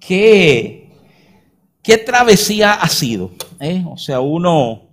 qué, 0.00 0.90
qué 1.82 1.98
travesía 1.98 2.74
ha 2.74 2.88
sido. 2.88 3.30
¿eh? 3.60 3.84
O 3.86 3.96
sea, 3.96 4.20
uno, 4.20 4.88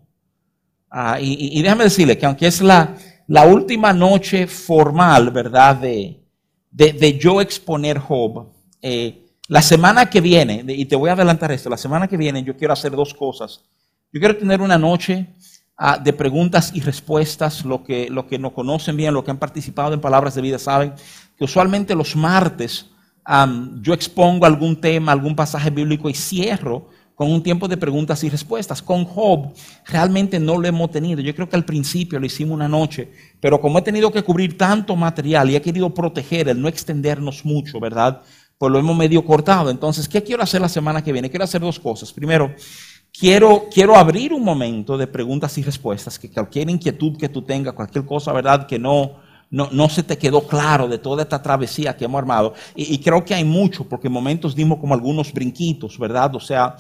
ah, 0.90 1.20
y, 1.20 1.62
déjame 1.62 1.86
decirle 1.86 2.18
que 2.18 2.26
aunque 2.26 2.48
es 2.48 2.62
la, 2.62 2.96
la 3.28 3.46
última 3.46 3.94
noche 3.94 4.48
formal, 4.48 5.32
¿verdad? 5.32 5.76
De, 5.76 6.22
de, 6.72 7.18
yo 7.18 7.42
exponer 7.42 7.98
Job, 8.00 8.52
eh, 8.82 9.26
la 9.48 9.62
semana 9.62 10.10
que 10.10 10.22
viene, 10.22 10.64
y 10.68 10.86
te 10.86 10.96
voy 10.96 11.10
a 11.10 11.14
adelantar 11.14 11.52
esto, 11.52 11.70
la 11.70 11.78
semana 11.78 12.08
que 12.08 12.18
viene 12.18 12.44
yo 12.44 12.58
quiero 12.58 12.74
hacer 12.74 12.92
dos 12.92 13.14
cosas. 13.14 13.62
Yo 14.12 14.20
quiero 14.20 14.38
tener 14.38 14.62
una 14.62 14.78
noche 14.78 15.28
ah, 15.78 15.98
de 15.98 16.14
preguntas 16.14 16.72
y 16.74 16.80
respuestas. 16.80 17.66
Lo 17.66 17.84
que, 17.84 18.10
lo 18.10 18.28
que 18.28 18.40
no 18.40 18.54
conocen 18.54 18.96
bien, 18.96 19.14
lo 19.14 19.24
que 19.24 19.32
han 19.32 19.38
participado 19.38 19.94
en 19.94 20.02
Palabras 20.02 20.36
de 20.36 20.42
Vida, 20.42 20.58
saben 20.58 20.94
que 21.38 21.44
usualmente 21.44 21.96
los 21.96 22.16
martes 22.16 22.86
yo 23.82 23.94
expongo 23.94 24.46
algún 24.46 24.80
tema, 24.80 25.12
algún 25.12 25.36
pasaje 25.36 25.70
bíblico 25.70 26.10
y 26.10 26.14
cierro 26.14 26.90
con 27.16 27.32
un 27.32 27.42
tiempo 27.42 27.68
de 27.68 27.78
preguntas 27.78 28.24
y 28.24 28.30
respuestas. 28.30 28.82
Con 28.82 29.06
Job 29.06 29.54
realmente 29.86 30.40
no 30.40 30.58
lo 30.58 30.68
hemos 30.68 30.92
tenido. 30.92 31.22
Yo 31.22 31.34
creo 31.34 31.50
que 31.50 31.56
al 31.56 31.66
principio 31.66 32.20
lo 32.20 32.26
hicimos 32.26 32.56
una 32.56 32.68
noche, 32.68 33.12
pero 33.40 33.60
como 33.60 33.80
he 33.80 33.82
tenido 33.82 34.12
que 34.12 34.24
cubrir 34.24 34.58
tanto 34.58 34.96
material 34.96 35.50
y 35.50 35.56
he 35.56 35.62
querido 35.62 35.94
proteger 35.94 36.50
el 36.50 36.62
no 36.62 36.68
extendernos 36.68 37.46
mucho, 37.46 37.80
¿verdad? 37.80 38.22
pues 38.58 38.72
lo 38.72 38.80
hemos 38.80 38.96
medio 38.96 39.24
cortado. 39.26 39.70
Entonces, 39.70 40.08
¿qué 40.08 40.24
quiero 40.24 40.44
hacer 40.44 40.62
la 40.62 40.70
semana 40.70 41.04
que 41.04 41.12
viene? 41.12 41.30
Quiero 41.30 41.44
hacer 41.44 41.62
dos 41.62 41.80
cosas. 41.80 42.14
Primero, 42.14 42.54
quiero, 43.12 43.66
quiero 43.72 43.96
abrir 43.96 44.34
un 44.34 44.44
momento 44.44 44.98
de 44.98 45.08
preguntas 45.08 45.58
y 45.58 45.64
respuestas, 45.64 46.18
que 46.18 46.30
cualquier 46.30 46.70
inquietud 46.70 47.18
que 47.18 47.30
tú 47.30 47.42
tengas, 47.42 47.74
cualquier 47.74 48.06
cosa, 48.06 48.32
¿verdad? 48.32 48.66
Que 48.66 48.80
no, 48.80 49.20
no, 49.56 49.90
se 49.90 50.04
te 50.04 50.18
quedó 50.18 50.48
claro 50.48 50.88
de 50.88 50.98
toda 50.98 51.24
esta 51.24 51.42
travesía 51.42 51.96
que 51.96 52.06
hemos 52.06 52.20
armado. 52.20 52.54
Y, 52.76 52.98
creo 53.00 53.24
que 53.24 53.34
hay 53.34 53.44
mucho, 53.46 53.88
porque 53.88 54.08
en 54.08 54.14
momentos 54.14 54.56
dimos 54.56 54.80
como 54.80 54.94
algunos 54.94 55.32
brinquitos, 55.32 55.98
¿verdad? 55.98 56.36
O 56.36 56.40
sea, 56.40 56.76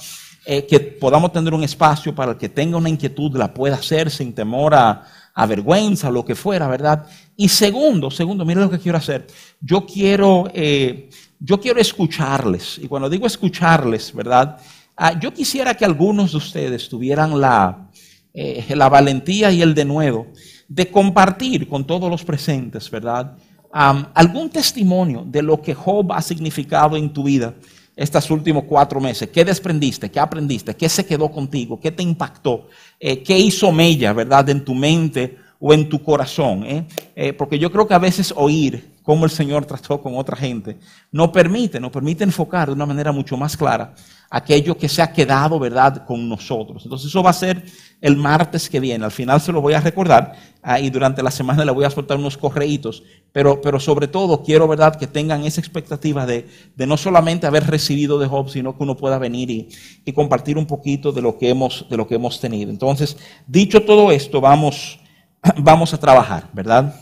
eh, 0.45 0.65
que 0.65 0.79
podamos 0.79 1.31
tener 1.31 1.53
un 1.53 1.63
espacio 1.63 2.13
para 2.13 2.33
el 2.33 2.37
que 2.37 2.49
tenga 2.49 2.77
una 2.77 2.89
inquietud, 2.89 3.35
la 3.37 3.53
pueda 3.53 3.75
hacer 3.75 4.11
sin 4.11 4.33
temor 4.33 4.75
a, 4.75 5.03
a 5.33 5.45
vergüenza, 5.45 6.09
lo 6.09 6.25
que 6.25 6.35
fuera, 6.35 6.67
¿verdad? 6.67 7.07
Y 7.37 7.47
segundo, 7.47 8.11
segundo, 8.11 8.43
mira 8.43 8.61
lo 8.61 8.69
que 8.69 8.79
quiero 8.79 8.97
hacer. 8.97 9.27
Yo 9.61 9.85
quiero... 9.85 10.49
Eh, 10.53 11.09
yo 11.39 11.59
quiero 11.59 11.79
escucharles. 11.79 12.79
Y 12.81 12.87
cuando 12.87 13.09
digo 13.09 13.27
escucharles, 13.27 14.13
¿verdad? 14.13 14.57
Ah, 14.95 15.19
yo 15.19 15.33
quisiera 15.33 15.75
que 15.75 15.85
algunos 15.85 16.31
de 16.31 16.37
ustedes 16.37 16.87
tuvieran 16.89 17.39
la, 17.39 17.89
eh, 18.33 18.65
la 18.75 18.89
valentía 18.89 19.51
y 19.51 19.61
el 19.61 19.75
denuedo 19.75 20.27
de 20.67 20.89
compartir 20.89 21.67
con 21.67 21.85
todos 21.85 22.09
los 22.09 22.23
presentes, 22.23 22.89
¿verdad? 22.89 23.37
algún 23.71 24.49
testimonio 24.49 25.25
de 25.27 25.41
lo 25.41 25.61
que 25.61 25.73
Job 25.73 26.13
ha 26.13 26.21
significado 26.21 26.95
en 26.95 27.11
tu 27.11 27.23
vida 27.23 27.53
estos 27.93 28.31
últimos 28.31 28.63
cuatro 28.63 29.01
meses. 29.01 29.29
¿Qué 29.29 29.43
desprendiste? 29.43 30.09
¿Qué 30.09 30.19
aprendiste? 30.19 30.75
¿Qué 30.75 30.87
se 30.87 31.05
quedó 31.05 31.29
contigo? 31.29 31.77
¿Qué 31.77 31.91
te 31.91 32.01
impactó? 32.01 32.69
Eh, 32.97 33.21
¿Qué 33.21 33.37
hizo 33.37 33.73
mella, 33.73 34.13
verdad, 34.13 34.47
en 34.49 34.63
tu 34.63 34.73
mente 34.73 35.37
o 35.59 35.73
en 35.73 35.89
tu 35.89 36.01
corazón? 36.01 36.63
Eh? 36.65 37.33
porque 37.33 37.59
yo 37.59 37.69
creo 37.69 37.85
que 37.85 37.93
a 37.93 37.99
veces 37.99 38.33
oír 38.37 38.95
cómo 39.05 39.25
el 39.25 39.31
Señor 39.31 39.65
trató 39.65 40.01
con 40.01 40.17
otra 40.17 40.35
gente, 40.35 40.77
nos 41.11 41.29
permite, 41.29 41.79
nos 41.79 41.91
permite 41.91 42.23
enfocar 42.23 42.69
de 42.69 42.73
una 42.73 42.87
manera 42.87 43.11
mucho 43.11 43.37
más 43.37 43.55
clara 43.55 43.93
aquello 44.29 44.77
que 44.77 44.89
se 44.89 45.01
ha 45.01 45.13
quedado, 45.13 45.59
¿verdad?, 45.59 46.05
con 46.05 46.27
nosotros. 46.27 46.83
Entonces 46.83 47.09
eso 47.09 47.21
va 47.21 47.29
a 47.29 47.33
ser 47.33 47.63
el 48.05 48.17
martes 48.17 48.69
que 48.69 48.79
viene. 48.79 49.03
Al 49.03 49.11
final 49.11 49.41
se 49.41 49.51
lo 49.51 49.61
voy 49.61 49.73
a 49.73 49.81
recordar 49.81 50.33
ah, 50.61 50.79
y 50.79 50.91
durante 50.91 51.23
la 51.23 51.31
semana 51.31 51.65
le 51.65 51.71
voy 51.71 51.85
a 51.85 51.89
soltar 51.89 52.17
unos 52.17 52.37
correitos, 52.37 53.01
pero, 53.31 53.59
pero 53.61 53.79
sobre 53.79 54.07
todo 54.07 54.43
quiero, 54.43 54.67
¿verdad?, 54.67 54.95
que 54.95 55.07
tengan 55.07 55.43
esa 55.43 55.59
expectativa 55.59 56.27
de, 56.27 56.45
no 56.77 56.97
solamente 56.97 57.47
haber 57.47 57.65
recibido 57.65 58.19
de 58.19 58.27
Job, 58.27 58.49
sino 58.49 58.77
que 58.77 58.83
uno 58.83 58.95
pueda 58.95 59.17
venir 59.17 59.49
y, 59.49 59.69
y, 60.05 60.13
compartir 60.13 60.55
un 60.59 60.67
poquito 60.67 61.11
de 61.11 61.23
lo 61.23 61.39
que 61.39 61.49
hemos, 61.49 61.87
de 61.89 61.97
lo 61.97 62.07
que 62.07 62.13
hemos 62.13 62.39
tenido. 62.39 62.69
Entonces, 62.69 63.17
dicho 63.47 63.81
todo 63.81 64.11
esto, 64.11 64.39
vamos, 64.39 64.99
vamos 65.57 65.91
a 65.95 65.99
trabajar, 65.99 66.47
¿verdad? 66.53 66.93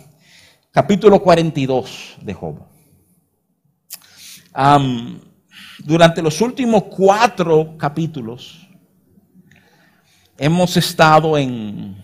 capítulo 0.72 1.22
42 1.22 2.16
de 2.22 2.34
Job. 2.34 2.56
durante 5.80 6.22
los 6.22 6.40
últimos 6.40 6.84
cuatro 6.84 7.78
capítulos 7.78 8.62
hemos 10.38 10.78
estado 10.78 11.38
en, 11.38 11.96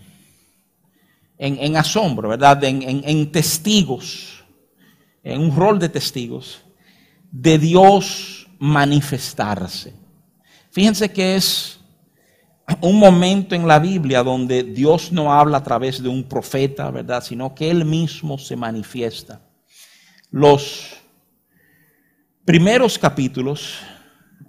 en, 1.38 1.76
asombro, 1.76 2.28
¿verdad? 2.28 2.62
En, 2.64 2.82
en 2.82 3.32
testigos, 3.32 4.44
en 5.22 5.40
un 5.40 5.56
rol 5.56 5.78
de 5.78 5.88
testigos 5.88 6.62
de 7.30 7.58
Dios 7.58 8.48
manifestarse. 8.58 9.94
Fíjense 10.70 11.10
que 11.10 11.36
es 11.36 11.80
un 12.80 12.98
momento 12.98 13.54
en 13.54 13.66
la 13.66 13.78
Biblia 13.78 14.22
donde 14.22 14.62
Dios 14.62 15.10
no 15.12 15.32
habla 15.32 15.58
a 15.58 15.62
través 15.62 16.02
de 16.02 16.08
un 16.08 16.24
profeta, 16.24 16.90
¿verdad? 16.90 17.22
Sino 17.22 17.54
que 17.54 17.70
Él 17.70 17.84
mismo 17.84 18.38
se 18.38 18.56
manifiesta. 18.56 19.40
Los 20.30 20.96
primeros 22.44 22.98
capítulos, 22.98 23.78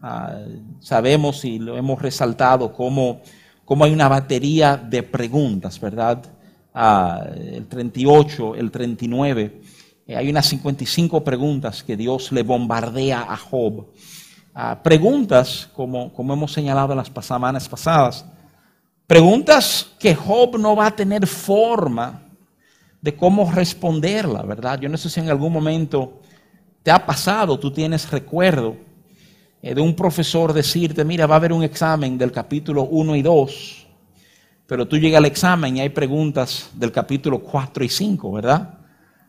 ah, 0.02 0.40
sabemos 0.80 1.44
y 1.46 1.58
lo 1.58 1.78
hemos 1.78 2.02
resaltado 2.02 2.74
como, 2.74 3.22
como, 3.71 3.85
hay 3.85 3.93
una 3.93 4.09
batería 4.09 4.75
de 4.75 5.01
preguntas, 5.01 5.79
¿verdad? 5.79 6.25
Ah, 6.73 7.25
el 7.33 7.67
38, 7.67 8.55
el 8.55 8.69
39, 8.69 9.61
eh, 10.07 10.17
hay 10.17 10.29
unas 10.29 10.45
55 10.47 11.23
preguntas 11.23 11.81
que 11.81 11.95
Dios 11.95 12.33
le 12.33 12.43
bombardea 12.43 13.21
a 13.29 13.37
Job 13.37 13.87
preguntas, 14.83 15.69
como, 15.73 16.11
como 16.11 16.33
hemos 16.33 16.51
señalado 16.51 16.91
en 16.91 16.97
las 16.97 17.11
semanas 17.25 17.69
pasadas, 17.69 18.25
preguntas 19.07 19.89
que 19.97 20.13
Job 20.13 20.57
no 20.59 20.75
va 20.75 20.88
a 20.88 20.95
tener 20.95 21.25
forma 21.25 22.23
de 22.99 23.15
cómo 23.15 23.49
responderla, 23.49 24.41
¿verdad? 24.41 24.81
Yo 24.81 24.89
no 24.89 24.97
sé 24.97 25.09
si 25.09 25.21
en 25.21 25.29
algún 25.29 25.53
momento 25.53 26.19
te 26.83 26.91
ha 26.91 27.05
pasado, 27.05 27.57
tú 27.57 27.71
tienes 27.71 28.11
recuerdo 28.11 28.91
de 29.61 29.81
un 29.81 29.95
profesor 29.95 30.53
decirte, 30.53 31.05
mira, 31.05 31.27
va 31.27 31.35
a 31.35 31.38
haber 31.38 31.53
un 31.53 31.63
examen 31.63 32.17
del 32.17 32.31
capítulo 32.31 32.83
1 32.83 33.16
y 33.16 33.22
2, 33.22 33.88
pero 34.66 34.88
tú 34.88 34.97
llegas 34.97 35.19
al 35.19 35.25
examen 35.25 35.77
y 35.77 35.81
hay 35.81 35.89
preguntas 35.89 36.69
del 36.73 36.91
capítulo 36.91 37.39
4 37.39 37.83
y 37.83 37.89
5, 37.89 38.31
¿verdad? 38.31 38.79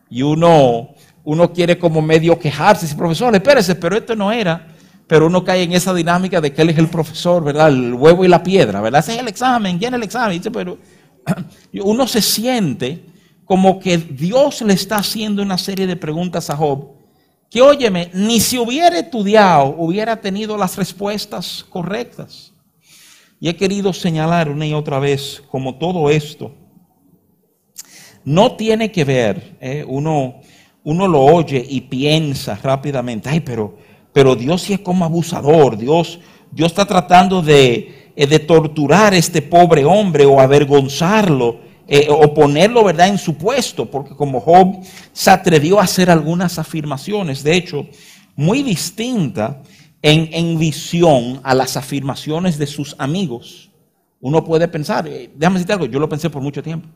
Y 0.09 0.21
uno, 0.21 0.89
uno 1.23 1.53
quiere 1.53 1.77
como 1.77 2.01
medio 2.01 2.39
quejarse, 2.39 2.85
dice, 2.85 2.97
profesor, 2.97 3.35
espérese, 3.35 3.75
pero 3.75 3.95
esto 3.95 4.15
no 4.15 4.31
era 4.31 4.73
pero 5.07 5.27
uno 5.27 5.43
cae 5.43 5.63
en 5.63 5.73
esa 5.73 5.93
dinámica 5.93 6.41
de 6.41 6.53
que 6.53 6.61
él 6.61 6.69
es 6.69 6.77
el 6.77 6.87
profesor, 6.87 7.43
¿verdad? 7.43 7.69
El 7.69 7.93
huevo 7.93 8.23
y 8.25 8.27
la 8.27 8.41
piedra, 8.41 8.81
¿verdad? 8.81 9.01
Ese 9.01 9.13
es 9.13 9.19
el 9.19 9.27
examen, 9.27 9.77
¿quién 9.77 9.93
es 9.93 9.97
el 9.97 10.03
examen? 10.03 10.37
Dice, 10.37 10.51
pero 10.51 10.77
uno 11.83 12.07
se 12.07 12.21
siente 12.21 13.05
como 13.45 13.79
que 13.79 13.97
Dios 13.97 14.61
le 14.61 14.73
está 14.73 14.97
haciendo 14.97 15.41
una 15.43 15.57
serie 15.57 15.85
de 15.85 15.95
preguntas 15.95 16.49
a 16.49 16.55
Job, 16.55 16.93
que 17.53 17.61
óyeme, 17.61 18.09
ni 18.13 18.39
si 18.39 18.57
hubiera 18.57 18.97
estudiado 18.97 19.75
hubiera 19.77 20.19
tenido 20.19 20.57
las 20.57 20.75
respuestas 20.75 21.63
correctas. 21.69 22.51
Y 23.39 23.47
he 23.47 23.55
querido 23.55 23.93
señalar 23.93 24.49
una 24.49 24.65
y 24.65 24.73
otra 24.73 24.97
vez 24.99 25.43
como 25.51 25.75
todo 25.75 26.09
esto 26.09 26.51
no 28.25 28.55
tiene 28.55 28.91
que 28.91 29.03
ver, 29.03 29.57
¿eh? 29.59 29.85
uno, 29.87 30.41
uno 30.83 31.07
lo 31.07 31.21
oye 31.21 31.63
y 31.69 31.81
piensa 31.81 32.57
rápidamente, 32.61 33.29
ay, 33.29 33.41
pero 33.41 33.77
pero 34.13 34.35
Dios 34.35 34.61
sí 34.61 34.73
es 34.73 34.79
como 34.79 35.03
abusador, 35.03 35.75
Dios, 35.75 36.19
Dios 36.51 36.71
está 36.71 36.85
tratando 36.85 37.41
de, 37.41 38.11
eh, 38.15 38.27
de 38.27 38.39
torturar 38.39 39.13
a 39.13 39.17
este 39.17 39.41
pobre 39.41 39.83
hombre 39.83 40.25
o 40.25 40.39
avergonzarlo 40.39 41.59
eh, 41.87 42.07
o 42.09 42.33
ponerlo 42.33 42.83
¿verdad? 42.83 43.09
en 43.09 43.17
su 43.17 43.35
puesto, 43.35 43.89
porque 43.89 44.15
como 44.15 44.39
Job 44.39 44.83
se 45.11 45.31
atrevió 45.31 45.79
a 45.79 45.83
hacer 45.83 46.09
algunas 46.09 46.57
afirmaciones, 46.57 47.43
de 47.43 47.55
hecho, 47.55 47.87
muy 48.35 48.63
distinta 48.63 49.61
en, 50.01 50.29
en 50.31 50.57
visión 50.57 51.39
a 51.43 51.53
las 51.53 51.77
afirmaciones 51.77 52.57
de 52.57 52.67
sus 52.67 52.95
amigos. 52.97 53.69
Uno 54.21 54.43
puede 54.43 54.67
pensar, 54.67 55.07
eh, 55.07 55.29
déjame 55.35 55.55
decirte 55.55 55.73
algo, 55.73 55.85
yo 55.85 55.99
lo 55.99 56.07
pensé 56.09 56.29
por 56.29 56.41
mucho 56.41 56.63
tiempo, 56.63 56.87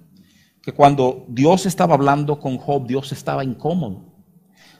que 0.61 0.71
cuando 0.71 1.25
Dios 1.27 1.65
estaba 1.65 1.93
hablando 1.93 2.39
con 2.39 2.57
Job, 2.57 2.87
Dios 2.87 3.11
estaba 3.11 3.43
incómodo. 3.43 4.05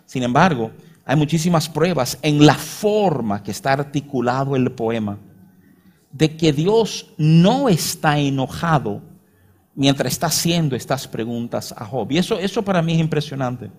Sin 0.06 0.24
embargo, 0.24 0.72
hay 1.06 1.16
muchísimas 1.16 1.68
pruebas 1.68 2.18
en 2.22 2.46
la 2.46 2.56
forma 2.56 3.44
que 3.44 3.52
está 3.52 3.74
articulado 3.74 4.56
el 4.56 4.72
poema 4.72 5.20
de 6.12 6.36
que 6.36 6.52
Dios 6.52 7.14
no 7.18 7.70
está 7.70 8.18
enojado 8.20 9.02
mientras 9.78 10.12
está 10.12 10.26
haciendo 10.26 10.76
estas 10.76 11.08
preguntas 11.08 11.74
a 11.78 11.86
Job. 11.86 12.12
Y 12.12 12.18
eso, 12.18 12.40
eso 12.40 12.64
para 12.64 12.82
mí 12.82 12.94
es 12.94 13.00
impresionante. 13.00 13.70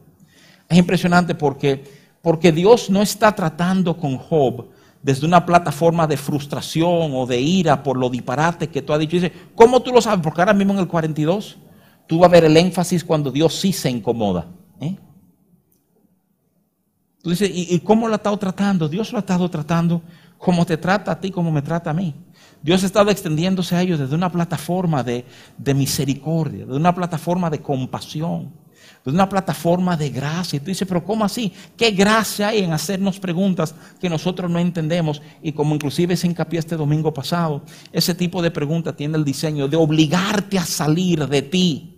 Es 0.68 0.78
impresionante 0.78 1.34
porque, 1.34 1.84
porque 2.22 2.52
Dios 2.52 2.88
no 2.88 3.02
está 3.02 3.34
tratando 3.34 3.96
con 3.96 4.16
Job 4.16 4.68
desde 5.02 5.26
una 5.26 5.44
plataforma 5.44 6.06
de 6.06 6.16
frustración 6.16 7.10
o 7.14 7.26
de 7.26 7.40
ira 7.40 7.82
por 7.82 7.96
lo 7.96 8.08
disparate 8.08 8.68
que 8.68 8.80
tú 8.80 8.92
has 8.92 9.00
dicho. 9.00 9.16
Dice, 9.16 9.32
¿cómo 9.56 9.82
tú 9.82 9.92
lo 9.92 10.00
sabes? 10.00 10.20
Porque 10.22 10.40
ahora 10.40 10.54
mismo 10.54 10.72
en 10.72 10.78
el 10.78 10.86
42 10.86 11.58
tú 12.06 12.20
vas 12.20 12.28
a 12.28 12.32
ver 12.32 12.44
el 12.44 12.56
énfasis 12.56 13.02
cuando 13.02 13.32
Dios 13.32 13.54
sí 13.54 13.72
se 13.72 13.90
incomoda. 13.90 14.46
¿eh? 14.80 14.96
Tú 17.20 17.30
dices, 17.30 17.50
¿y, 17.52 17.74
¿y, 17.74 17.80
cómo 17.80 18.06
lo 18.06 18.14
ha 18.14 18.18
estado 18.18 18.36
tratando? 18.36 18.88
Dios 18.88 19.10
lo 19.10 19.18
ha 19.18 19.20
estado 19.20 19.50
tratando 19.50 20.00
como 20.38 20.64
te 20.64 20.76
trata 20.76 21.10
a 21.10 21.20
ti, 21.20 21.32
como 21.32 21.50
me 21.50 21.60
trata 21.62 21.90
a 21.90 21.94
mí. 21.94 22.14
Dios 22.62 22.82
ha 22.82 22.86
estado 22.86 23.10
extendiéndose 23.10 23.76
a 23.76 23.82
ellos 23.82 23.98
desde 23.98 24.14
una 24.14 24.30
plataforma 24.30 25.02
de, 25.02 25.24
de 25.56 25.74
misericordia, 25.74 26.66
de 26.66 26.74
una 26.74 26.94
plataforma 26.94 27.50
de 27.50 27.60
compasión, 27.60 28.52
de 29.04 29.10
una 29.10 29.28
plataforma 29.28 29.96
de 29.96 30.10
gracia. 30.10 30.56
Y 30.56 30.60
tú 30.60 30.66
dices, 30.66 30.86
pero 30.86 31.04
¿cómo 31.04 31.24
así? 31.24 31.52
¿Qué 31.76 31.92
gracia 31.92 32.48
hay 32.48 32.60
en 32.60 32.72
hacernos 32.72 33.20
preguntas 33.20 33.74
que 34.00 34.10
nosotros 34.10 34.50
no 34.50 34.58
entendemos? 34.58 35.22
Y 35.42 35.52
como 35.52 35.74
inclusive 35.74 36.16
se 36.16 36.26
hincapié 36.26 36.58
este 36.58 36.76
domingo 36.76 37.14
pasado, 37.14 37.62
ese 37.92 38.14
tipo 38.14 38.42
de 38.42 38.50
pregunta 38.50 38.94
tiene 38.94 39.16
el 39.16 39.24
diseño 39.24 39.68
de 39.68 39.76
obligarte 39.76 40.58
a 40.58 40.64
salir 40.64 41.26
de 41.28 41.42
ti 41.42 41.97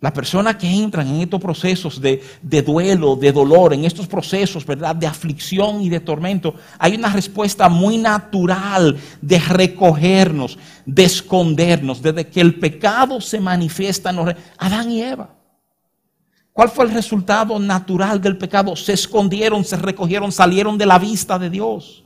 las 0.00 0.12
personas 0.12 0.56
que 0.56 0.68
entran 0.68 1.08
en 1.08 1.22
estos 1.22 1.40
procesos 1.40 2.00
de, 2.00 2.22
duelo, 2.62 3.16
de 3.16 3.32
dolor, 3.32 3.74
en 3.74 3.84
estos 3.84 4.06
procesos, 4.06 4.64
¿verdad?, 4.64 4.94
de 4.94 5.08
aflicción 5.08 5.82
y 5.82 5.88
de 5.88 5.98
tormento, 5.98 6.54
hay 6.78 6.94
una 6.94 7.12
respuesta 7.12 7.68
muy 7.68 7.98
natural 7.98 8.96
de 9.20 9.38
recogernos, 9.40 10.56
de 10.86 11.04
escondernos, 11.04 12.00
desde 12.00 12.28
que 12.28 12.40
el 12.40 12.60
pecado 12.60 13.20
se 13.20 13.40
manifiesta 13.40 14.10
en 14.10 14.36
Adán 14.58 14.90
y 14.92 15.02
Eva. 15.02 15.34
¿Cuál 16.52 16.68
fue 16.68 16.84
el 16.84 16.92
resultado 16.92 17.58
natural 17.58 18.20
del 18.20 18.38
pecado? 18.38 18.76
Se 18.76 18.92
escondieron, 18.92 19.64
se 19.64 19.76
recogieron, 19.76 20.30
salieron 20.30 20.78
de 20.78 20.86
la 20.86 20.98
vista 20.98 21.38
de 21.40 21.50
Dios. 21.50 22.04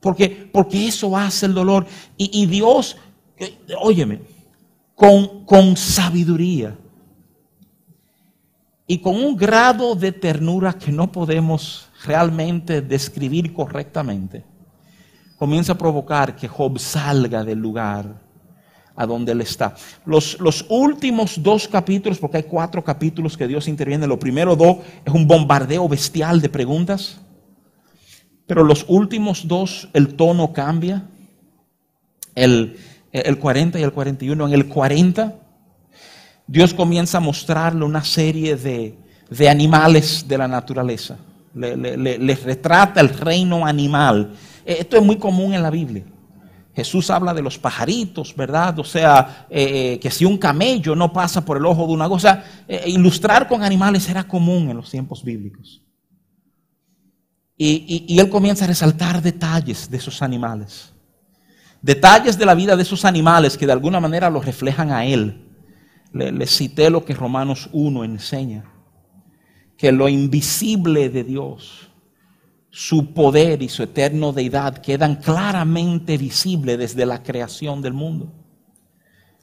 Porque, 0.00 0.50
porque 0.50 0.88
eso 0.88 1.16
hace 1.16 1.46
el 1.46 1.54
dolor. 1.54 1.86
Y, 2.16 2.46
Dios, 2.46 2.96
eh, 3.36 3.58
óyeme, 3.78 4.22
con, 4.94 5.44
con 5.44 5.76
sabiduría 5.76 6.74
y 8.90 8.98
con 8.98 9.14
un 9.14 9.36
grado 9.36 9.94
de 9.94 10.10
ternura 10.10 10.72
que 10.72 10.90
no 10.90 11.12
podemos 11.12 11.88
realmente 12.04 12.82
describir 12.82 13.54
correctamente, 13.54 14.42
comienza 15.38 15.74
a 15.74 15.78
provocar 15.78 16.34
que 16.34 16.48
Job 16.48 16.76
salga 16.80 17.44
del 17.44 17.60
lugar 17.60 18.20
a 18.96 19.06
donde 19.06 19.30
él 19.30 19.42
está. 19.42 19.76
Los, 20.04 20.36
últimos 20.68 21.40
dos 21.40 21.68
capítulos, 21.68 22.18
porque 22.18 22.38
hay 22.38 22.42
cuatro 22.42 22.82
capítulos 22.82 23.36
que 23.36 23.46
Dios 23.46 23.68
interviene, 23.68 24.08
los 24.08 24.18
primeros 24.18 24.58
dos 24.58 24.78
es 25.04 25.14
un 25.14 25.24
bombardeo 25.24 25.88
bestial 25.88 26.40
de 26.40 26.48
preguntas, 26.48 27.20
pero 28.48 28.64
los 28.64 28.84
últimos 28.88 29.46
dos 29.46 29.88
el 29.92 30.16
tono 30.16 30.52
cambia, 30.52 31.06
el, 32.34 32.76
el 33.12 33.38
40 33.38 33.78
y 33.78 33.84
el 33.84 33.92
41. 33.92 34.48
En 34.48 34.52
el 34.52 34.66
40 34.66 35.36
Dios 36.50 36.74
comienza 36.74 37.18
a 37.18 37.20
mostrarle 37.20 37.84
una 37.84 38.02
serie 38.02 38.56
de, 38.56 39.48
animales 39.48 40.26
de 40.26 40.36
la 40.36 40.48
naturaleza. 40.48 41.16
Les 41.54 42.42
retrata 42.42 43.00
el 43.00 43.10
reino 43.10 43.64
animal. 43.64 44.32
Eh, 44.66 44.78
esto 44.80 44.96
es 44.96 45.02
muy 45.04 45.16
común 45.16 45.54
en 45.54 45.62
la 45.62 45.70
Biblia. 45.70 46.04
Jesús 46.74 47.08
habla 47.08 47.32
de 47.34 47.42
los 47.42 47.56
pajaritos, 47.56 48.34
¿verdad? 48.34 48.76
O 48.80 48.84
sea, 48.84 49.46
eh, 49.48 50.00
que 50.02 50.10
si 50.10 50.24
un 50.24 50.38
camello 50.38 50.96
no 50.96 51.12
pasa 51.12 51.44
por 51.44 51.56
el 51.56 51.64
ojo 51.64 51.86
de 51.86 51.92
una 51.92 52.08
cosa, 52.08 52.42
eh, 52.66 52.82
ilustrar 52.86 53.46
con 53.46 53.62
animales 53.62 54.08
era 54.08 54.24
común 54.24 54.70
en 54.70 54.76
los 54.78 54.90
tiempos 54.90 55.22
bíblicos. 55.22 55.80
Y, 57.56 58.06
y, 58.08 58.18
él 58.18 58.28
comienza 58.28 58.64
a 58.64 58.68
resaltar 58.68 59.22
detalles 59.22 59.88
de 59.88 59.98
esos 59.98 60.20
animales. 60.20 60.92
Detalles 61.80 62.36
de 62.36 62.46
la 62.46 62.56
vida 62.56 62.74
de 62.74 62.82
esos 62.82 63.04
animales 63.04 63.56
que 63.56 63.66
de 63.66 63.72
alguna 63.72 64.00
manera 64.00 64.28
los 64.30 64.44
reflejan 64.44 64.90
a 64.90 65.04
él 65.04 65.46
le, 66.12 66.46
cité 66.46 66.90
lo 66.90 67.04
que 67.04 67.14
Romanos 67.14 67.68
1 67.72 68.04
enseña, 68.04 68.64
que 69.76 69.92
lo 69.92 70.08
invisible 70.08 71.08
de 71.08 71.24
Dios, 71.24 71.90
su 72.70 73.12
poder 73.12 73.62
y 73.62 73.68
su 73.68 73.82
eterno 73.82 74.32
deidad 74.32 74.78
quedan 74.78 75.16
claramente 75.16 76.16
visibles 76.16 76.78
desde 76.78 77.06
la 77.06 77.22
creación 77.22 77.82
del 77.82 77.92
mundo. 77.92 78.32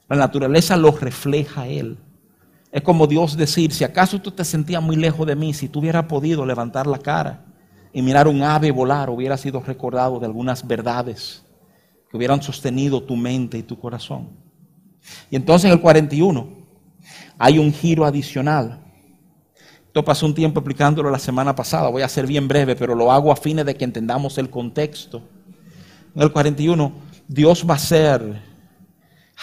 La 0.08 0.16
naturaleza 0.16 0.78
lo 0.78 0.92
refleja 0.92 1.62
a 1.62 1.68
Él. 1.68 1.98
Es 2.72 2.82
como 2.82 3.08
Dios 3.08 3.36
decir, 3.36 3.74
si 3.74 3.84
acaso 3.84 4.22
tú 4.22 4.32
te 4.32 4.46
sentías 4.46 4.82
muy 4.82 4.96
lejos 4.96 5.28
de 5.28 5.36
mí, 5.36 5.54
si 5.54 5.68
tú 5.68 5.80
hubieras 5.80 6.06
podido 6.06 6.46
levantar 6.46 6.88
la 6.88 7.00
cara 7.00 7.46
y 7.92 8.02
mirar 8.02 8.28
un 8.28 8.44
ave 8.44 8.72
volar, 8.72 9.10
hubiera 9.10 9.38
sido 9.38 9.60
recordado 9.60 10.20
de 10.20 10.26
algunas 10.26 10.66
verdades 10.66 11.44
que 12.10 12.16
hubieran 12.16 12.42
sostenido 12.42 13.04
tu 13.04 13.16
mente 13.16 13.58
y 13.58 13.64
tu 13.64 13.78
corazón. 13.78 14.30
Y 15.30 15.36
entonces 15.36 15.66
en 15.66 15.74
el 15.74 15.82
41 15.82 16.57
hay 17.38 17.60
un 17.60 17.74
giro 17.74 18.06
adicional. 18.06 18.80
Esto 19.86 20.04
pasó 20.04 20.26
un 20.26 20.36
tiempo 20.36 20.60
explicándolo 20.60 21.10
la 21.10 21.20
semana 21.20 21.56
pasada, 21.56 21.90
voy 21.90 22.02
a 22.02 22.10
ser 22.10 22.28
bien 22.28 22.48
breve, 22.48 22.76
pero 22.76 22.94
lo 22.94 23.12
hago 23.12 23.32
a 23.32 23.36
fines 23.36 23.66
de 23.66 23.76
que 23.76 23.86
entendamos 23.86 24.38
el 24.38 24.50
contexto. 24.50 25.22
En 26.16 26.22
el 26.22 26.32
41, 26.32 26.92
Dios 27.28 27.66
va 27.68 27.74
a 27.74 27.78
hacer 27.78 28.42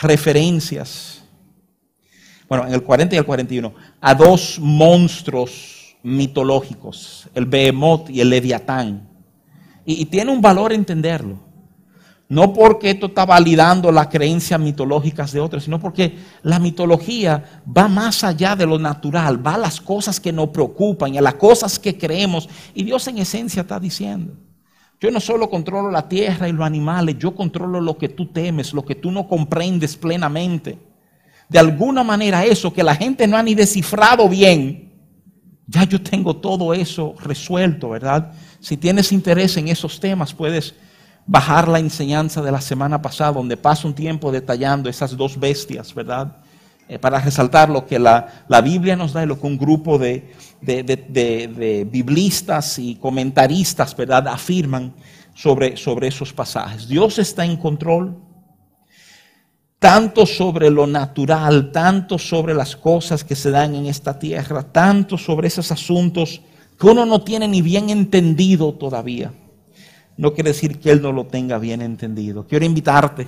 referencias, 0.01 1.25
bueno, 2.49 2.67
en 2.67 2.75
el 2.75 2.83
40 2.83 3.15
y 3.15 3.19
el 3.19 3.25
41, 3.25 3.75
a 4.01 4.15
dos 4.15 4.59
monstruos 4.61 5.97
mitológicos, 6.03 7.29
el 7.35 7.47
Behemoth 7.47 8.11
y 8.11 8.21
el 8.21 8.31
Leviatán. 8.31 9.09
Y, 9.85 10.03
y 10.03 10.05
tiene 10.07 10.31
un 10.31 10.41
valor 10.41 10.73
entenderlo. 10.73 11.54
No 12.29 12.55
porque 12.55 12.91
esto 12.91 13.07
está 13.07 13.27
validando 13.27 13.93
las 13.93 14.09
creencias 14.09 14.59
mitológicas 14.59 15.33
de 15.33 15.41
otros, 15.41 15.65
sino 15.65 15.79
porque 15.79 16.17
la 16.43 16.59
mitología 16.59 17.63
va 17.77 17.87
más 17.87 18.25
allá 18.25 18.57
de 18.57 18.67
lo 18.67 18.79
natural, 18.79 19.47
va 19.47 19.55
a 19.55 19.59
las 19.59 19.81
cosas 19.81 20.19
que 20.19 20.33
nos 20.33 20.49
preocupan 20.49 21.15
y 21.15 21.19
a 21.19 21.23
las 21.23 21.35
cosas 21.35 21.79
que 21.79 21.99
creemos. 21.99 22.49
Y 22.75 22.85
Dios 22.85 23.07
en 23.09 23.19
esencia 23.19 23.63
está 23.63 23.79
diciendo, 23.79 24.35
yo 25.01 25.11
no 25.11 25.21
solo 25.21 25.51
controlo 25.51 25.91
la 25.91 26.09
tierra 26.09 26.49
y 26.49 26.53
los 26.53 26.65
animales, 26.65 27.17
yo 27.19 27.35
controlo 27.35 27.79
lo 27.79 27.99
que 27.99 28.09
tú 28.09 28.27
temes, 28.33 28.73
lo 28.73 28.85
que 28.85 28.95
tú 28.95 29.11
no 29.11 29.29
comprendes 29.29 29.97
plenamente. 29.97 30.79
De 31.51 31.59
alguna 31.59 32.03
manera 32.03 32.45
eso 32.47 32.73
que 32.73 32.83
la 32.83 32.97
gente 32.97 33.27
no 33.27 33.37
ha 33.37 33.43
ni 33.43 33.55
descifrado 33.55 34.31
bien, 34.31 34.93
ya 35.67 35.85
yo 35.85 36.01
tengo 36.01 36.37
todo 36.37 36.73
eso 36.73 37.15
resuelto, 37.21 37.91
¿verdad? 37.91 38.33
Si 38.61 38.79
tienes 38.79 39.13
interés 39.13 39.57
en 39.59 39.69
esos 39.69 40.01
temas, 40.01 40.33
puedes 40.33 40.75
bajar 41.27 41.69
la 41.69 41.79
enseñanza 41.79 42.43
de 42.43 42.53
la 42.53 42.61
semana 42.61 43.01
pasada, 43.01 43.33
donde 43.33 43.57
paso 43.57 43.89
un 43.89 43.95
tiempo 43.95 44.31
detallando 44.31 44.91
esas 44.91 45.17
dos 45.17 45.39
bestias, 45.39 45.95
¿verdad? 45.95 46.37
Eh, 46.87 46.99
para 46.99 47.19
resaltar 47.19 47.71
lo 47.71 47.87
que 47.87 47.99
la, 47.99 48.29
Biblia 48.63 48.95
nos 48.95 49.15
da 49.15 49.23
y 49.23 49.27
lo 49.27 49.41
que 49.41 49.47
un 49.47 49.57
grupo 49.57 49.99
de, 49.99 50.35
de, 50.61 51.89
biblistas 51.91 52.79
y 52.79 52.97
comentaristas, 52.97 53.97
¿verdad?, 53.97 54.29
afirman 54.29 54.93
sobre, 55.35 55.79
sobre 55.79 56.09
esos 56.09 56.33
pasajes. 56.33 56.87
Dios 56.87 57.19
está 57.19 57.45
en 57.45 57.57
control, 57.57 58.19
tanto 59.79 60.27
sobre 60.27 60.71
lo 60.71 60.87
natural, 60.87 61.73
tanto 61.73 62.19
sobre 62.19 62.53
las 62.53 62.77
cosas 62.77 63.25
que 63.25 63.35
se 63.35 63.51
dan 63.51 63.75
en 63.75 63.87
esta 63.87 64.19
tierra, 64.19 64.63
tanto 64.63 65.17
sobre 65.17 65.49
esos 65.49 65.73
asuntos 65.73 66.43
que 66.79 66.87
uno 66.87 67.07
no 67.07 67.23
tiene 67.23 67.49
ni 67.49 67.63
bien 67.63 67.89
entendido 67.89 68.75
todavía 68.75 69.33
no 70.17 70.33
quiere 70.33 70.51
decir 70.51 70.79
que 70.79 70.91
Él 70.91 71.03
no 71.03 71.13
lo 71.13 71.27
tenga 71.27 71.59
bien 71.59 71.83
entendido. 71.83 72.47
Quiero 72.47 72.65
invitarte 72.65 73.27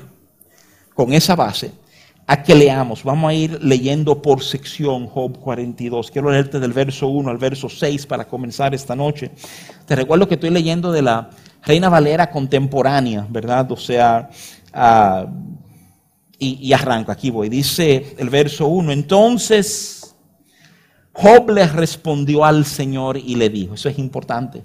con 0.94 1.12
esa 1.12 1.34
base 1.34 1.72
a 2.26 2.42
que 2.42 2.54
leamos. 2.54 3.04
Vamos 3.04 3.30
a 3.30 3.34
ir 3.34 3.62
leyendo 3.62 4.20
por 4.20 4.42
sección 4.42 5.06
Job 5.06 5.38
42. 5.38 6.10
Quiero 6.10 6.30
leerte 6.30 6.58
del 6.58 6.72
verso 6.72 7.08
1 7.08 7.30
al 7.30 7.38
verso 7.38 7.68
6 7.68 8.06
para 8.06 8.26
comenzar 8.26 8.74
esta 8.74 8.96
noche. 8.96 9.30
Te 9.86 9.94
recuerdo 9.94 10.28
que 10.28 10.34
estoy 10.34 10.50
leyendo 10.50 10.90
de 10.92 11.02
la 11.02 11.30
Reina 11.62 11.88
Valera 11.88 12.30
contemporánea, 12.30 13.26
¿verdad? 13.28 13.70
O 13.72 13.76
sea, 13.76 14.28
uh, 14.74 15.28
y, 16.38 16.68
y 16.68 16.72
arranco, 16.72 17.12
aquí 17.12 17.30
voy. 17.30 17.48
Dice 17.48 18.14
el 18.18 18.30
verso 18.30 18.66
1, 18.68 18.92
entonces 18.92 20.14
Job 21.12 21.50
le 21.50 21.66
respondió 21.66 22.44
al 22.44 22.64
Señor 22.64 23.16
y 23.16 23.36
le 23.36 23.48
dijo, 23.48 23.74
eso 23.74 23.88
es 23.88 23.98
importante 23.98 24.62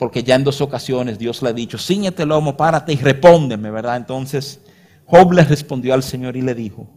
porque 0.00 0.22
ya 0.22 0.34
en 0.34 0.44
dos 0.44 0.62
ocasiones 0.62 1.18
Dios 1.18 1.42
le 1.42 1.50
ha 1.50 1.52
dicho, 1.52 1.76
ciñete 1.76 2.22
el 2.22 2.30
lomo, 2.30 2.56
párate 2.56 2.94
y 2.94 2.96
repóndeme, 2.96 3.70
¿verdad? 3.70 3.98
Entonces 3.98 4.58
Job 5.04 5.30
le 5.34 5.44
respondió 5.44 5.92
al 5.92 6.02
Señor 6.02 6.38
y 6.38 6.40
le 6.40 6.54
dijo, 6.54 6.88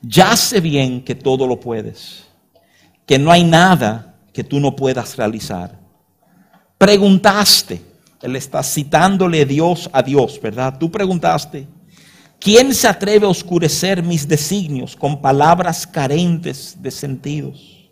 ya 0.00 0.34
sé 0.38 0.62
bien 0.62 1.04
que 1.04 1.14
todo 1.14 1.46
lo 1.46 1.60
puedes, 1.60 2.24
que 3.04 3.18
no 3.18 3.30
hay 3.30 3.44
nada 3.44 4.16
que 4.32 4.42
tú 4.42 4.58
no 4.58 4.74
puedas 4.74 5.18
realizar. 5.18 5.78
Preguntaste, 6.78 7.82
él 8.22 8.36
está 8.36 8.62
citándole 8.62 9.44
Dios 9.44 9.90
a 9.92 10.02
Dios, 10.02 10.40
¿verdad? 10.40 10.78
Tú 10.78 10.90
preguntaste, 10.90 11.66
¿quién 12.40 12.72
se 12.72 12.88
atreve 12.88 13.26
a 13.26 13.28
oscurecer 13.28 14.02
mis 14.02 14.26
designios 14.26 14.96
con 14.96 15.20
palabras 15.20 15.86
carentes 15.86 16.74
de 16.80 16.90
sentidos? 16.90 17.90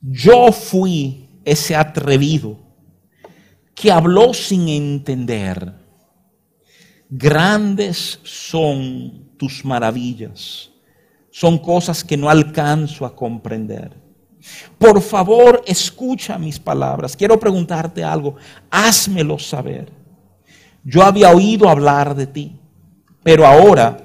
Yo 0.00 0.50
fui 0.52 1.28
ese 1.44 1.76
atrevido 1.76 2.66
que 3.78 3.92
habló 3.92 4.34
sin 4.34 4.68
entender. 4.68 5.72
Grandes 7.08 8.18
son 8.24 9.30
tus 9.36 9.64
maravillas. 9.64 10.70
Son 11.30 11.58
cosas 11.58 12.02
que 12.02 12.16
no 12.16 12.28
alcanzo 12.28 13.06
a 13.06 13.14
comprender. 13.14 13.96
Por 14.78 15.00
favor, 15.00 15.62
escucha 15.66 16.38
mis 16.38 16.58
palabras. 16.58 17.16
Quiero 17.16 17.38
preguntarte 17.38 18.02
algo. 18.02 18.34
Házmelo 18.70 19.38
saber. 19.38 19.92
Yo 20.82 21.02
había 21.02 21.30
oído 21.30 21.68
hablar 21.68 22.14
de 22.14 22.26
ti, 22.26 22.56
pero 23.22 23.46
ahora 23.46 23.98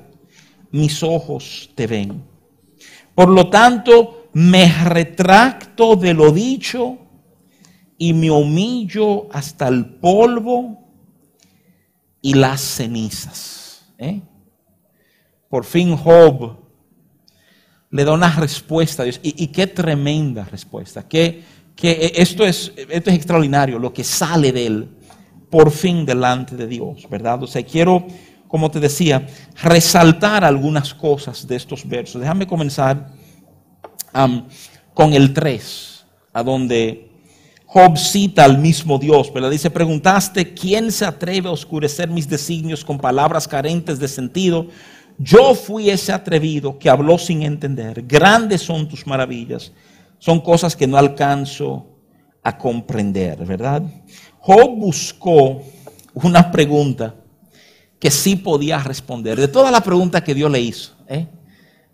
mis 0.72 1.02
ojos 1.02 1.70
te 1.76 1.88
ven. 1.88 2.24
Por 3.16 3.30
lo 3.30 3.50
tanto, 3.50 4.30
me 4.34 4.68
retracto 4.84 5.96
de 5.96 6.14
lo 6.14 6.32
dicho 6.32 7.03
y 7.98 8.14
me 8.14 8.32
humillo 8.32 9.28
hasta 9.32 9.68
el 9.68 9.86
polvo 9.86 10.84
y 12.22 12.34
las 12.34 12.62
cenizas. 12.62 13.86
¿eh? 13.98 14.22
Por 15.50 15.66
fin 15.66 15.96
Job 15.96 16.58
le 17.92 18.04
da 18.04 18.14
una 18.14 18.32
respuesta 18.36 19.04
a 19.04 19.06
Dios. 19.06 19.20
Y, 19.22 19.48
qué 19.48 19.68
tremenda 19.68 20.46
respuesta. 20.46 21.08
Que, 21.08 21.44
esto, 22.16 22.46
es, 22.46 22.74
esto 22.76 23.10
es 23.10 23.16
extraordinario, 23.16 23.78
lo 23.78 23.94
que 23.94 24.04
sale 24.04 24.52
de 24.52 24.66
él 24.66 24.90
por 25.52 25.70
fin 25.70 26.04
delante 26.04 26.56
de 26.56 26.66
Dios, 26.66 27.08
¿verdad? 27.08 27.44
O 27.44 27.46
sea, 27.46 27.64
quiero, 27.64 28.08
como 28.48 28.72
te 28.72 28.80
decía, 28.80 29.28
resaltar 29.62 30.44
algunas 30.44 30.96
cosas 30.96 31.48
de 31.48 31.56
estos 31.56 31.88
versos. 31.88 32.20
Déjame 32.20 32.48
comenzar 32.48 33.12
con 34.96 35.14
el 35.14 35.32
3, 35.32 36.06
a 36.34 36.42
donde 36.42 37.13
Job 37.74 37.98
cita 37.98 38.46
al 38.46 38.60
mismo 38.60 39.00
Dios, 39.00 39.32
pero 39.34 39.50
dice, 39.50 39.72
preguntaste, 39.72 40.54
¿quién 40.54 40.92
se 40.92 41.06
atreve 41.06 41.50
a 41.50 41.54
oscurecer 41.54 42.08
mis 42.08 42.30
designios 42.30 42.86
con 42.86 43.00
palabras 43.00 43.48
carentes 43.48 43.98
de 43.98 44.08
sentido? 44.08 44.68
Yo 45.18 45.56
fui 45.56 45.90
ese 45.90 46.12
atrevido 46.12 46.78
que 46.78 46.88
habló 46.88 47.18
sin 47.18 47.42
entender. 47.42 48.04
Grandes 48.04 48.62
son 48.62 48.88
tus 48.88 49.08
maravillas. 49.08 49.72
Son 50.20 50.40
cosas 50.40 50.76
que 50.76 50.86
no 50.86 50.98
alcanzo 50.98 51.88
a 52.44 52.56
comprender, 52.56 53.44
¿verdad? 53.44 53.82
Job 54.38 54.76
buscó 54.78 55.64
una 56.14 56.52
pregunta 56.52 57.16
que 57.98 58.12
sí 58.12 58.36
podía 58.36 58.78
responder. 58.84 59.40
De 59.40 59.48
todas 59.48 59.72
las 59.72 59.82
preguntas 59.82 60.22
que 60.22 60.36
Dios 60.36 60.52
le 60.52 60.60
hizo, 60.60 60.96
¿eh? 61.08 61.28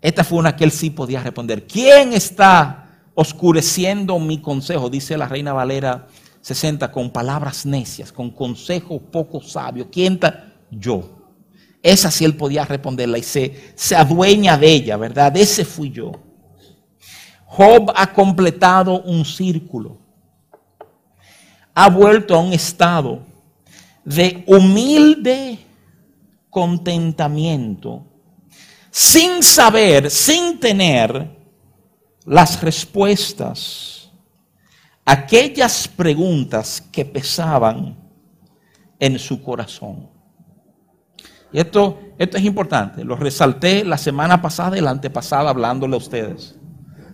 esta 0.02 0.24
fue 0.24 0.40
una 0.40 0.54
que 0.54 0.64
él 0.64 0.72
sí 0.72 0.90
podía 0.90 1.22
responder. 1.22 1.66
¿Quién 1.66 2.12
está 2.12 2.79
oscureciendo 3.20 4.18
mi 4.18 4.40
consejo? 4.40 4.88
Dice 4.88 5.18
la 5.18 5.28
reina 5.28 5.52
Valera 5.52 6.06
60 6.40 6.90
con 6.90 7.10
palabras 7.10 7.66
necias, 7.66 8.10
con 8.10 8.30
consejo 8.30 8.98
poco 8.98 9.42
sabio. 9.42 9.90
¿Quién 9.90 10.14
está? 10.14 10.54
Yo. 10.70 11.18
Esa 11.82 12.10
sí 12.10 12.24
él 12.24 12.34
podía 12.34 12.64
responderla 12.64 13.18
y 13.18 13.22
se, 13.22 13.72
se 13.74 13.94
adueña 13.94 14.56
de 14.56 14.72
ella, 14.72 14.96
¿verdad? 14.96 15.36
Ese 15.36 15.66
fui 15.66 15.90
yo. 15.90 16.12
Job 17.44 17.92
ha 17.94 18.10
completado 18.10 19.02
un 19.02 19.22
círculo. 19.22 19.98
Ha 21.74 21.90
vuelto 21.90 22.34
a 22.34 22.38
un 22.38 22.54
estado 22.54 23.20
de 24.02 24.44
humilde 24.46 25.58
contentamiento, 26.48 28.02
sin 28.90 29.42
saber, 29.42 30.10
sin 30.10 30.58
tener 30.58 31.39
las 32.24 32.60
respuestas 32.62 34.00
aquellas 35.10 35.88
preguntas 35.88 36.80
que 36.92 37.04
pesaban 37.04 37.96
en 38.98 39.18
su 39.18 39.42
corazón. 39.42 40.08
Y 41.52 41.58
esto, 41.58 41.98
esto 42.16 42.36
es 42.36 42.44
importante, 42.44 43.04
lo 43.04 43.16
resalté 43.16 43.84
la 43.84 43.98
semana 43.98 44.40
pasada 44.40 44.78
y 44.78 44.80
la 44.80 44.90
antepasada 44.90 45.50
hablándole 45.50 45.94
a 45.94 45.98
ustedes. 45.98 46.56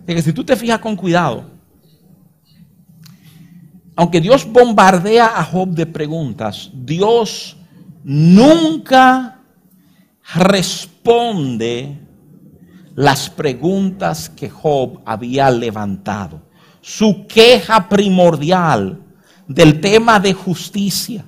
que 0.05 0.21
si 0.21 0.31
tú 0.31 0.43
te 0.43 0.55
fijas 0.55 0.79
con 0.79 0.95
cuidado, 0.95 1.49
aunque 3.95 4.21
Dios 4.21 4.45
bombardea 4.45 5.39
a 5.39 5.43
Job 5.43 5.69
de 5.69 5.87
preguntas, 5.87 6.69
Dios 6.71 7.57
nunca 8.03 9.41
responde 10.35 11.97
las 12.97 13.29
preguntas 13.29 14.29
que 14.29 14.49
Job 14.49 14.99
había 15.05 15.49
levantado. 15.49 16.41
Su 16.81 17.25
queja 17.25 17.87
primordial 17.87 18.99
del 19.47 19.79
tema 19.79 20.19
de 20.19 20.33
justicia. 20.33 21.23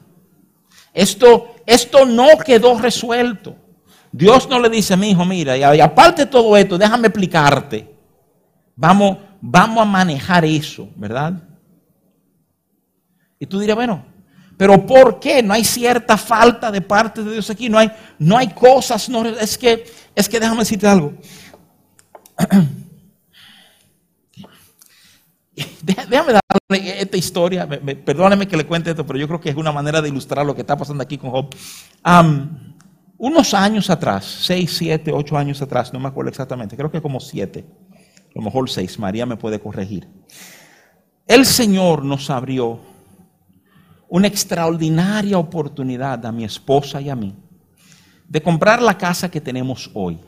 Esto 0.93 1.55
esto 1.69 2.03
no 2.03 2.29
quedó 2.43 2.79
resuelto. 2.79 3.55
Dios 4.11 4.49
no 4.49 4.59
le 4.59 4.69
dice 4.69 4.95
a 4.95 4.97
mi 4.97 5.11
hijo, 5.11 5.23
mira, 5.23 5.55
y 5.55 5.79
aparte 5.79 6.25
de 6.25 6.31
todo 6.31 6.57
esto, 6.57 6.79
déjame 6.79 7.09
explicarte. 7.09 7.95
Vamos, 8.75 9.19
vamos 9.39 9.83
a 9.83 9.85
manejar 9.85 10.43
eso, 10.45 10.89
¿verdad? 10.95 11.33
Y 13.37 13.45
tú 13.45 13.59
dirás, 13.59 13.75
bueno, 13.75 14.03
pero 14.57 14.83
¿por 14.83 15.19
qué? 15.19 15.43
No 15.43 15.53
hay 15.53 15.63
cierta 15.63 16.17
falta 16.17 16.71
de 16.71 16.81
parte 16.81 17.23
de 17.23 17.33
Dios 17.33 17.51
aquí, 17.51 17.69
no 17.69 17.77
hay, 17.77 17.91
no 18.17 18.35
hay 18.35 18.47
cosas, 18.47 19.07
no, 19.07 19.23
es 19.27 19.55
que, 19.55 19.85
es 20.15 20.27
que 20.27 20.39
déjame 20.39 20.61
decirte 20.61 20.87
algo. 20.87 21.13
Déjame 25.83 26.33
darle 26.33 27.01
esta 27.01 27.17
historia, 27.17 27.67
perdóneme 27.67 28.47
que 28.47 28.55
le 28.55 28.65
cuente 28.65 28.91
esto, 28.91 29.05
pero 29.05 29.19
yo 29.19 29.27
creo 29.27 29.41
que 29.41 29.49
es 29.49 29.55
una 29.55 29.71
manera 29.71 30.01
de 30.01 30.09
ilustrar 30.09 30.45
lo 30.45 30.55
que 30.55 30.61
está 30.61 30.77
pasando 30.77 31.03
aquí 31.03 31.17
con 31.17 31.31
Job. 31.31 31.53
unos 33.17 33.53
años 33.53 33.89
atrás, 33.89 34.23
seis, 34.25 34.75
siete, 34.77 35.11
ocho 35.11 35.37
años 35.37 35.61
atrás, 35.61 35.91
no 35.91 35.99
me 35.99 36.07
acuerdo 36.07 36.29
exactamente, 36.29 36.77
creo 36.77 36.91
que 36.91 37.01
como 37.01 37.19
siete, 37.19 37.65
a 37.91 38.31
lo 38.35 38.41
mejor 38.41 38.69
seis, 38.69 38.97
María 38.99 39.25
me 39.25 39.35
puede 39.35 39.59
corregir. 39.59 40.07
El 41.27 41.45
Señor 41.45 42.05
nos 42.05 42.29
abrió 42.29 42.79
una 44.07 44.27
extraordinaria 44.27 45.37
oportunidad 45.37 46.25
a 46.25 46.31
mi 46.31 46.45
esposa 46.45 47.01
y 47.01 47.09
a 47.09 47.15
mí 47.15 47.35
de 48.27 48.41
comprar 48.41 48.81
la 48.81 48.97
casa 48.97 49.29
que 49.29 49.41
tenemos 49.41 49.89
hoy. 49.93 50.19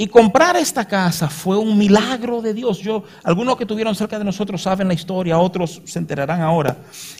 Y 0.00 0.06
comprar 0.06 0.54
esta 0.54 0.84
casa 0.84 1.28
fue 1.28 1.58
un 1.58 1.76
milagro 1.76 2.40
de 2.40 2.54
Dios. 2.54 2.78
Yo, 2.78 3.02
algunos 3.24 3.56
que 3.56 3.64
estuvieron 3.64 3.96
cerca 3.96 4.16
de 4.16 4.24
nosotros 4.24 4.62
saben 4.62 4.86
la 4.86 4.94
historia, 4.94 5.40
otros 5.40 5.82
se 5.84 5.98
enterarán 5.98 6.40
ahora. 6.40 6.76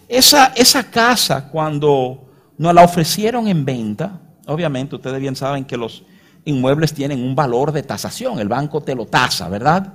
Esa, 0.09 0.53
casa, 0.89 1.49
cuando 1.49 2.29
nos 2.57 2.73
la 2.73 2.85
ofrecieron 2.85 3.49
en 3.49 3.65
venta, 3.65 4.21
obviamente 4.47 4.95
ustedes 4.95 5.21
bien 5.21 5.35
saben 5.35 5.65
que 5.65 5.77
los 5.77 6.05
inmuebles 6.45 6.95
tienen 6.95 7.21
un 7.21 7.35
valor 7.35 7.73
de 7.73 7.83
tasación, 7.83 8.39
el 8.39 8.49
banco 8.49 8.81
te 8.81 8.95
lo 8.95 9.07
tasa, 9.07 9.49
¿verdad? 9.49 9.95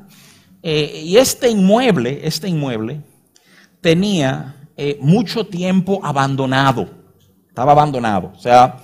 Eh, 0.61 1.03
y 1.05 1.15
este 1.15 1.49
inmueble, 1.49 2.19
este 2.27 2.49
inmueble, 2.49 2.99
tenía 3.79 4.57
eh, 4.75 4.97
mucho 4.99 5.47
tiempo 5.47 6.01
abandonado, 6.03 6.89
estaba 7.47 7.71
abandonado, 7.71 8.33
o 8.35 8.39
sea, 8.39 8.77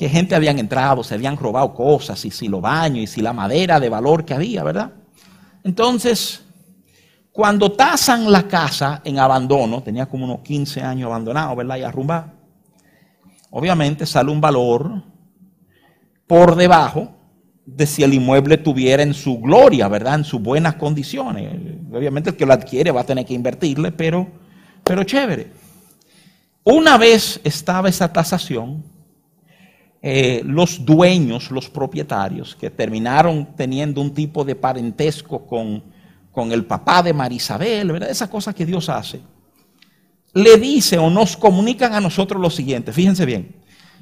que 0.00 0.08
gente 0.08 0.34
habían 0.34 0.58
entrado, 0.58 1.04
se 1.04 1.12
habían 1.12 1.36
robado 1.36 1.74
cosas, 1.74 2.24
y 2.24 2.30
si 2.30 2.48
lo 2.48 2.62
baños, 2.62 3.00
y 3.00 3.06
si 3.06 3.20
la 3.20 3.34
madera 3.34 3.78
de 3.78 3.90
valor 3.90 4.24
que 4.24 4.32
había, 4.32 4.64
¿verdad? 4.64 4.94
Entonces, 5.62 6.42
cuando 7.30 7.72
tasan 7.72 8.32
la 8.32 8.48
casa 8.48 9.02
en 9.04 9.18
abandono, 9.18 9.82
tenía 9.82 10.06
como 10.06 10.24
unos 10.24 10.40
15 10.40 10.80
años 10.80 11.08
abandonado, 11.08 11.54
¿verdad? 11.54 11.76
Y 11.76 11.82
arrumbado. 11.82 12.32
Obviamente 13.50 14.06
sale 14.06 14.30
un 14.30 14.40
valor 14.40 15.02
por 16.26 16.56
debajo 16.56 17.12
de 17.66 17.86
si 17.86 18.02
el 18.02 18.14
inmueble 18.14 18.56
tuviera 18.56 19.02
en 19.02 19.12
su 19.12 19.38
gloria, 19.38 19.86
¿verdad? 19.88 20.14
En 20.14 20.24
sus 20.24 20.40
buenas 20.40 20.76
condiciones. 20.76 21.52
Obviamente 21.92 22.30
el 22.30 22.36
que 22.36 22.46
lo 22.46 22.54
adquiere 22.54 22.90
va 22.90 23.02
a 23.02 23.04
tener 23.04 23.26
que 23.26 23.34
invertirle, 23.34 23.92
pero, 23.92 24.26
pero 24.82 25.04
chévere. 25.04 25.52
Una 26.64 26.96
vez 26.96 27.38
estaba 27.44 27.90
esa 27.90 28.10
tasación, 28.10 28.82
eh, 30.02 30.42
los 30.44 30.84
dueños, 30.84 31.50
los 31.50 31.68
propietarios, 31.68 32.56
que 32.56 32.70
terminaron 32.70 33.54
teniendo 33.54 34.00
un 34.00 34.14
tipo 34.14 34.44
de 34.44 34.54
parentesco 34.54 35.46
con, 35.46 35.82
con 36.32 36.52
el 36.52 36.64
papá 36.64 37.02
de 37.02 37.12
Marisabel, 37.12 37.92
¿verdad? 37.92 38.10
Esas 38.10 38.28
cosas 38.28 38.54
que 38.54 38.64
Dios 38.64 38.88
hace, 38.88 39.20
le 40.32 40.56
dice 40.56 40.96
o 40.98 41.10
nos 41.10 41.36
comunican 41.36 41.92
a 41.92 42.00
nosotros 42.00 42.40
lo 42.40 42.50
siguiente, 42.50 42.92
fíjense 42.92 43.26
bien, 43.26 43.56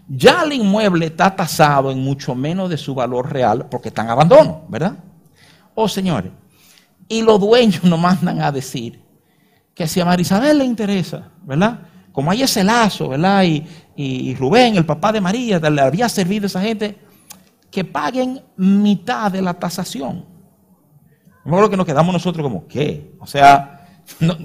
ya 0.08 0.42
el 0.42 0.52
inmueble 0.52 1.06
está 1.06 1.34
tasado 1.34 1.90
en 1.90 1.98
mucho 1.98 2.34
menos 2.34 2.70
de 2.70 2.78
su 2.78 2.94
valor 2.94 3.32
real 3.32 3.66
porque 3.68 3.88
está 3.88 4.02
en 4.02 4.10
abandono, 4.10 4.66
¿verdad? 4.68 4.96
Oh 5.74 5.88
señores, 5.88 6.32
y 7.08 7.22
los 7.22 7.40
dueños 7.40 7.82
nos 7.84 7.98
mandan 7.98 8.40
a 8.40 8.52
decir 8.52 9.02
que 9.74 9.86
si 9.86 10.00
a 10.00 10.04
Marisabel 10.04 10.58
le 10.58 10.64
interesa, 10.64 11.30
¿verdad? 11.44 11.80
Como 12.18 12.32
hay 12.32 12.42
ese 12.42 12.64
lazo, 12.64 13.10
¿verdad? 13.10 13.44
Y, 13.44 13.64
y 13.94 14.34
Rubén, 14.34 14.74
el 14.74 14.84
papá 14.84 15.12
de 15.12 15.20
María, 15.20 15.60
le 15.60 15.80
había 15.80 16.08
servido 16.08 16.46
a 16.46 16.48
esa 16.48 16.60
gente, 16.60 16.98
que 17.70 17.84
paguen 17.84 18.42
mitad 18.56 19.30
de 19.30 19.40
la 19.40 19.54
tasación. 19.54 20.26
lo 21.44 21.70
que 21.70 21.76
nos 21.76 21.86
quedamos 21.86 22.12
nosotros 22.12 22.42
como, 22.42 22.66
¿qué? 22.66 23.14
O 23.20 23.26
sea, 23.28 23.86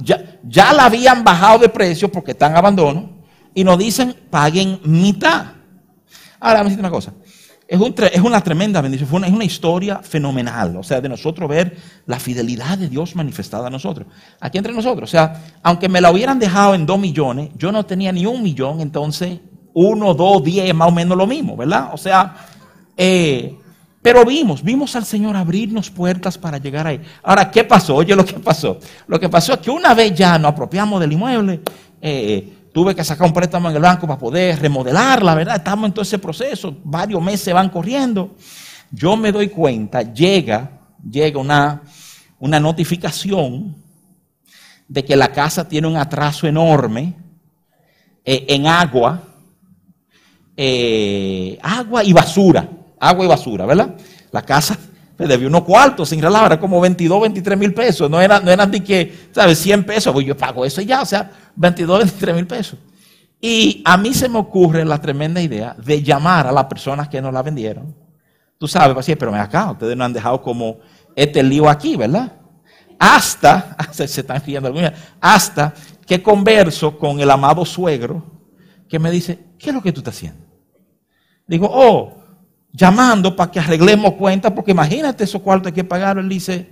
ya, 0.03 0.39
ya 0.43 0.71
la 0.71 0.85
habían 0.85 1.23
bajado 1.23 1.57
de 1.57 1.69
precio 1.69 2.11
porque 2.11 2.33
están 2.33 2.51
en 2.51 2.57
abandono 2.59 3.09
y 3.55 3.63
nos 3.63 3.79
dicen, 3.79 4.15
paguen 4.29 4.79
mitad. 4.83 5.53
Ahora, 6.39 6.59
vamos 6.59 6.59
a 6.59 6.63
decir 6.65 6.79
una 6.79 6.91
cosa. 6.91 7.11
Es, 7.67 7.79
es 8.11 8.21
una 8.21 8.41
tremenda 8.41 8.81
bendición, 8.81 9.23
es 9.23 9.31
una 9.31 9.45
historia 9.45 9.99
fenomenal, 9.99 10.77
o 10.77 10.83
sea, 10.83 11.01
de 11.01 11.09
nosotros 11.09 11.49
ver 11.49 11.77
la 12.05 12.19
fidelidad 12.19 12.77
de 12.77 12.89
Dios 12.89 13.15
manifestada 13.15 13.67
a 13.67 13.69
nosotros, 13.69 14.07
aquí 14.39 14.57
entre 14.57 14.73
nosotros. 14.73 15.09
O 15.09 15.11
sea, 15.11 15.41
aunque 15.63 15.89
me 15.89 16.01
la 16.01 16.11
hubieran 16.11 16.39
dejado 16.39 16.75
en 16.75 16.85
dos 16.85 16.99
millones, 16.99 17.49
yo 17.57 17.71
no 17.71 17.85
tenía 17.85 18.11
ni 18.11 18.25
un 18.25 18.43
millón, 18.43 18.81
entonces 18.81 19.39
uno, 19.73 20.13
dos, 20.13 20.43
diez, 20.43 20.73
más 20.73 20.89
o 20.89 20.91
menos 20.91 21.17
lo 21.17 21.25
mismo, 21.25 21.57
¿verdad? 21.57 21.89
O 21.93 21.97
sea, 21.97 22.35
eh, 22.95 23.57
pero 24.03 24.25
vimos, 24.25 24.61
vimos 24.61 24.95
al 24.97 25.05
Señor 25.05 25.35
abrirnos 25.37 25.89
puertas 25.89 26.37
para 26.37 26.57
llegar 26.57 26.85
ahí. 26.85 26.99
Ahora, 27.23 27.49
¿qué 27.49 27.63
pasó? 27.63 27.95
Oye, 27.95 28.13
lo 28.15 28.25
que 28.25 28.33
pasó. 28.33 28.77
Lo 29.07 29.17
que 29.17 29.29
pasó 29.29 29.53
es 29.53 29.59
que 29.59 29.71
una 29.71 29.93
vez 29.93 30.13
ya 30.13 30.37
nos 30.37 30.51
apropiamos 30.51 30.99
del 30.99 31.13
inmueble, 31.13 31.61
eh, 32.01 32.53
tuve 32.73 32.95
que 32.95 33.03
sacar 33.03 33.27
un 33.27 33.33
préstamo 33.33 33.69
en 33.69 33.75
el 33.75 33.81
banco 33.81 34.07
para 34.07 34.19
poder 34.19 34.59
remodelarla, 34.59 35.35
¿verdad? 35.35 35.57
Estamos 35.57 35.85
en 35.85 35.93
todo 35.93 36.01
ese 36.01 36.17
proceso, 36.17 36.75
varios 36.83 37.21
meses 37.21 37.53
van 37.53 37.69
corriendo. 37.69 38.35
Yo 38.91 39.15
me 39.15 39.31
doy 39.31 39.49
cuenta, 39.49 40.01
llega, 40.01 40.81
llega 41.09 41.39
una, 41.39 41.81
una 42.39 42.59
notificación 42.59 43.75
de 44.87 45.05
que 45.05 45.15
la 45.15 45.31
casa 45.31 45.67
tiene 45.67 45.87
un 45.87 45.97
atraso 45.97 46.47
enorme 46.47 47.13
eh, 48.25 48.45
en 48.49 48.67
agua, 48.67 49.21
eh, 50.57 51.57
agua 51.61 52.03
y 52.03 52.11
basura, 52.11 52.67
agua 52.99 53.25
y 53.25 53.27
basura, 53.27 53.65
¿verdad? 53.65 53.95
La 54.31 54.41
casa 54.41 54.77
me 55.23 55.29
debió 55.29 55.47
unos 55.47 55.63
cuartos 55.63 56.09
sin 56.09 56.21
relajo, 56.21 56.47
era 56.47 56.59
como 56.59 56.81
22, 56.81 57.21
23 57.21 57.57
mil 57.57 57.73
pesos, 57.73 58.09
no 58.09 58.19
era, 58.19 58.41
no 58.41 58.51
eran 58.51 58.69
de 58.69 58.83
que, 58.83 59.29
¿sabes? 59.31 59.57
100 59.59 59.85
pesos, 59.85 60.11
pues 60.11 60.25
yo 60.25 60.35
pago 60.35 60.65
eso 60.65 60.81
y 60.81 60.85
ya, 60.85 61.01
o 61.01 61.05
sea, 61.05 61.31
22, 61.55 61.99
23 61.99 62.35
mil 62.35 62.47
pesos. 62.47 62.77
Y 63.39 63.81
a 63.85 63.95
mí 63.97 64.13
se 64.13 64.27
me 64.27 64.37
ocurre 64.37 64.83
la 64.83 64.99
tremenda 64.99 65.41
idea 65.41 65.75
de 65.77 66.03
llamar 66.03 66.47
a 66.47 66.51
las 66.51 66.65
personas 66.65 67.07
que 67.07 67.21
nos 67.21 67.33
la 67.33 67.41
vendieron. 67.41 67.95
Tú 68.57 68.67
sabes, 68.67 68.93
pues, 68.93 69.17
pero 69.17 69.31
me 69.31 69.39
acá, 69.39 69.71
ustedes 69.71 69.95
no 69.95 70.03
han 70.03 70.13
dejado 70.13 70.41
como 70.41 70.79
este 71.15 71.41
lío 71.41 71.69
aquí, 71.69 71.95
¿verdad? 71.95 72.33
Hasta, 72.99 73.77
se, 73.91 74.03
están 74.03 74.41
riendo 74.45 74.73
hasta 75.21 75.73
que 76.05 76.21
converso 76.21 76.97
con 76.97 77.19
el 77.21 77.31
amado 77.31 77.65
suegro 77.65 78.23
que 78.89 78.99
me 78.99 79.09
dice, 79.09 79.39
¿qué 79.57 79.69
es 79.69 79.73
lo 79.73 79.81
que 79.81 79.93
tú 79.93 80.01
estás 80.01 80.15
haciendo? 80.15 80.45
Digo, 81.47 81.69
oh, 81.71 82.22
llamando 82.73 83.35
para 83.35 83.51
que 83.51 83.59
arreglemos 83.59 84.13
cuentas, 84.13 84.51
porque 84.51 84.71
imagínate 84.71 85.23
esos 85.23 85.41
cuartos 85.41 85.67
hay 85.67 85.73
que 85.73 85.83
pagar. 85.83 86.17
Él 86.17 86.27
dice, 86.27 86.67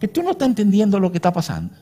que 0.00 0.08
tú 0.08 0.22
no 0.22 0.32
estás 0.32 0.48
entendiendo 0.48 0.98
lo 0.98 1.12
que 1.12 1.18
está 1.18 1.32
pasando. 1.32 1.74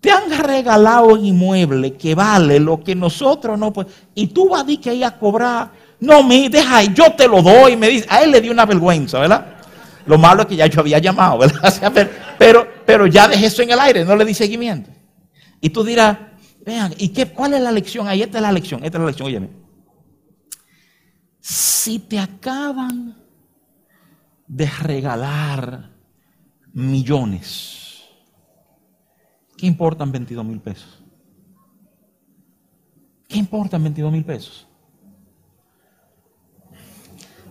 Te 0.00 0.10
han 0.10 0.28
regalado 0.42 1.06
un 1.06 1.24
inmueble 1.24 1.94
que 1.94 2.16
vale 2.16 2.58
lo 2.58 2.82
que 2.82 2.96
nosotros 2.96 3.56
no 3.56 3.72
podemos. 3.72 3.96
Y 4.14 4.26
tú 4.26 4.48
vas 4.48 4.62
a 4.62 4.64
decir 4.64 4.80
que 4.80 4.94
ir 4.94 5.04
a 5.04 5.16
cobrar. 5.16 5.70
No, 6.00 6.24
me 6.24 6.48
deja 6.48 6.78
ahí, 6.78 6.92
yo 6.92 7.12
te 7.12 7.28
lo 7.28 7.40
doy. 7.40 7.76
Me 7.76 7.88
dice, 7.88 8.06
a 8.10 8.20
él 8.22 8.32
le 8.32 8.40
dio 8.40 8.50
una 8.50 8.66
vergüenza, 8.66 9.20
¿verdad? 9.20 9.46
Lo 10.04 10.18
malo 10.18 10.42
es 10.42 10.48
que 10.48 10.56
ya 10.56 10.66
yo 10.66 10.80
había 10.80 10.98
llamado, 10.98 11.38
¿verdad? 11.38 12.08
Pero, 12.38 12.66
pero 12.84 13.06
ya 13.06 13.28
dejé 13.28 13.46
eso 13.46 13.62
en 13.62 13.70
el 13.70 13.78
aire, 13.78 14.04
no 14.04 14.16
le 14.16 14.24
di 14.24 14.34
seguimiento. 14.34 14.90
Y 15.60 15.70
tú 15.70 15.84
dirás, 15.84 16.18
vean, 16.66 16.92
¿y 16.98 17.10
qué, 17.10 17.26
cuál 17.26 17.54
es 17.54 17.60
la 17.60 17.70
lección? 17.70 18.08
Ahí 18.08 18.20
esta 18.20 18.38
es 18.38 18.42
la 18.42 18.50
lección, 18.50 18.82
esta 18.82 18.98
es 18.98 19.00
la 19.00 19.06
lección, 19.06 19.28
óyeme. 19.28 19.61
Si 21.42 21.98
te 21.98 22.18
acaban 22.18 23.14
de 24.46 24.66
regalar 24.66 25.90
millones, 26.72 27.82
¿Qué 29.62 29.68
importan 29.68 30.10
22 30.10 30.44
mil 30.44 30.58
pesos? 30.58 31.00
¿Qué 33.28 33.38
importan 33.38 33.80
22 33.80 34.10
mil 34.10 34.24
pesos? 34.24 34.66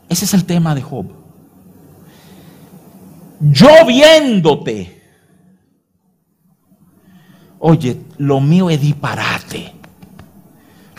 Ese 0.10 0.26
es 0.26 0.34
el 0.34 0.44
tema 0.44 0.76
de 0.76 0.82
Job. 0.82 1.06
Yo 3.40 3.70
viéndote, 3.88 5.02
oye, 7.60 8.02
lo 8.18 8.42
mío 8.42 8.70
es 8.70 8.82
disparate. 8.82 9.74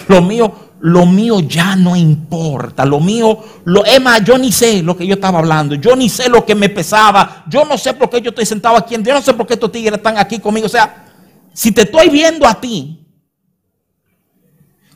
Lo 0.09 0.23
mío, 0.23 0.62
lo 0.83 1.07
mío 1.07 1.39
ya 1.39 1.77
no 1.77 1.95
importa. 1.95 2.85
Lo 2.85 2.99
mío, 2.99 3.39
lo, 3.65 3.85
es 3.85 4.01
yo 4.25 4.37
ni 4.37 4.51
sé 4.51 4.83
lo 4.83 4.97
que 4.97 5.07
yo 5.07 5.15
estaba 5.15 5.39
hablando. 5.39 5.77
Yo 5.77 5.95
ni 5.95 6.09
sé 6.09 6.29
lo 6.29 6.45
que 6.45 6.57
me 6.57 6.69
pesaba. 6.69 7.45
Yo 7.49 7.65
no 7.65 7.79
sé 7.79 7.95
por 7.95 8.11
qué 8.11 8.21
yo 8.21 8.31
estoy 8.31 8.45
sentado 8.45 8.77
aquí. 8.77 8.97
Yo 9.01 9.15
no 9.15 9.23
sé 9.23 9.33
por 9.33 9.47
qué 9.47 9.55
estos 9.55 9.71
tigres 9.71 9.99
están 9.99 10.19
aquí 10.19 10.41
conmigo. 10.41 10.67
O 10.67 10.69
sea, 10.69 11.07
si 11.53 11.71
te 11.71 11.83
estoy 11.83 12.09
viendo 12.09 12.49
a 12.49 12.61
ti, 12.61 13.07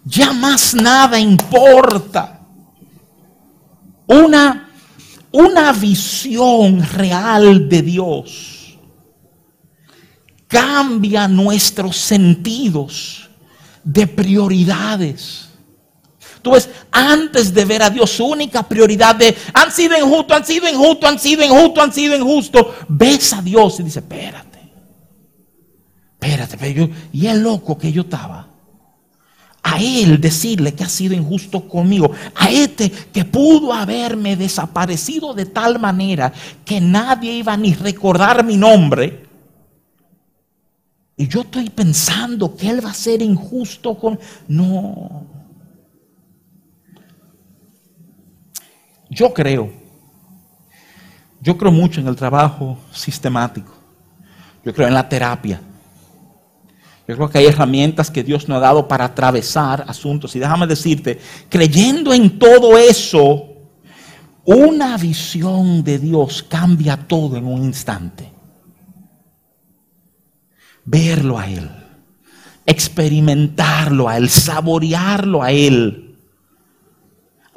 ya 0.04 0.32
más 0.32 0.74
nada 0.74 1.20
importa. 1.20 2.40
Una, 4.08 4.68
una 5.30 5.72
visión 5.72 6.82
real 6.94 7.68
de 7.68 7.82
Dios 7.82 8.76
cambia 10.48 11.28
nuestros 11.28 11.96
sentidos 11.96 13.30
de 13.84 14.08
prioridades. 14.08 15.45
Tú 16.46 16.52
ves, 16.52 16.70
antes 16.92 17.52
de 17.52 17.64
ver 17.64 17.82
a 17.82 17.90
Dios, 17.90 18.08
su 18.08 18.24
única 18.24 18.62
prioridad 18.62 19.16
de 19.16 19.36
han 19.52 19.72
sido 19.72 19.98
injustos, 19.98 20.36
han 20.36 20.46
sido 20.46 20.68
injustos, 20.68 21.10
han 21.10 21.18
sido 21.18 21.44
injustos, 21.44 21.82
han 21.82 21.92
sido 21.92 22.14
injustos. 22.14 22.66
Ves 22.86 23.32
a 23.32 23.42
Dios 23.42 23.80
y 23.80 23.82
dice, 23.82 23.98
espérate 23.98 24.46
espérate, 26.26 26.56
pero 26.56 26.86
yo, 26.86 26.94
y 27.12 27.26
el 27.26 27.42
loco 27.42 27.76
que 27.76 27.90
yo 27.90 28.02
estaba. 28.02 28.48
A 29.64 29.80
él 29.80 30.20
decirle 30.20 30.72
que 30.72 30.84
ha 30.84 30.88
sido 30.88 31.14
injusto 31.14 31.68
conmigo. 31.68 32.12
A 32.36 32.48
este 32.48 32.88
que 32.88 33.24
pudo 33.24 33.72
haberme 33.72 34.36
desaparecido 34.36 35.34
de 35.34 35.46
tal 35.46 35.80
manera 35.80 36.32
que 36.64 36.80
nadie 36.80 37.32
iba 37.32 37.56
ni 37.56 37.74
recordar 37.74 38.44
mi 38.44 38.56
nombre. 38.56 39.26
Y 41.16 41.26
yo 41.26 41.40
estoy 41.40 41.70
pensando 41.70 42.54
que 42.56 42.70
él 42.70 42.84
va 42.84 42.90
a 42.90 42.94
ser 42.94 43.20
injusto 43.22 43.98
con... 43.98 44.20
No. 44.46 45.35
Yo 49.16 49.32
creo. 49.32 49.72
Yo 51.40 51.56
creo 51.56 51.72
mucho 51.72 52.00
en 52.00 52.06
el 52.06 52.16
trabajo 52.16 52.78
sistemático. 52.92 53.72
Yo 54.62 54.74
creo 54.74 54.88
en 54.88 54.94
la 54.94 55.08
terapia. 55.08 55.58
Yo 57.08 57.16
creo 57.16 57.30
que 57.30 57.38
hay 57.38 57.46
herramientas 57.46 58.10
que 58.10 58.22
Dios 58.22 58.46
nos 58.46 58.58
ha 58.58 58.60
dado 58.60 58.86
para 58.86 59.06
atravesar 59.06 59.84
asuntos. 59.88 60.36
Y 60.36 60.38
déjame 60.38 60.66
decirte, 60.66 61.18
creyendo 61.48 62.12
en 62.12 62.38
todo 62.38 62.76
eso, 62.76 63.54
una 64.44 64.98
visión 64.98 65.82
de 65.82 65.98
Dios 65.98 66.42
cambia 66.42 66.98
todo 66.98 67.38
en 67.38 67.46
un 67.46 67.64
instante. 67.64 68.30
Verlo 70.84 71.38
a 71.38 71.48
Él, 71.48 71.70
experimentarlo 72.66 74.10
a 74.10 74.18
Él, 74.18 74.28
saborearlo 74.28 75.42
a 75.42 75.52
Él. 75.52 76.05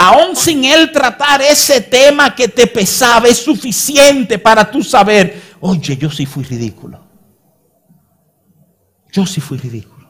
Aún 0.02 0.34
sin 0.34 0.64
Él 0.64 0.94
tratar 0.94 1.42
ese 1.42 1.82
tema 1.82 2.34
que 2.34 2.48
te 2.48 2.66
pesaba, 2.68 3.28
es 3.28 3.38
suficiente 3.38 4.40
para 4.40 4.72
tú 4.72 4.82
saber, 4.82 5.42
oye, 5.60 5.98
yo 5.98 6.10
sí 6.10 6.26
fui 6.26 6.46
ridículo. 6.46 7.04
Yo 9.12 9.26
sí 9.26 9.42
fui 9.42 9.58
ridículo. 9.58 10.10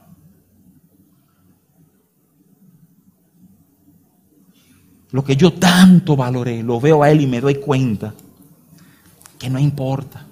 Lo 5.10 5.24
que 5.24 5.34
yo 5.34 5.54
tanto 5.54 6.14
valoré, 6.14 6.62
lo 6.62 6.80
veo 6.80 7.02
a 7.02 7.10
él 7.10 7.22
y 7.22 7.26
me 7.26 7.40
doy 7.40 7.56
cuenta 7.56 8.14
que 9.40 9.50
no 9.50 9.58
importa. 9.58 10.24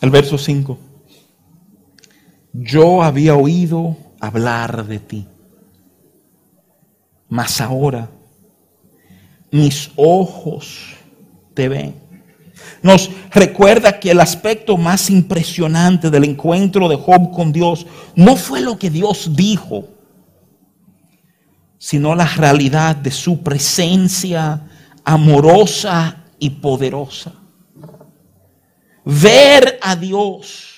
El 0.00 0.10
verso 0.10 0.36
5. 0.36 0.93
Yo 2.54 3.02
había 3.02 3.34
oído 3.34 3.96
hablar 4.20 4.86
de 4.86 4.98
ti, 4.98 5.28
mas 7.28 7.60
ahora 7.60 8.08
mis 9.50 9.90
ojos 9.96 10.94
te 11.52 11.68
ven 11.68 12.04
nos 12.82 13.10
recuerda 13.30 13.98
que 13.98 14.10
el 14.10 14.20
aspecto 14.20 14.76
más 14.76 15.08
impresionante 15.08 16.10
del 16.10 16.24
encuentro 16.24 16.86
de 16.88 16.96
Job 16.96 17.32
con 17.32 17.50
Dios 17.50 17.86
no 18.14 18.36
fue 18.36 18.60
lo 18.60 18.78
que 18.78 18.90
Dios 18.90 19.30
dijo, 19.34 19.88
sino 21.78 22.14
la 22.14 22.26
realidad 22.26 22.94
de 22.96 23.10
su 23.10 23.42
presencia 23.42 24.68
amorosa 25.02 26.24
y 26.38 26.50
poderosa. 26.50 27.32
Ver 29.04 29.78
a 29.82 29.96
Dios 29.96 30.73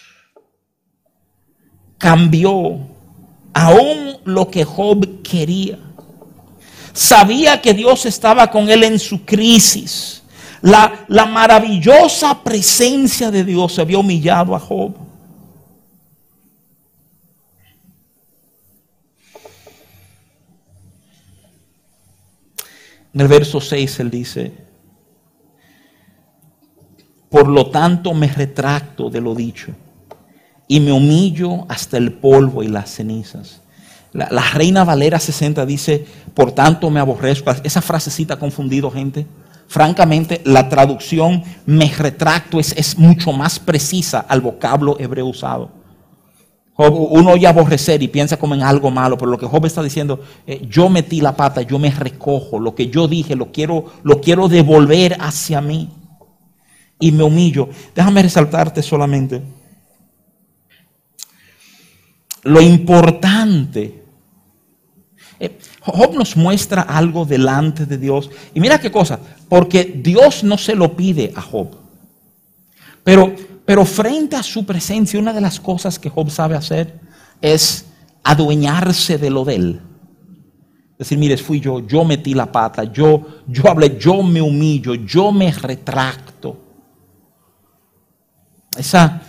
cambió 1.99 2.79
aún 3.53 4.19
lo 4.25 4.51
que 4.51 4.65
Job 4.65 5.23
quería. 5.23 5.79
Sabía 6.93 7.61
que 7.61 7.75
Dios 7.75 8.07
estaba 8.07 8.51
con 8.51 8.69
él 8.69 8.85
en 8.85 8.99
su 8.99 9.25
crisis. 9.25 10.23
La, 10.63 11.05
la 11.09 11.27
maravillosa 11.27 12.43
presencia 12.43 13.31
de 13.31 13.45
Dios 13.45 13.75
se 13.75 13.81
había 13.81 13.99
humillado 13.99 14.55
a 14.55 14.61
Job. 14.61 14.95
En 23.15 23.21
el 23.23 23.29
verso 23.29 23.61
6 23.61 24.01
él 24.01 24.11
dice, 24.11 24.53
por 27.31 27.49
lo 27.49 27.71
tanto 27.71 28.13
me 28.13 28.29
retracto 28.29 29.09
de 29.09 29.21
lo 29.23 29.35
dicho 29.35 29.75
y 30.69 30.81
me 30.81 30.93
humillo 30.93 31.65
hasta 31.69 31.97
el 31.97 32.13
polvo 32.13 32.63
y 32.63 32.69
las 32.69 32.91
cenizas. 32.91 33.61
La, 34.13 34.51
Reina 34.55 34.83
Valera 34.85 35.21
60 35.21 35.67
dice, 35.67 36.07
por 36.33 36.53
tanto 36.53 36.91
me 36.91 37.01
aborrezco. 37.01 37.51
Esa 37.63 37.83
frasecita 37.83 38.35
ha 38.35 38.39
confundido 38.39 38.91
gente. 38.91 39.27
Francamente, 39.69 40.41
la 40.45 40.69
traducción 40.69 41.43
me 41.67 41.89
retracto 41.89 42.59
es, 42.59 42.97
mucho 42.99 43.33
más 43.33 43.59
precisa 43.59 44.21
al 44.21 44.41
vocablo 44.41 44.97
hebreo 44.99 45.27
usado. 45.27 45.71
uno 46.79 47.33
oye 47.33 47.47
aborrecer 47.47 48.03
y 48.03 48.09
piensa 48.09 48.39
como 48.39 48.55
en 48.55 48.63
algo 48.63 48.91
malo, 48.91 49.19
pero 49.19 49.31
lo 49.31 49.39
que 49.39 49.47
Job 49.47 49.67
está 49.67 49.83
diciendo, 49.83 50.21
eh, 50.47 50.67
yo 50.69 50.89
metí 50.89 51.21
la 51.21 51.37
pata, 51.37 51.63
yo 51.63 51.79
me 51.79 51.91
recojo, 51.91 52.59
lo 52.59 52.75
que 52.75 52.89
yo 52.89 53.09
dije 53.09 53.35
lo 53.35 53.53
quiero, 53.53 53.93
lo 54.03 54.21
quiero 54.21 54.49
devolver 54.49 55.17
hacia 55.21 55.61
mí 55.61 55.91
y 56.99 57.13
me 57.13 57.23
humillo. 57.23 57.69
Déjame 57.95 58.23
resaltarte 58.23 58.83
solamente 58.83 59.43
lo 62.47 62.61
importante. 62.61 64.05
Eh, 65.39 65.59
Job 65.81 66.15
nos 66.15 66.37
muestra 66.37 66.83
algo 66.83 67.25
delante 67.25 67.87
de 67.87 67.99
Dios. 67.99 68.31
Y 68.55 68.61
mira 68.61 68.81
qué 68.81 68.91
cosa, 68.91 69.19
porque 69.49 70.01
Dios 70.03 70.45
no 70.45 70.57
se 70.57 70.75
lo 70.75 70.97
pide 70.97 71.33
a 71.37 71.43
Job. 71.43 71.77
Pero, 73.05 73.35
pero 73.65 73.85
frente 73.85 74.37
a 74.37 74.43
su 74.43 74.65
presencia, 74.65 75.21
una 75.21 75.33
de 75.33 75.41
las 75.41 75.61
cosas 75.61 75.99
que 75.99 76.11
Job 76.11 76.31
sabe 76.31 76.57
hacer 76.57 76.99
es 77.41 77.87
adueñarse 78.23 79.19
de 79.19 79.31
lo 79.31 79.45
de 79.45 79.55
él. 79.55 79.81
Decir, 80.99 81.19
mire, 81.19 81.37
fui 81.37 81.61
yo, 81.61 81.87
yo 81.87 82.05
metí 82.05 82.33
la 82.33 82.51
pata, 82.51 82.85
yo, 82.85 83.43
yo 83.47 83.69
hablé, 83.69 83.99
yo 83.99 84.23
me 84.23 84.41
humillo, 84.41 84.95
yo 84.95 85.31
me 85.31 85.53
retracto. 85.53 86.59
Esa, 88.77 89.23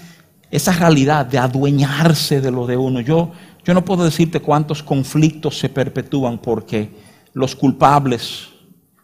esa 0.50 0.72
realidad 0.72 1.26
de 1.26 1.38
adueñarse 1.38 2.42
de 2.42 2.52
lo 2.52 2.66
de 2.66 2.78
uno. 2.78 3.02
Yo, 3.02 3.32
yo 3.64 3.74
no 3.74 3.84
puedo 3.84 4.06
decirte 4.06 4.40
cuántos 4.40 4.82
conflictos 4.82 5.58
se 5.58 5.70
perpetúan 5.70 6.38
porque 6.38 6.90
los 7.34 7.56
culpables 7.56 8.50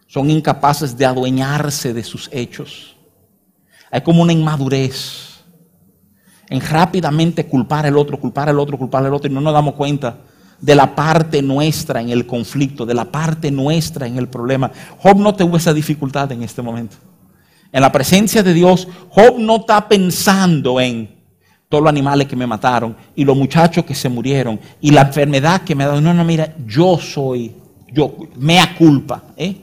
son 0.08 0.30
incapaces 0.30 0.98
de 0.98 1.06
adueñarse 1.06 1.94
de 1.94 2.04
sus 2.04 2.30
hechos. 2.32 2.96
Hay 3.92 4.02
como 4.02 4.22
una 4.22 4.34
inmadurez 4.34 5.44
en 6.50 6.62
rápidamente 6.62 7.46
culpar 7.46 7.86
al 7.86 7.98
otro, 7.98 8.20
culpar 8.20 8.50
al 8.50 8.60
otro, 8.60 8.78
culpar 8.78 9.06
al 9.06 9.14
otro 9.14 9.30
y 9.30 9.34
no 9.34 9.42
nos 9.42 9.54
damos 9.54 9.74
cuenta 9.76 10.18
de 10.60 10.76
la 10.76 10.96
parte 10.96 11.42
nuestra 11.42 12.00
en 12.00 12.10
el 12.10 12.26
conflicto, 12.26 12.86
de 12.86 12.94
la 12.94 13.06
parte 13.06 13.52
nuestra 13.52 14.08
en 14.08 14.18
el 14.18 14.30
problema. 14.30 14.72
Job 15.00 15.18
no 15.18 15.36
tuvo 15.36 15.58
esa 15.58 15.74
dificultad 15.74 16.32
en 16.32 16.44
este 16.44 16.62
momento. 16.62 16.96
En 17.72 17.82
la 17.82 17.92
presencia 17.92 18.44
de 18.44 18.54
Dios, 18.54 18.88
Job 19.10 19.40
no 19.40 19.58
está 19.58 19.88
pensando 19.90 20.80
en 20.80 21.13
todos 21.74 21.86
los 21.86 21.90
animales 21.90 22.28
que 22.28 22.36
me 22.36 22.46
mataron 22.46 22.96
y 23.16 23.26
los 23.26 23.36
muchachos 23.36 23.84
que 23.84 23.96
se 23.96 24.08
murieron 24.08 24.60
y 24.80 24.92
la 24.92 25.02
enfermedad 25.02 25.64
que 25.64 25.74
me 25.74 25.84
ha 25.84 25.88
dado. 25.88 26.02
No, 26.02 26.14
no, 26.14 26.24
mira, 26.24 26.56
yo 26.68 27.00
soy, 27.00 27.52
yo, 27.92 28.16
mea 28.36 28.76
culpa. 28.78 29.24
¿eh? 29.36 29.56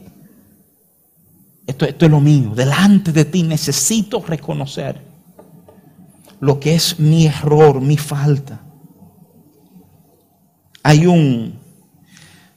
Esto, 1.64 1.84
esto 1.84 2.06
es 2.06 2.10
lo 2.10 2.18
mío. 2.18 2.50
Delante 2.52 3.12
de 3.12 3.26
ti 3.26 3.44
necesito 3.44 4.20
reconocer 4.26 5.00
lo 6.40 6.58
que 6.58 6.74
es 6.74 6.98
mi 6.98 7.26
error, 7.26 7.80
mi 7.80 7.96
falta. 7.96 8.60
Hay 10.82 11.06
un 11.06 11.60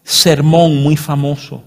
sermón 0.01 0.81
muy 0.81 0.97
famoso 0.97 1.63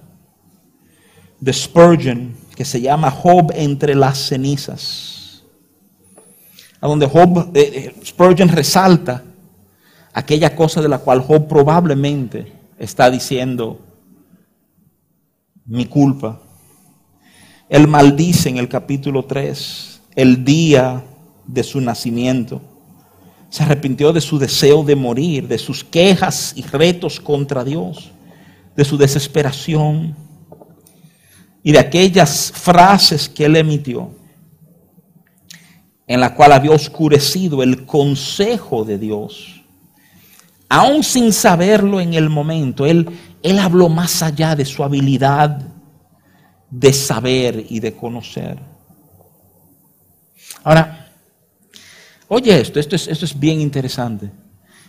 de 1.39 1.53
Spurgeon 1.53 2.35
que 2.57 2.65
se 2.65 2.81
llama 2.81 3.13
Job 3.13 3.53
entre 3.55 3.95
las 3.95 4.19
cenizas 4.19 5.16
a 6.81 6.87
donde 6.87 7.07
Job, 7.07 7.51
eh, 7.55 7.93
eh, 7.95 7.95
Spurgeon 8.05 8.49
resalta 8.49 9.23
aquella 10.13 10.55
cosa 10.55 10.81
de 10.81 10.89
la 10.89 10.99
cual 10.99 11.21
Job 11.21 11.49
probablemente 11.49 12.53
está 12.79 13.11
diciendo 13.11 13.81
mi 15.65 15.87
culpa. 15.87 16.41
Él 17.69 17.89
maldice 17.89 18.49
en 18.49 18.59
el 18.59 18.69
capítulo 18.69 19.25
3 19.25 20.01
el 20.15 20.45
día 20.45 21.03
de 21.47 21.63
su 21.63 21.81
nacimiento. 21.81 22.61
Se 23.51 23.63
arrepintió 23.63 24.13
de 24.13 24.21
su 24.21 24.39
deseo 24.39 24.85
de 24.85 24.97
morir, 24.97 25.49
de 25.49 25.59
sus 25.59 25.83
quejas 25.83 26.53
y 26.57 26.63
retos 26.63 27.21
contra 27.21 27.65
Dios, 27.65 28.11
de 28.77 28.85
su 28.85 28.97
desesperación 28.97 30.15
y 31.63 31.73
de 31.73 31.79
aquellas 31.79 32.53
frases 32.53 33.29
que 33.29 33.47
él 33.47 33.57
emitió 33.57 34.16
en 36.07 36.21
la 36.21 36.35
cual 36.35 36.53
había 36.53 36.71
oscurecido 36.71 37.63
el 37.63 37.85
consejo 37.85 38.85
de 38.85 38.99
Dios. 38.99 39.63
Aún 40.69 41.03
sin 41.03 41.33
saberlo 41.33 42.01
en 42.01 42.15
el 42.15 42.29
momento, 42.29 42.87
él, 42.87 43.09
él 43.43 43.59
habló 43.59 43.89
más 43.89 44.23
allá 44.23 44.55
de 44.55 44.65
su 44.65 44.83
habilidad 44.85 45.61
de 46.71 46.93
saber 46.93 47.65
y 47.69 47.81
de 47.81 47.95
conocer. 47.95 48.59
Ahora, 50.65 51.13
oye 52.29 52.61
esto, 52.61 52.81
esto 52.81 52.97
es, 52.97 53.07
esto 53.07 53.25
es 53.25 53.39
bien 53.39 53.61
interesante. 53.61 54.31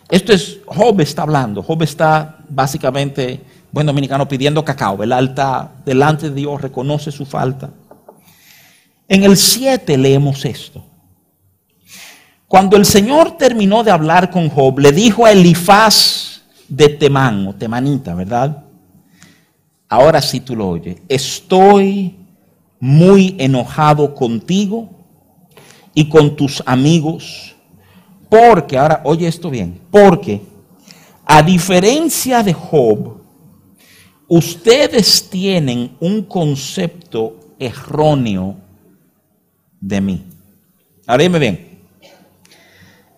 Esto 0.10 0.34
es, 0.34 0.60
Job 0.66 1.02
está 1.02 1.24
hablando, 1.24 1.62
Job 1.62 1.84
está 1.84 2.38
básicamente, 2.48 3.42
buen 3.72 3.86
dominicano, 3.86 4.28
pidiendo 4.28 4.64
cacao, 4.64 5.04
el 5.04 5.12
alta 5.12 5.72
delante 5.86 6.30
de 6.30 6.36
Dios, 6.36 6.62
reconoce 6.62 7.12
su 7.12 7.26
falta. 7.26 7.72
En 9.08 9.24
el 9.24 9.38
7 9.38 9.98
leemos 9.98 10.46
esto. 10.46 10.84
Cuando 12.48 12.78
el 12.78 12.86
Señor 12.86 13.38
terminó 13.38 13.84
de 13.84 13.92
hablar 13.92 14.32
con 14.32 14.50
Job, 14.50 14.80
le 14.80 14.94
dijo 14.94 15.26
a 15.26 15.32
Elifaz 15.32 16.42
de 16.70 16.88
Temán, 16.90 17.46
o 17.46 17.54
Temanita, 17.54 18.16
¿verdad? 18.16 18.64
Ahora 19.90 20.22
sí 20.22 20.40
tú 20.40 20.56
lo 20.56 20.70
oyes. 20.70 20.98
Estoy 21.10 22.16
muy 22.80 23.36
enojado 23.38 24.16
contigo 24.16 24.90
y 25.94 26.08
con 26.08 26.38
tus 26.38 26.64
amigos, 26.66 27.56
porque, 28.30 28.78
ahora 28.78 29.02
oye 29.04 29.28
esto 29.28 29.50
bien, 29.50 29.82
porque 29.92 30.42
a 31.26 31.42
diferencia 31.42 32.44
de 32.44 32.54
Job, 32.54 33.18
ustedes 34.30 35.30
tienen 35.30 35.98
un 36.00 36.24
concepto 36.24 37.56
erróneo 37.60 38.56
de 39.82 40.00
mí. 40.00 40.24
Ahora 41.06 41.24
dime 41.24 41.40
bien. 41.40 41.67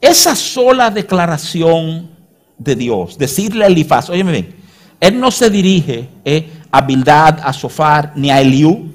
Esa 0.01 0.35
sola 0.35 0.89
declaración 0.89 2.09
de 2.57 2.75
Dios, 2.75 3.17
decirle 3.17 3.65
a 3.65 3.67
Elifaz, 3.67 4.09
óyeme 4.09 4.31
bien, 4.31 4.55
él 4.99 5.19
no 5.19 5.31
se 5.31 5.49
dirige 5.49 6.09
eh, 6.25 6.49
a 6.71 6.81
Bildad, 6.81 7.39
a 7.41 7.53
Sofar, 7.53 8.13
ni 8.15 8.29
a 8.29 8.41
Eliú. 8.41 8.93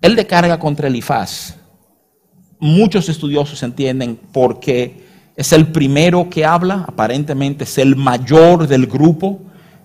Él 0.00 0.26
carga 0.26 0.58
contra 0.58 0.88
Elifaz. 0.88 1.56
Muchos 2.58 3.08
estudiosos 3.08 3.62
entienden 3.62 4.18
porque 4.32 5.04
es 5.36 5.52
el 5.52 5.66
primero 5.66 6.30
que 6.30 6.44
habla, 6.44 6.84
aparentemente 6.86 7.64
es 7.64 7.78
el 7.78 7.96
mayor 7.96 8.68
del 8.68 8.86
grupo, 8.86 9.40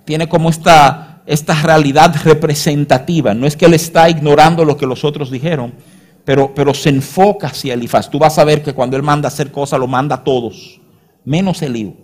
tiene 0.05 0.29
como 0.29 0.49
esta, 0.49 1.23
esta 1.25 1.59
realidad 1.61 2.15
representativa. 2.23 3.33
No 3.33 3.47
es 3.47 3.55
que 3.55 3.65
él 3.65 3.73
está 3.73 4.09
ignorando 4.09 4.63
lo 4.63 4.77
que 4.77 4.85
los 4.85 5.03
otros 5.03 5.31
dijeron, 5.31 5.73
pero, 6.35 6.75
se 6.75 6.89
enfoca 6.89 7.47
hacia 7.47 7.73
Elifaz. 7.73 8.07
Tú 8.07 8.19
vas 8.19 8.37
a 8.37 8.43
ver 8.43 8.61
que 8.61 8.71
cuando 8.71 8.95
él 8.95 9.01
manda 9.01 9.27
hacer 9.27 9.51
cosas, 9.51 9.79
lo 9.79 9.87
manda 9.87 10.17
a 10.17 10.23
todos, 10.23 10.79
menos 11.25 11.59
Eliú. 11.63 11.95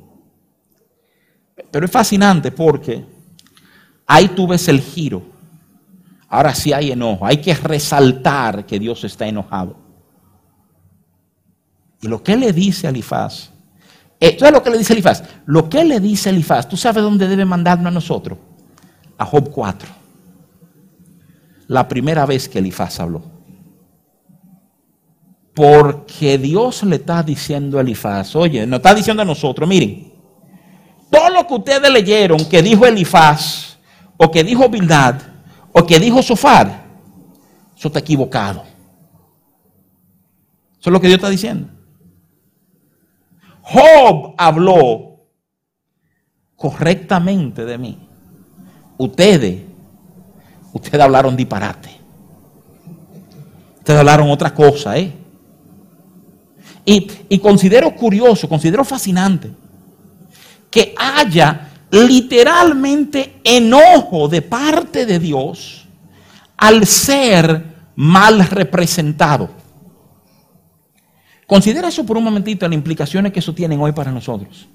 Pero 1.69 1.85
es 1.85 1.91
fascinante 1.91 2.51
porque 2.51 3.05
ahí 4.07 4.29
tú 4.29 4.47
ves 4.47 4.67
el 4.67 4.81
giro. 4.81 5.21
Ahora 6.27 6.55
sí 6.55 6.73
hay 6.73 6.91
enojo. 6.91 7.23
Hay 7.23 7.38
que 7.38 7.53
resaltar 7.53 8.65
que 8.65 8.79
Dios 8.79 9.03
está 9.03 9.27
enojado. 9.27 9.77
Y 12.01 12.07
lo 12.07 12.23
que 12.23 12.35
le 12.35 12.51
dice 12.51 12.88
a 12.88 12.89
Elifaz, 12.89 13.51
eh, 14.19 14.31
¿tú 14.31 14.39
sabes 14.39 14.53
lo 14.55 14.63
que 14.63 14.71
le 14.71 14.79
dice 14.79 14.93
Elifaz? 14.93 15.23
Lo 15.45 15.69
que 15.69 15.85
le 15.85 15.99
dice 15.99 16.31
Elifaz, 16.31 16.67
¿tú 16.67 16.77
sabes 16.77 17.03
dónde 17.03 17.27
debe 17.27 17.45
mandarnos 17.45 17.88
a 17.88 17.93
nosotros? 17.93 18.39
A 19.19 19.25
Job 19.25 19.51
4. 19.51 19.88
La 21.67 21.88
primera 21.88 22.25
vez 22.25 22.49
que 22.49 22.57
Elifaz 22.57 22.99
habló. 22.99 23.35
Porque 25.56 26.38
Dios 26.38 26.84
le 26.84 26.98
está 26.98 27.24
diciendo 27.24 27.80
a 27.80 27.82
Elifaz, 27.82 28.36
oye, 28.36 28.68
nos 28.68 28.78
está 28.78 28.94
diciendo 28.94 29.24
a 29.24 29.26
nosotros, 29.26 29.68
miren, 29.68 30.13
todo 31.10 31.30
lo 31.30 31.48
que 31.48 31.54
ustedes 31.54 31.89
leyeron 31.89 32.46
que 32.46 32.62
dijo 32.62 32.86
Elifaz, 32.86 33.78
o 34.18 34.30
que 34.30 34.44
dijo 34.44 34.70
Bildad, 34.70 35.15
o 35.72 35.86
que 35.86 36.00
dijo 36.00 36.22
Sofar, 36.22 36.86
eso 37.78 37.88
está 37.88 38.00
equivocado. 38.00 38.63
Eso 40.80 40.89
es 40.89 40.94
lo 40.94 41.02
que 41.02 41.08
Dios 41.08 41.18
está 41.18 41.30
diciendo. 41.30 41.70
Job 43.62 44.36
habló 44.38 45.26
correctamente 46.56 47.65
de 47.65 47.78
mí. 47.78 47.98
Ustedes 48.98 49.62
ustedes 50.76 51.02
hablaron 51.02 51.36
disparate. 51.36 51.89
Ustedes 53.78 54.00
hablaron 54.00 54.30
otra 54.30 54.54
cosa, 54.54 54.98
¿eh? 54.98 55.24
Y, 56.86 57.39
considero 57.39 57.95
curioso, 57.95 58.48
considero 58.48 58.86
fascinante 58.86 59.52
que 60.69 60.93
haya 60.98 61.69
literalmente 61.89 63.39
enojo 63.43 64.28
de 64.28 64.41
parte 64.41 65.06
de 65.06 65.17
Dios 65.17 65.88
al 66.58 66.86
ser 66.86 67.63
mal 67.95 68.48
representado. 68.48 69.50
Considera 71.48 71.88
eso 71.88 72.06
por 72.06 72.17
un 72.17 72.24
momentito, 72.24 72.67
las 72.67 72.76
implicaciones 72.76 73.32
que 73.32 73.39
eso 73.39 73.54
tiene 73.54 73.78
hoy 73.78 73.91
para 73.93 74.12
nosotros. 74.12 74.67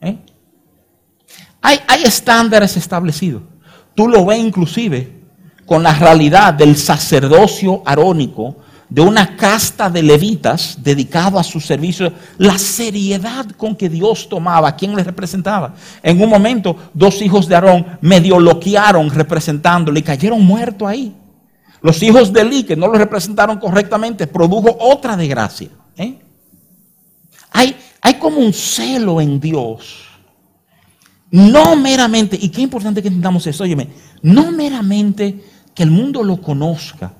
¿eh? 0.00 0.18
Hay, 1.62 1.80
hay 1.86 2.04
estándares 2.04 2.76
establecidos. 2.76 3.42
Tú 3.94 4.08
lo 4.08 4.24
ves 4.24 4.38
inclusive 4.38 5.16
con 5.64 5.82
la 5.82 5.94
realidad 5.94 6.54
del 6.54 6.76
sacerdocio 6.76 7.82
arónico, 7.84 8.56
de 8.88 9.00
una 9.00 9.36
casta 9.36 9.90
de 9.90 10.02
levitas 10.02 10.78
dedicado 10.80 11.38
a 11.38 11.44
su 11.44 11.60
servicio, 11.60 12.12
la 12.38 12.58
seriedad 12.58 13.46
con 13.56 13.74
que 13.74 13.88
Dios 13.88 14.28
tomaba 14.28 14.68
a 14.68 14.76
quien 14.76 14.94
le 14.94 15.02
representaba. 15.02 15.74
En 16.02 16.22
un 16.22 16.28
momento, 16.28 16.76
dos 16.94 17.20
hijos 17.20 17.48
de 17.48 17.56
Aarón 17.56 17.98
medio 18.00 18.38
loquearon 18.38 19.10
representándole 19.10 20.00
y 20.00 20.04
cayeron 20.04 20.44
muertos 20.44 20.88
ahí. 20.88 21.14
Los 21.82 22.02
hijos 22.02 22.32
de 22.32 22.40
Eli, 22.40 22.64
que 22.64 22.76
no 22.76 22.86
lo 22.86 22.94
representaron 22.94 23.58
correctamente, 23.58 24.26
produjo 24.26 24.76
otra 24.80 25.16
desgracia. 25.16 25.68
¿eh? 25.96 26.18
Hay, 27.50 27.76
hay 28.00 28.14
como 28.14 28.38
un 28.38 28.52
celo 28.52 29.20
en 29.20 29.40
Dios. 29.40 30.04
No 31.30 31.76
meramente, 31.76 32.38
y 32.40 32.48
qué 32.48 32.62
importante 32.62 33.02
que 33.02 33.08
entendamos 33.08 33.46
eso, 33.46 33.64
óyeme, 33.64 33.88
no 34.22 34.52
meramente 34.52 35.44
que 35.74 35.82
el 35.82 35.90
mundo 35.90 36.22
lo 36.22 36.40
conozca, 36.40 37.12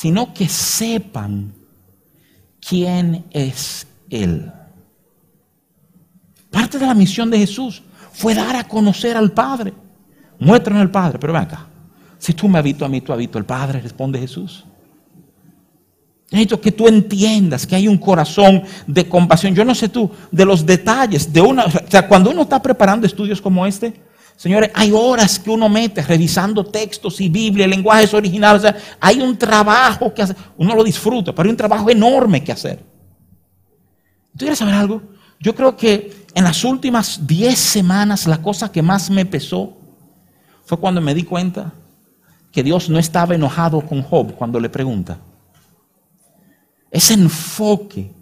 sino 0.00 0.32
que 0.32 0.48
sepan 0.48 1.52
quién 2.60 3.24
es 3.32 3.84
Él. 4.08 4.52
Parte 6.52 6.78
de 6.78 6.86
la 6.86 6.94
misión 6.94 7.28
de 7.28 7.38
Jesús 7.38 7.82
fue 8.12 8.32
dar 8.32 8.54
a 8.54 8.62
conocer 8.62 9.16
al 9.16 9.32
Padre. 9.32 9.72
Muéstranos 10.38 10.82
al 10.82 10.92
Padre, 10.92 11.18
pero 11.18 11.32
ven 11.32 11.42
acá. 11.42 11.66
Si 12.16 12.32
tú 12.32 12.46
me 12.46 12.60
has 12.60 12.64
visto 12.64 12.84
a 12.84 12.88
mí, 12.88 13.00
tú 13.00 13.12
has 13.12 13.18
visto 13.18 13.38
al 13.38 13.44
Padre, 13.44 13.80
responde 13.80 14.20
Jesús. 14.20 14.64
Necesito 16.30 16.60
que 16.60 16.70
tú 16.70 16.86
entiendas 16.86 17.66
que 17.66 17.74
hay 17.74 17.88
un 17.88 17.98
corazón 17.98 18.62
de 18.86 19.08
compasión. 19.08 19.52
Yo 19.52 19.64
no 19.64 19.74
sé 19.74 19.88
tú, 19.88 20.08
de 20.30 20.44
los 20.44 20.64
detalles 20.64 21.32
de 21.32 21.40
una. 21.40 21.64
O 21.64 21.70
sea, 21.88 22.06
cuando 22.06 22.30
uno 22.30 22.42
está 22.42 22.62
preparando 22.62 23.04
estudios 23.04 23.42
como 23.42 23.66
este, 23.66 24.00
señores, 24.38 24.70
hay 24.72 24.92
horas 24.92 25.38
que 25.38 25.50
uno 25.50 25.68
mete 25.68 26.00
revisando 26.00 26.64
textos 26.64 27.20
y 27.20 27.28
Biblia, 27.28 27.66
lenguajes 27.66 28.14
originales. 28.14 28.62
O 28.62 28.62
sea, 28.62 28.76
hay 29.00 29.20
un 29.20 29.36
trabajo 29.36 30.14
que 30.14 30.22
hacer. 30.22 30.36
Uno 30.56 30.74
lo 30.76 30.84
disfruta, 30.84 31.34
pero 31.34 31.48
hay 31.48 31.50
un 31.50 31.56
trabajo 31.56 31.90
enorme 31.90 32.42
que 32.42 32.52
hacer. 32.52 32.78
¿Tú 34.32 34.38
quieres 34.38 34.58
saber 34.58 34.74
algo? 34.74 35.02
Yo 35.40 35.54
creo 35.54 35.76
que 35.76 36.24
en 36.34 36.44
las 36.44 36.62
últimas 36.62 37.26
10 37.26 37.58
semanas 37.58 38.28
la 38.28 38.40
cosa 38.40 38.70
que 38.70 38.80
más 38.80 39.10
me 39.10 39.26
pesó 39.26 39.76
fue 40.64 40.78
cuando 40.78 41.00
me 41.00 41.14
di 41.14 41.24
cuenta 41.24 41.72
que 42.52 42.62
Dios 42.62 42.88
no 42.88 42.98
estaba 42.98 43.34
enojado 43.34 43.80
con 43.80 44.02
Job 44.02 44.34
cuando 44.36 44.60
le 44.60 44.68
pregunta. 44.68 45.18
Ese 46.90 47.14
enfoque 47.14 48.12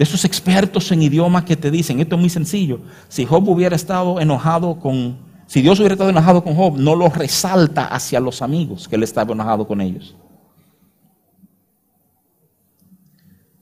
de 0.00 0.04
esos 0.04 0.24
expertos 0.24 0.90
en 0.92 1.02
idioma 1.02 1.44
que 1.44 1.58
te 1.58 1.70
dicen, 1.70 2.00
esto 2.00 2.14
es 2.14 2.20
muy 2.22 2.30
sencillo, 2.30 2.80
si 3.10 3.26
Job 3.26 3.46
hubiera 3.50 3.76
estado 3.76 4.18
enojado 4.18 4.80
con, 4.80 5.18
si 5.46 5.60
Dios 5.60 5.78
hubiera 5.78 5.92
estado 5.92 6.08
enojado 6.08 6.42
con 6.42 6.54
Job, 6.54 6.78
no 6.78 6.94
lo 6.96 7.10
resalta 7.10 7.84
hacia 7.84 8.18
los 8.18 8.40
amigos 8.40 8.88
que 8.88 8.96
él 8.96 9.02
estaba 9.02 9.34
enojado 9.34 9.66
con 9.66 9.82
ellos. 9.82 10.16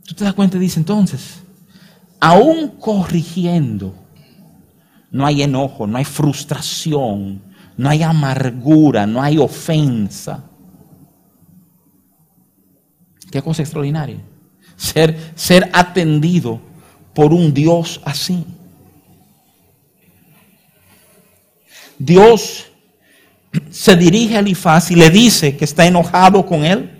Tú 0.06 0.14
te 0.14 0.22
das 0.22 0.32
cuenta 0.32 0.58
y 0.58 0.60
dice 0.60 0.78
entonces, 0.78 1.42
aún 2.20 2.68
corrigiendo, 2.78 3.92
no 5.10 5.26
hay 5.26 5.42
enojo, 5.42 5.88
no 5.88 5.98
hay 5.98 6.04
frustración, 6.04 7.42
no 7.76 7.88
hay 7.88 8.04
amargura, 8.04 9.08
no 9.08 9.20
hay 9.20 9.38
ofensa. 9.38 10.44
Qué 13.28 13.42
cosa 13.42 13.62
extraordinaria. 13.62 14.20
Ser, 14.78 15.32
ser 15.34 15.68
atendido 15.74 16.60
por 17.12 17.34
un 17.34 17.52
Dios 17.52 18.00
así. 18.04 18.46
Dios 21.98 22.66
se 23.70 23.96
dirige 23.96 24.36
a 24.36 24.40
Elifaz 24.40 24.90
y 24.90 24.94
le 24.94 25.10
dice 25.10 25.56
que 25.56 25.64
está 25.64 25.86
enojado 25.86 26.46
con 26.46 26.64
él. 26.64 26.90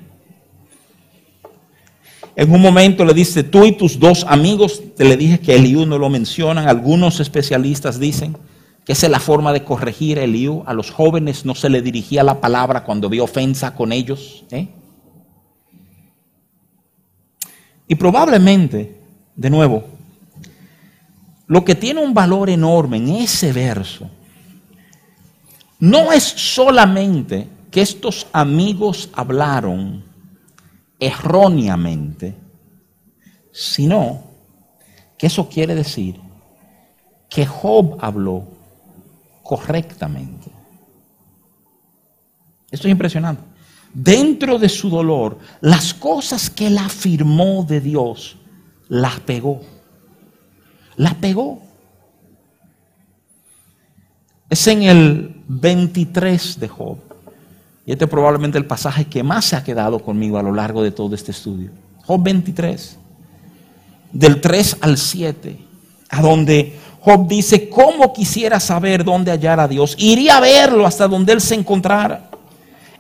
En 2.35 2.53
un 2.53 2.61
momento 2.61 3.05
le 3.05 3.15
dice, 3.15 3.43
tú 3.43 3.65
y 3.65 3.73
tus 3.73 3.99
dos 3.99 4.25
amigos, 4.29 4.81
te 4.97 5.05
le 5.05 5.17
dije 5.17 5.41
que 5.41 5.57
Eliú 5.57 5.87
no 5.87 5.99
lo 5.99 6.09
mencionan, 6.09 6.69
algunos 6.69 7.19
especialistas 7.19 7.99
dicen 7.99 8.37
que 8.85 8.93
esa 8.93 9.07
es 9.07 9.13
la 9.13 9.21
forma 9.21 9.53
de 9.53 9.65
corregir 9.65 10.19
a 10.19 10.25
Eliú. 10.25 10.63
A 10.67 10.73
los 10.73 10.91
jóvenes 10.91 11.45
no 11.45 11.55
se 11.55 11.69
le 11.69 11.83
dirigía 11.83 12.23
la 12.23 12.41
palabra 12.41 12.85
cuando 12.85 13.09
había 13.09 13.25
ofensa 13.25 13.75
con 13.75 13.93
ellos. 13.93 14.45
¿eh? 14.51 14.69
Y 17.89 17.95
probablemente, 17.95 19.01
de 19.35 19.51
nuevo, 19.51 19.83
lo 21.47 21.65
que 21.65 21.75
tiene 21.75 22.05
un 22.05 22.13
valor 22.13 22.51
enorme 22.51 22.99
en 22.99 23.09
ese 23.09 23.53
verso 23.53 24.11
no 25.81 26.13
es 26.13 26.23
solamente 26.23 27.49
que 27.71 27.81
estos 27.81 28.27
amigos 28.33 29.09
hablaron 29.15 30.05
erróneamente, 31.01 32.35
sino 33.53 34.25
que 35.17 35.29
eso 35.29 35.49
quiere 35.49 35.75
decir 35.75 36.21
que 37.31 37.47
Job 37.47 37.97
habló 38.01 38.45
correctamente. 39.43 40.51
Esto 42.71 42.87
es 42.87 42.93
impresionante 42.93 43.48
dentro 43.95 44.59
de 44.59 44.69
su 44.69 44.91
dolor, 44.91 45.39
las 45.61 45.95
cosas 45.95 46.51
que 46.51 46.67
él 46.67 46.79
afirmó 46.79 47.65
de 47.65 47.81
Dios, 47.81 48.37
las 48.89 49.21
pegó. 49.21 49.61
Las 50.97 51.15
pegó. 51.15 51.63
Es 54.51 54.67
en 54.67 54.83
el 54.83 55.43
23 55.49 56.61
de 56.61 56.69
Job. 56.69 56.99
Y 57.85 57.93
este 57.93 58.05
es 58.05 58.11
probablemente 58.11 58.59
el 58.59 58.67
pasaje 58.67 59.07
que 59.07 59.23
más 59.23 59.47
se 59.47 59.57
ha 59.57 59.65
quedado 59.65 59.99
conmigo 60.01 60.39
a 60.39 60.43
lo 60.43 60.53
largo 60.53 60.83
de 60.83 60.91
todo 60.91 61.15
este 61.15 61.31
estudio. 61.31 61.71
Job 62.05 62.23
23, 62.23 62.99
del 64.13 64.41
3 64.41 64.79
al 64.81 64.99
7, 64.99 65.59
a 66.11 66.23
donde 66.23 66.79
Job 67.01 67.29
dice, 67.29 67.69
¿cómo 67.69 68.13
quisiera 68.13 68.61
saber 68.61 69.05
dónde 69.05 69.31
hallar 69.31 69.61
a 69.61 69.69
Dios? 69.69 69.95
Iría 69.99 70.39
a 70.39 70.41
verlo 70.41 70.87
hasta 70.87 71.07
donde 71.07 71.33
Él 71.33 71.41
se 71.41 71.55
encontrara. 71.55 72.28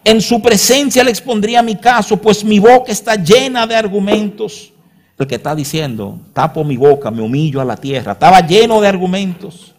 En 0.09 0.23
su 0.23 0.41
presencia 0.41 1.05
le 1.05 1.11
expondría 1.11 1.63
mi 1.63 1.77
caso, 1.77 2.17
pues 2.17 2.43
mi 2.43 2.59
boca 2.59 2.91
está 2.91 3.15
llena 3.15 3.67
de 3.67 3.77
argumentos. 3.77 4.73
El 5.19 5.27
que 5.27 5.35
está 5.35 5.55
diciendo, 5.55 6.19
tapo 6.33 6.65
mi 6.65 6.79
boca, 6.79 7.11
me 7.11 7.21
humillo 7.21 7.61
a 7.61 7.65
la 7.67 7.77
tierra, 7.77 8.13
estaba 8.13 8.41
lleno 8.41 8.81
de 8.81 8.89
argumentos. 8.89 9.75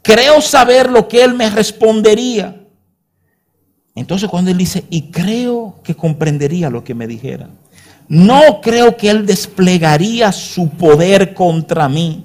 Creo 0.00 0.40
saber 0.40 0.88
lo 0.90 1.06
que 1.06 1.22
él 1.22 1.34
me 1.34 1.50
respondería. 1.50 2.64
Entonces 3.94 4.26
cuando 4.30 4.50
él 4.50 4.56
dice, 4.56 4.84
y 4.88 5.10
creo 5.10 5.80
que 5.84 5.94
comprendería 5.94 6.70
lo 6.70 6.82
que 6.82 6.94
me 6.94 7.06
dijera, 7.06 7.50
no 8.08 8.62
creo 8.62 8.96
que 8.96 9.10
él 9.10 9.26
desplegaría 9.26 10.32
su 10.32 10.70
poder 10.70 11.34
contra 11.34 11.90
mí. 11.90 12.24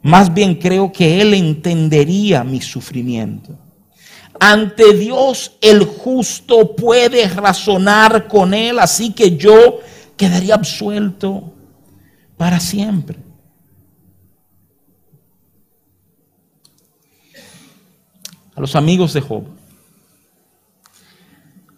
Más 0.00 0.32
bien 0.32 0.54
creo 0.54 0.90
que 0.90 1.20
él 1.20 1.34
entendería 1.34 2.44
mi 2.44 2.62
sufrimiento. 2.62 3.58
Ante 4.42 4.94
Dios 4.94 5.58
el 5.60 5.84
justo 5.84 6.74
puede 6.74 7.28
razonar 7.28 8.26
con 8.26 8.54
él, 8.54 8.78
así 8.78 9.12
que 9.12 9.36
yo 9.36 9.80
quedaría 10.16 10.54
absuelto 10.54 11.52
para 12.38 12.58
siempre. 12.58 13.18
A 18.54 18.60
los 18.60 18.74
amigos 18.74 19.12
de 19.12 19.20
Job, 19.20 19.44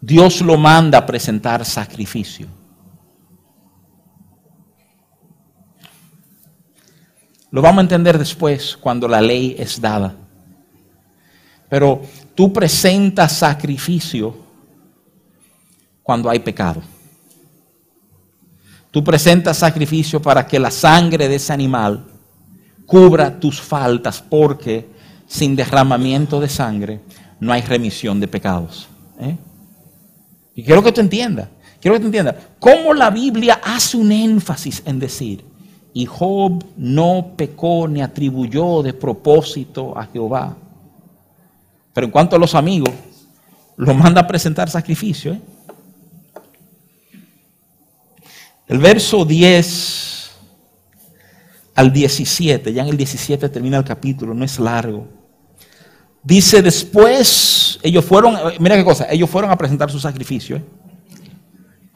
Dios 0.01 0.41
lo 0.41 0.57
manda 0.57 0.99
a 0.99 1.07
presentar 1.07 1.65
sacrificio. 1.65 2.47
Lo 7.51 7.61
vamos 7.61 7.79
a 7.79 7.83
entender 7.83 8.19
después 8.19 8.77
cuando 8.77 9.09
la 9.09 9.21
ley 9.21 9.57
es 9.59 9.81
dada. 9.81 10.22
Pero 11.73 12.03
tú 12.35 12.53
presentas 12.53 13.33
sacrificio 13.33 14.37
cuando 16.03 16.29
hay 16.29 16.39
pecado. 16.41 16.83
Tú 18.91 19.03
presentas 19.03 19.57
sacrificio 19.57 20.21
para 20.21 20.47
que 20.47 20.59
la 20.59 20.71
sangre 20.71 21.29
de 21.29 21.37
ese 21.37 21.51
animal 21.51 22.05
cubra 22.85 23.41
tus 23.41 23.59
faltas, 23.59 24.21
porque 24.21 24.87
sin 25.27 25.57
derramamiento 25.57 26.41
de 26.41 26.51
sangre 26.51 27.01
no 27.41 27.55
hay 27.55 27.63
remisión 27.63 28.21
de 28.21 28.29
pecados. 28.29 28.87
¿eh? 29.19 29.39
Y 30.55 30.65
quiero 30.65 30.83
que 30.83 30.93
tú 30.93 31.01
entiendas, 31.01 31.49
quiero 31.81 31.95
que 31.95 32.01
tú 32.01 32.07
entiendas, 32.09 32.35
cómo 32.59 32.93
la 32.93 33.09
Biblia 33.09 33.63
hace 33.65 33.97
un 33.97 34.13
énfasis 34.13 34.83
en 34.85 34.99
decir, 34.99 35.43
y 35.95 36.05
Job 36.05 36.63
no 36.77 37.33
pecó 37.35 37.89
ni 37.89 38.03
atribuyó 38.03 38.83
de 38.83 38.93
propósito 38.93 39.97
a 39.97 40.05
Jehová. 40.05 40.59
Pero 41.93 42.07
en 42.07 42.11
cuanto 42.11 42.37
a 42.37 42.39
los 42.39 42.55
amigos, 42.55 42.91
los 43.77 43.97
manda 43.97 44.23
a 44.23 44.27
presentar 44.27 44.71
sacrificio. 44.71 45.33
¿eh? 45.33 45.41
El 48.69 48.79
verso 48.79 49.25
10 49.25 50.31
al 51.75 51.93
17, 51.93 52.73
ya 52.73 52.83
en 52.83 52.89
el 52.89 52.97
17 52.97 53.49
termina 53.49 53.79
el 53.79 53.85
capítulo, 53.85 54.35
no 54.35 54.45
es 54.45 54.59
largo. 54.59 55.09
Dice 56.23 56.63
después, 56.63 57.79
ellos 57.83 58.05
fueron, 58.05 58.37
mira 58.61 58.77
qué 58.77 58.85
cosa, 58.85 59.07
ellos 59.11 59.29
fueron 59.29 59.51
a 59.51 59.57
presentar 59.57 59.91
su 59.91 59.99
sacrificio. 59.99 60.57
¿eh? 60.57 60.65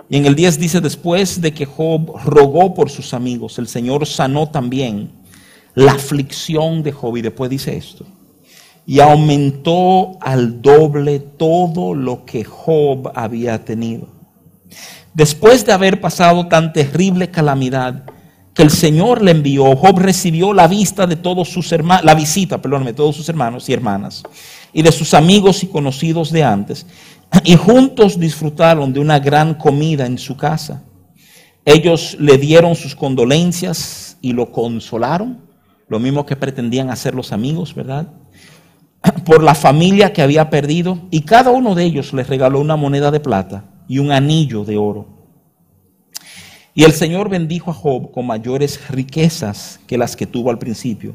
Y 0.09 0.17
en 0.17 0.27
el 0.27 0.35
10 0.35 0.59
dice, 0.59 0.81
después 0.81 1.41
de 1.41 1.53
que 1.53 1.67
Job 1.67 2.17
rogó 2.25 2.75
por 2.75 2.91
sus 2.91 3.13
amigos, 3.13 3.59
el 3.59 3.69
Señor 3.69 4.07
sanó 4.07 4.49
también 4.49 5.11
la 5.75 5.93
aflicción 5.93 6.83
de 6.83 6.93
Job. 6.93 7.17
Y 7.17 7.23
después 7.23 7.51
dice 7.51 7.77
esto, 7.77 8.07
y 8.87 9.01
aumentó 9.01 10.17
al 10.21 10.63
doble 10.63 11.19
todo 11.19 11.93
lo 11.95 12.25
que 12.25 12.45
Job 12.45 13.11
había 13.15 13.65
tenido. 13.65 14.07
Después 15.13 15.67
de 15.67 15.73
haber 15.73 16.01
pasado 16.01 16.47
tan 16.47 16.73
terrible 16.73 17.31
calamidad 17.31 18.05
que 18.55 18.63
el 18.63 18.71
Señor 18.71 19.23
le 19.23 19.33
envió, 19.33 19.75
Job 19.75 19.99
recibió 19.99 20.53
la 20.53 20.69
vista 20.69 21.07
de 21.07 21.17
todos 21.17 21.49
sus 21.49 21.73
hermanos, 21.73 22.05
la 22.05 22.15
visita, 22.15 22.63
perdóname, 22.63 22.93
de 22.93 22.97
todos 22.97 23.17
sus 23.17 23.29
hermanos 23.29 23.69
y 23.69 23.73
hermanas 23.73 24.23
y 24.73 24.83
de 24.83 24.93
sus 24.93 25.15
amigos 25.15 25.63
y 25.63 25.67
conocidos 25.67 26.31
de 26.31 26.45
antes, 26.45 26.87
y 27.45 27.57
juntos 27.57 28.21
disfrutaron 28.21 28.93
de 28.93 29.01
una 29.01 29.19
gran 29.19 29.55
comida 29.55 30.07
en 30.07 30.19
su 30.19 30.37
casa. 30.37 30.85
Ellos 31.65 32.17
le 32.21 32.39
dieron 32.39 32.77
sus 32.77 32.95
condolencias 32.95 34.19
y 34.21 34.33
lo 34.33 34.53
consolaron, 34.53 35.41
lo 35.89 35.99
mismo 35.99 36.25
que 36.25 36.37
pretendían 36.37 36.91
hacer 36.91 37.15
los 37.15 37.33
amigos, 37.33 37.75
¿verdad? 37.75 38.09
Por 39.25 39.43
la 39.43 39.55
familia 39.55 40.13
que 40.13 40.23
había 40.23 40.51
perdido, 40.51 41.01
y 41.11 41.23
cada 41.23 41.51
uno 41.51 41.75
de 41.75 41.85
ellos 41.85 42.13
les 42.13 42.29
regaló 42.29 42.61
una 42.61 42.77
moneda 42.77 43.11
de 43.11 43.21
plata 43.21 43.65
y 43.89 43.99
un 43.99 44.13
anillo 44.13 44.65
de 44.65 44.77
oro. 44.77 45.07
Y 46.75 46.85
el 46.85 46.93
Señor 46.93 47.29
bendijo 47.29 47.71
a 47.71 47.75
Job 47.75 48.13
con 48.13 48.27
mayores 48.27 48.89
riquezas 48.89 49.81
que 49.87 49.99
las 49.99 50.15
que 50.15 50.27
tuvo 50.27 50.51
al 50.51 50.59
principio 50.59 51.15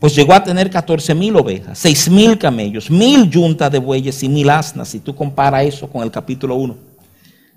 pues 0.00 0.16
llegó 0.16 0.32
a 0.32 0.42
tener 0.42 0.70
14 0.70 1.14
mil 1.14 1.36
ovejas, 1.36 1.78
6 1.78 2.08
mil 2.08 2.38
camellos, 2.38 2.90
mil 2.90 3.30
yuntas 3.30 3.70
de 3.70 3.78
bueyes 3.78 4.22
y 4.22 4.30
mil 4.30 4.48
asnas. 4.48 4.88
Si 4.88 4.98
tú 4.98 5.14
comparas 5.14 5.66
eso 5.66 5.86
con 5.88 6.02
el 6.02 6.10
capítulo 6.10 6.54
1, 6.56 6.74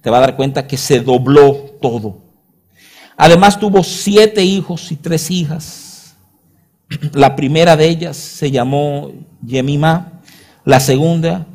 te 0.02 0.10
va 0.10 0.17
a 0.17 0.22
dar 0.22 0.36
cuenta 0.36 0.67
que 0.67 0.76
se 0.76 1.00
dobló 1.00 1.54
todo. 1.82 2.17
Además 3.15 3.58
tuvo 3.58 3.82
siete 3.82 4.43
hijos 4.43 4.91
y 4.91 4.98
tres 4.98 5.32
hijas. 5.32 5.92
La 7.13 7.36
primera 7.36 7.75
de 7.75 7.88
ellas 7.88 8.17
se 8.17 8.51
llamó 8.51 9.12
Yemima, 9.45 10.21
la 10.65 10.79
segunda 10.79 11.45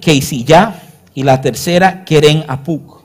Keisiyah 0.00 0.82
y 1.14 1.22
la 1.22 1.40
tercera 1.40 2.04
Keren 2.04 2.44
Apuk. 2.48 3.00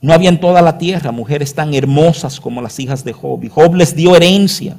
No 0.00 0.12
había 0.12 0.28
en 0.28 0.40
toda 0.40 0.62
la 0.62 0.78
tierra 0.78 1.10
mujeres 1.10 1.54
tan 1.54 1.74
hermosas 1.74 2.40
como 2.40 2.62
las 2.62 2.78
hijas 2.78 3.04
de 3.04 3.12
Job. 3.12 3.42
Y 3.44 3.48
Job 3.48 3.74
les 3.74 3.96
dio 3.96 4.14
herencia 4.14 4.76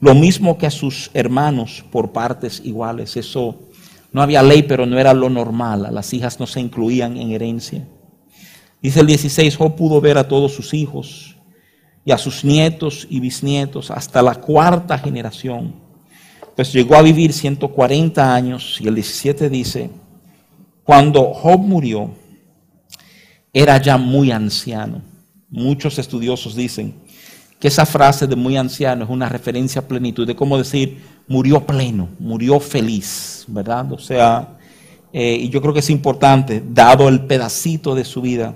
lo 0.00 0.14
mismo 0.14 0.56
que 0.56 0.66
a 0.66 0.70
sus 0.70 1.10
hermanos 1.12 1.84
por 1.90 2.12
partes 2.12 2.62
iguales. 2.64 3.16
Eso 3.16 3.58
no 4.12 4.22
había 4.22 4.42
ley, 4.42 4.62
pero 4.62 4.86
no 4.86 4.98
era 4.98 5.12
lo 5.12 5.28
normal. 5.28 5.88
las 5.90 6.14
hijas 6.14 6.40
no 6.40 6.46
se 6.46 6.60
incluían 6.60 7.16
en 7.16 7.32
herencia. 7.32 7.86
Dice 8.80 9.00
el 9.00 9.06
16, 9.06 9.56
Job 9.56 9.74
pudo 9.74 10.00
ver 10.00 10.18
a 10.18 10.28
todos 10.28 10.52
sus 10.52 10.72
hijos 10.72 11.37
y 12.08 12.10
a 12.10 12.16
sus 12.16 12.42
nietos 12.42 13.06
y 13.10 13.20
bisnietos 13.20 13.90
hasta 13.90 14.22
la 14.22 14.36
cuarta 14.36 14.96
generación. 14.96 15.74
Pues 16.56 16.72
llegó 16.72 16.96
a 16.96 17.02
vivir 17.02 17.34
140 17.34 18.34
años 18.34 18.78
y 18.80 18.88
el 18.88 18.94
17 18.94 19.50
dice, 19.50 19.90
cuando 20.84 21.34
Job 21.34 21.60
murió, 21.60 22.14
era 23.52 23.76
ya 23.76 23.98
muy 23.98 24.30
anciano. 24.30 25.02
Muchos 25.50 25.98
estudiosos 25.98 26.56
dicen 26.56 26.94
que 27.60 27.68
esa 27.68 27.84
frase 27.84 28.26
de 28.26 28.36
muy 28.36 28.56
anciano 28.56 29.04
es 29.04 29.10
una 29.10 29.28
referencia 29.28 29.82
a 29.82 29.86
plenitud, 29.86 30.26
de 30.26 30.34
cómo 30.34 30.56
decir, 30.56 31.02
murió 31.26 31.66
pleno, 31.66 32.08
murió 32.18 32.58
feliz, 32.58 33.44
¿verdad? 33.48 33.92
O 33.92 33.98
sea, 33.98 34.56
eh, 35.12 35.36
y 35.38 35.50
yo 35.50 35.60
creo 35.60 35.74
que 35.74 35.80
es 35.80 35.90
importante, 35.90 36.62
dado 36.70 37.06
el 37.06 37.26
pedacito 37.26 37.94
de 37.94 38.06
su 38.06 38.22
vida 38.22 38.54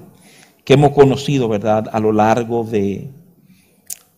que 0.65 0.73
hemos 0.73 0.93
conocido, 0.93 1.49
¿verdad?, 1.49 1.91
a 1.93 2.01
lo 2.01 2.12
largo 2.12 2.65
de, 2.65 3.11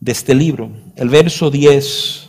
de 0.04 0.12
este 0.12 0.34
libro. 0.34 0.70
El 0.96 1.08
verso 1.08 1.50
10 1.50 2.28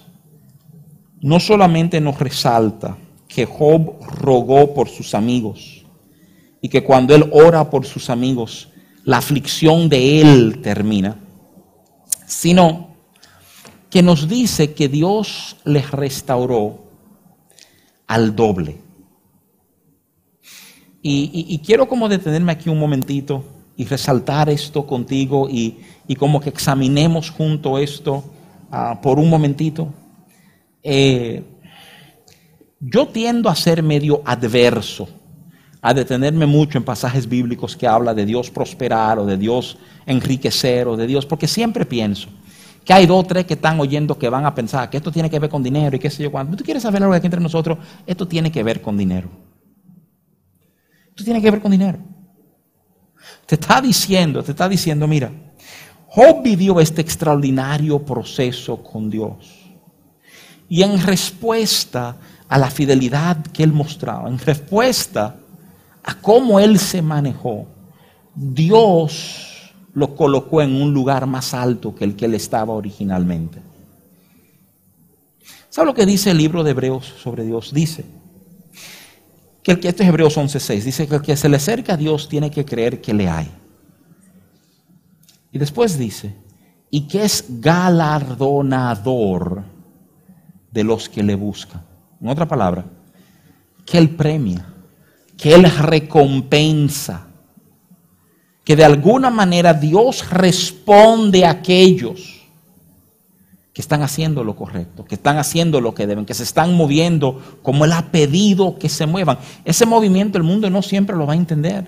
no 1.21 1.39
solamente 1.41 1.99
nos 1.99 2.17
resalta 2.17 2.97
que 3.27 3.45
Job 3.45 3.99
rogó 4.21 4.73
por 4.73 4.87
sus 4.87 5.13
amigos 5.13 5.85
y 6.61 6.69
que 6.69 6.83
cuando 6.83 7.13
él 7.13 7.29
ora 7.33 7.69
por 7.69 7.85
sus 7.85 8.09
amigos, 8.09 8.69
la 9.03 9.17
aflicción 9.17 9.89
de 9.89 10.21
él 10.21 10.61
termina 10.63 11.19
sino 12.25 12.95
que 13.89 14.01
nos 14.01 14.27
dice 14.27 14.73
que 14.73 14.89
Dios 14.89 15.57
les 15.63 15.91
restauró 15.91 16.79
al 18.07 18.35
doble. 18.35 18.77
Y, 21.07 21.59
quiero 21.63 21.87
como 21.87 22.09
detenerme 22.09 22.51
aquí 22.51 22.67
un 22.67 22.79
momentito 22.79 23.43
y 23.77 23.85
resaltar 23.85 24.49
esto 24.49 24.87
contigo 24.87 25.47
y, 25.47 25.77
como 26.13 26.39
que 26.39 26.49
examinemos 26.49 27.31
junto 27.31 27.79
esto 27.79 28.23
ah, 28.69 28.99
por 29.01 29.17
un 29.17 29.31
momentito. 29.31 29.91
Eh, 30.83 31.43
yo 32.79 33.07
tiendo 33.07 33.49
a 33.49 33.55
ser 33.55 33.81
medio 33.81 34.21
adverso, 34.23 35.09
a 35.81 35.93
detenerme 35.93 36.45
mucho 36.45 36.77
en 36.77 36.83
pasajes 36.83 37.27
bíblicos 37.27 37.75
que 37.75 37.87
habla 37.87 38.13
de 38.13 38.25
Dios 38.25 38.51
prosperar 38.51 39.17
o 39.17 39.25
de 39.25 39.37
Dios 39.37 39.77
enriquecer 40.05 40.87
o 40.87 40.95
de 40.95 41.07
Dios, 41.07 41.25
porque 41.25 41.47
siempre 41.47 41.85
pienso 41.85 42.29
que 42.85 42.93
hay 42.93 43.07
dos 43.07 43.23
o 43.23 43.27
tres 43.27 43.45
que 43.45 43.55
están 43.55 43.79
oyendo 43.79 44.17
que 44.17 44.29
van 44.29 44.45
a 44.45 44.53
pensar 44.53 44.89
que 44.89 44.97
esto 44.97 45.11
tiene 45.11 45.29
que 45.29 45.39
ver 45.39 45.49
con 45.49 45.63
dinero 45.63 45.95
y 45.95 45.99
qué 45.99 46.11
sé 46.11 46.21
yo 46.21 46.31
cuando. 46.31 46.55
¿Tú 46.55 46.63
quieres 46.63 46.83
saber 46.83 47.01
algo 47.01 47.15
aquí 47.15 47.25
entre 47.25 47.41
nosotros? 47.41 47.79
Esto 48.05 48.27
tiene 48.27 48.51
que 48.51 48.61
ver 48.61 48.81
con 48.81 48.95
dinero. 48.95 49.29
Esto 51.09 51.23
tiene 51.23 51.41
que 51.41 51.49
ver 51.49 51.61
con 51.61 51.71
dinero. 51.71 51.97
Te 53.47 53.55
está 53.55 53.81
diciendo, 53.81 54.43
te 54.43 54.51
está 54.51 54.69
diciendo, 54.69 55.07
mira, 55.07 55.31
Job 56.15 56.43
vivió 56.43 56.79
este 56.79 57.01
extraordinario 57.01 57.99
proceso 57.99 58.81
con 58.81 59.09
Dios. 59.09 59.35
Y 60.69 60.81
en 60.81 61.05
respuesta 61.05 62.15
a 62.47 62.57
la 62.57 62.71
fidelidad 62.71 63.45
que 63.47 63.63
él 63.63 63.73
mostraba, 63.73 64.29
en 64.29 64.39
respuesta 64.39 65.35
a 66.01 66.15
cómo 66.21 66.57
él 66.61 66.79
se 66.79 67.01
manejó, 67.01 67.67
Dios 68.33 69.73
lo 69.93 70.15
colocó 70.15 70.61
en 70.61 70.81
un 70.81 70.93
lugar 70.93 71.25
más 71.25 71.53
alto 71.53 71.93
que 71.93 72.05
el 72.05 72.15
que 72.15 72.25
él 72.25 72.35
estaba 72.35 72.73
originalmente. 72.73 73.61
¿Sabe 75.69 75.87
lo 75.87 75.93
que 75.93 76.05
dice 76.05 76.31
el 76.31 76.37
libro 76.37 76.63
de 76.63 76.71
Hebreos 76.71 77.13
sobre 77.21 77.43
Dios? 77.43 77.73
Dice 77.73 78.05
que 79.61 79.73
el 79.73 79.81
que 79.81 79.89
este 79.89 80.03
es 80.03 80.09
Hebreos 80.09 80.37
11:6 80.37 80.81
dice 80.81 81.07
que 81.09 81.15
el 81.15 81.21
que 81.21 81.35
se 81.35 81.49
le 81.49 81.57
acerca 81.57 81.95
a 81.95 81.97
Dios 81.97 82.29
tiene 82.29 82.49
que 82.49 82.63
creer 82.63 83.01
que 83.01 83.13
le 83.13 83.27
hay. 83.27 83.51
Y 85.55 85.57
después 85.57 85.97
dice, 85.97 86.35
y 86.91 87.07
que 87.07 87.23
es 87.23 87.45
galardonador 87.61 89.63
de 90.69 90.83
los 90.83 91.07
que 91.07 91.23
le 91.23 91.35
buscan. 91.35 91.81
En 92.19 92.27
otra 92.27 92.45
palabra, 92.45 92.83
que 93.85 93.97
él 93.97 94.09
premia, 94.09 94.67
que 95.37 95.55
él 95.55 95.63
recompensa 95.63 97.27
que 98.65 98.75
de 98.75 98.83
alguna 98.83 99.29
manera 99.29 99.73
Dios 99.73 100.29
responde 100.29 101.45
a 101.45 101.51
aquellos 101.51 102.41
que 103.73 103.81
están 103.81 104.01
haciendo 104.01 104.43
lo 104.43 104.57
correcto, 104.57 105.05
que 105.05 105.15
están 105.15 105.37
haciendo 105.37 105.79
lo 105.79 105.95
que 105.95 106.05
deben, 106.05 106.25
que 106.25 106.33
se 106.33 106.43
están 106.43 106.75
moviendo 106.75 107.41
como 107.61 107.85
Él 107.85 107.93
ha 107.93 108.11
pedido 108.11 108.77
que 108.77 108.89
se 108.89 109.05
muevan. 109.05 109.37
Ese 109.63 109.85
movimiento 109.85 110.37
el 110.37 110.43
mundo 110.43 110.69
no 110.69 110.81
siempre 110.81 111.15
lo 111.15 111.25
va 111.25 111.31
a 111.31 111.37
entender. 111.37 111.87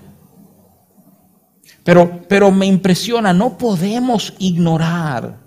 Pero, 1.88 2.20
pero 2.28 2.50
me 2.50 2.66
impresiona, 2.66 3.32
no 3.32 3.56
podemos 3.56 4.34
ignorar 4.38 5.38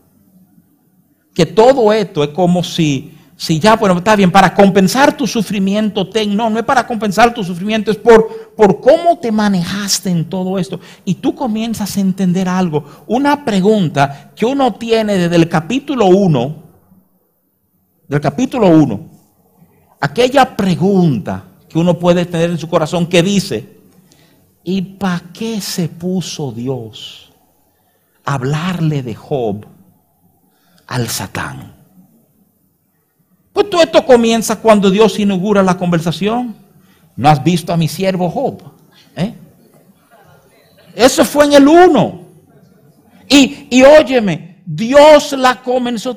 que 1.36 1.46
todo 1.46 1.94
esto 1.94 2.24
es 2.24 2.30
como 2.30 2.64
si 2.64 3.16
si 3.36 3.60
ya, 3.60 3.76
bueno, 3.76 4.00
está 4.00 4.16
bien, 4.16 4.32
para 4.32 4.56
compensar 4.56 5.16
tu 5.16 5.28
sufrimiento, 5.28 6.10
no, 6.30 6.50
no 6.50 6.58
es 6.58 6.66
para 6.66 6.88
compensar 6.88 7.32
tu 7.32 7.44
sufrimiento, 7.44 7.92
es 7.92 7.98
por, 7.98 8.56
por 8.58 8.82
cómo 8.82 9.20
te 9.20 9.32
manejaste 9.32 10.10
en 10.10 10.26
todo 10.30 10.58
esto. 10.58 10.80
Y 11.06 11.16
tú 11.16 11.36
comienzas 11.36 11.96
a 11.96 12.02
entender 12.02 12.50
algo. 12.50 12.86
Una 13.06 13.46
pregunta 13.46 14.32
que 14.36 14.48
uno 14.48 14.74
tiene 14.74 15.20
desde 15.20 15.36
el 15.36 15.48
capítulo 15.48 16.08
1, 16.08 16.64
del 18.08 18.20
capítulo 18.20 18.68
1, 18.68 19.10
aquella 20.00 20.58
pregunta 20.58 21.44
que 21.70 21.78
uno 21.78 22.00
puede 22.00 22.26
tener 22.26 22.50
en 22.50 22.58
su 22.58 22.68
corazón 22.68 23.06
que 23.06 23.22
dice, 23.22 23.81
¿y 24.64 24.82
para 24.82 25.22
qué 25.34 25.62
se 25.62 25.90
puso 25.90 26.52
Dios 26.52 27.32
a 28.26 28.36
hablarle 28.36 29.04
de 29.04 29.16
Job 29.16 29.66
al 30.88 31.08
Satán? 31.08 31.76
Pues 33.54 33.70
todo 33.70 33.82
esto 33.82 34.06
comienza 34.06 34.60
cuando 34.60 34.90
Dios 34.90 35.20
inaugura 35.20 35.62
la 35.62 35.78
conversación. 35.78 36.56
¿No 37.16 37.30
has 37.30 37.44
visto 37.44 37.74
a 37.74 37.78
mi 37.78 37.88
siervo 37.88 38.30
Job? 38.30 38.62
¿Eh? 39.16 39.34
Eso 40.96 41.26
fue 41.26 41.46
en 41.46 41.54
el 41.54 41.68
uno. 41.68 42.22
Y, 43.28 43.68
y 43.70 43.84
óyeme, 43.84 44.62
Dios 44.66 45.34
la 45.34 45.62
comenzó. 45.62 46.16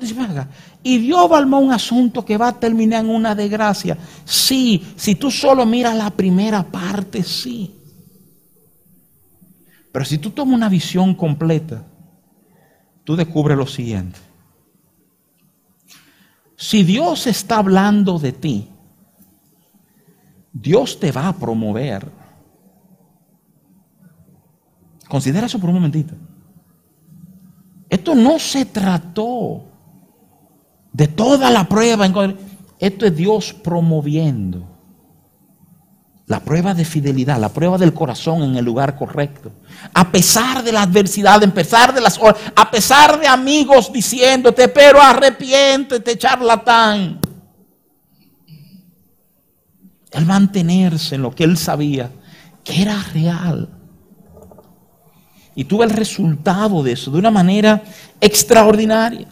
Y 0.83 0.99
Dios 0.99 1.31
va 1.31 1.41
un 1.41 1.73
asunto 1.73 2.25
que 2.25 2.37
va 2.37 2.49
a 2.49 2.61
terminar 2.61 3.05
en 3.05 3.11
una 3.11 3.35
desgracia. 3.35 3.97
Sí, 4.25 4.85
si 4.97 5.15
tú 5.15 5.31
solo 5.31 5.65
miras 5.67 5.97
la 5.97 6.11
primera 6.11 6.63
parte, 6.63 7.23
sí. 7.23 7.75
Pero 9.95 10.05
si 10.05 10.19
tú 10.19 10.31
tomas 10.31 10.57
una 10.57 10.69
visión 10.69 11.15
completa, 11.15 11.85
tú 13.05 13.15
descubres 13.15 13.57
lo 13.57 13.65
siguiente. 13.65 14.19
Si 16.57 16.83
Dios 16.83 17.29
está 17.29 17.59
hablando 17.59 18.19
de 18.19 18.33
ti, 18.33 18.69
Dios 20.53 20.99
te 20.99 21.13
va 21.13 21.29
a 21.29 21.37
promover. 21.37 22.11
Considera 25.09 25.47
eso 25.47 25.61
por 25.61 25.71
un 25.71 25.77
momentito. 25.77 26.17
Esto 27.89 28.17
no 28.17 28.41
se 28.41 28.65
trató 28.65 29.63
de 30.93 31.07
toda 31.07 31.53
la 31.53 31.69
prueba. 31.69 32.09
Esto 32.81 33.07
es 33.07 33.15
Dios 33.15 33.53
promoviendo 33.53 34.74
la 36.27 36.41
prueba 36.41 36.73
de 36.73 36.85
fidelidad, 36.85 37.39
la 37.39 37.51
prueba 37.51 37.77
del 37.77 37.93
corazón 37.93 38.43
en 38.43 38.57
el 38.57 38.65
lugar 38.65 38.97
correcto. 38.97 39.53
A 39.93 40.11
pesar 40.11 40.63
de 40.63 40.73
la 40.73 40.83
adversidad, 40.83 41.43
a 41.43 41.55
pesar 41.55 41.95
de 41.95 42.01
las 42.01 42.19
a 42.55 42.71
pesar 42.71 43.21
de 43.21 43.27
amigos 43.27 43.93
diciéndote, 43.93 44.69
pero 44.69 45.01
arrepiéntete, 45.01 46.17
charlatán. 46.17 47.21
El 50.11 50.27
mantenerse 50.27 51.17
en 51.17 51.23
lo 51.23 51.35
que 51.35 51.45
él 51.45 51.59
sabía 51.59 52.11
que 52.65 52.83
era 52.83 53.03
real. 53.13 53.69
Y 55.55 55.65
tuve 55.65 55.85
el 55.85 55.91
resultado 55.91 56.83
de 56.83 56.93
eso 56.93 57.11
de 57.11 57.19
una 57.19 57.31
manera 57.31 57.83
extraordinaria. 58.21 59.29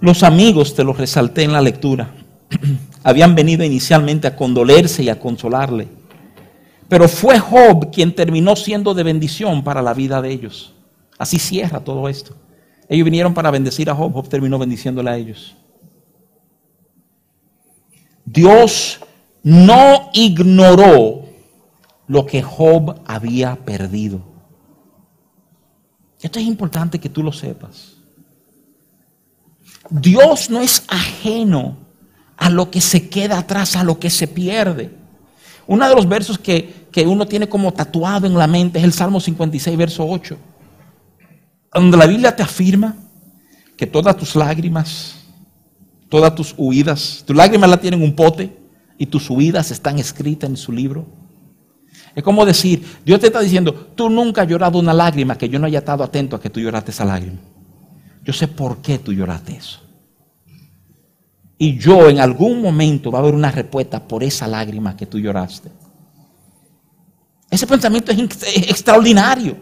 Los 0.00 0.22
amigos, 0.22 0.74
te 0.74 0.84
los 0.84 0.96
resalté 0.96 1.42
en 1.42 1.52
la 1.52 1.60
lectura, 1.60 2.14
habían 3.02 3.34
venido 3.34 3.64
inicialmente 3.64 4.26
a 4.26 4.36
condolerse 4.36 5.02
y 5.02 5.08
a 5.08 5.18
consolarle. 5.18 5.88
Pero 6.88 7.08
fue 7.08 7.38
Job 7.38 7.90
quien 7.90 8.14
terminó 8.14 8.54
siendo 8.54 8.94
de 8.94 9.02
bendición 9.02 9.64
para 9.64 9.82
la 9.82 9.94
vida 9.94 10.22
de 10.22 10.30
ellos. 10.30 10.74
Así 11.18 11.38
cierra 11.38 11.80
todo 11.80 12.08
esto. 12.08 12.36
Ellos 12.88 13.04
vinieron 13.04 13.34
para 13.34 13.50
bendecir 13.50 13.90
a 13.90 13.94
Job, 13.94 14.12
Job 14.12 14.28
terminó 14.28 14.58
bendiciéndole 14.58 15.10
a 15.10 15.16
ellos. 15.16 15.56
Dios 18.24 19.00
no 19.42 20.10
ignoró 20.12 21.24
lo 22.08 22.26
que 22.26 22.42
Job 22.42 23.00
había 23.06 23.56
perdido. 23.56 24.20
Esto 26.20 26.38
es 26.38 26.46
importante 26.46 26.98
que 26.98 27.08
tú 27.08 27.22
lo 27.22 27.32
sepas. 27.32 27.95
Dios 29.90 30.50
no 30.50 30.60
es 30.60 30.84
ajeno 30.88 31.76
a 32.36 32.50
lo 32.50 32.70
que 32.70 32.80
se 32.80 33.08
queda 33.08 33.38
atrás, 33.38 33.76
a 33.76 33.84
lo 33.84 33.98
que 33.98 34.10
se 34.10 34.26
pierde. 34.26 34.90
Uno 35.66 35.88
de 35.88 35.94
los 35.94 36.08
versos 36.08 36.38
que, 36.38 36.86
uno 37.04 37.26
tiene 37.26 37.48
como 37.48 37.72
tatuado 37.72 38.26
en 38.26 38.34
la 38.34 38.46
mente 38.46 38.78
es 38.78 38.84
el 38.84 38.92
Salmo 38.92 39.20
56, 39.20 39.76
verso 39.76 40.06
8, 40.08 40.36
donde 41.74 41.96
la 41.96 42.06
Biblia 42.06 42.34
te 42.34 42.42
afirma 42.42 42.96
que 43.76 43.86
todas 43.86 44.16
tus 44.16 44.34
lágrimas, 44.34 45.16
todas 46.08 46.34
tus 46.34 46.54
huidas, 46.56 47.22
tus 47.26 47.36
lágrimas 47.36 47.68
la 47.68 47.76
tienen 47.76 48.02
un 48.02 48.14
pote 48.14 48.56
y 48.96 49.06
tus 49.06 49.28
huidas 49.28 49.70
están 49.70 49.98
escritas 49.98 50.48
en 50.48 50.56
su 50.56 50.72
libro. 50.72 51.06
Es 52.14 52.22
como 52.22 52.46
decir, 52.46 52.82
Dios 53.04 53.20
te 53.20 53.26
está 53.26 53.40
diciendo, 53.40 53.74
tú 53.94 54.08
nunca 54.08 54.42
has 54.42 54.48
llorado 54.48 54.78
una 54.78 54.94
lágrima 54.94 55.36
que 55.36 55.50
yo 55.50 55.58
no 55.58 55.66
haya 55.66 55.80
estado 55.80 56.02
atento 56.02 56.36
a 56.36 56.40
que 56.40 56.48
tú 56.48 56.60
lloraste 56.60 56.92
esa 56.92 57.04
lágrima. 57.04 57.38
Yo 58.26 58.32
sé 58.32 58.48
por 58.48 58.78
qué 58.78 58.98
tú 58.98 59.12
lloraste 59.12 59.56
eso. 59.56 59.80
Y 61.58 61.78
yo 61.78 62.08
en 62.08 62.18
algún 62.18 62.60
momento 62.60 63.12
va 63.12 63.20
a 63.20 63.22
haber 63.22 63.34
una 63.34 63.52
respuesta 63.52 64.02
por 64.06 64.24
esa 64.24 64.48
lágrima 64.48 64.96
que 64.96 65.06
tú 65.06 65.18
lloraste. 65.18 65.70
Ese 67.48 67.66
pensamiento 67.66 68.10
es 68.10 68.18
extraordinario. 68.68 69.56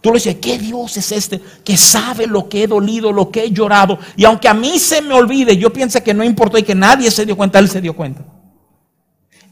Tú 0.00 0.08
le 0.08 0.14
dices, 0.14 0.36
¿qué 0.36 0.58
Dios 0.58 0.96
es 0.96 1.12
este 1.12 1.40
que 1.62 1.76
sabe 1.76 2.26
lo 2.26 2.48
que 2.48 2.64
he 2.64 2.66
dolido, 2.66 3.12
lo 3.12 3.30
que 3.30 3.44
he 3.44 3.50
llorado? 3.52 3.98
Y 4.16 4.24
aunque 4.24 4.48
a 4.48 4.54
mí 4.54 4.78
se 4.78 5.02
me 5.02 5.12
olvide, 5.12 5.56
yo 5.56 5.70
pienso 5.70 6.02
que 6.02 6.14
no 6.14 6.24
importa 6.24 6.58
y 6.58 6.62
que 6.62 6.74
nadie 6.74 7.10
se 7.10 7.26
dio 7.26 7.36
cuenta, 7.36 7.58
Él 7.58 7.68
se 7.68 7.80
dio 7.80 7.94
cuenta. 7.94 8.24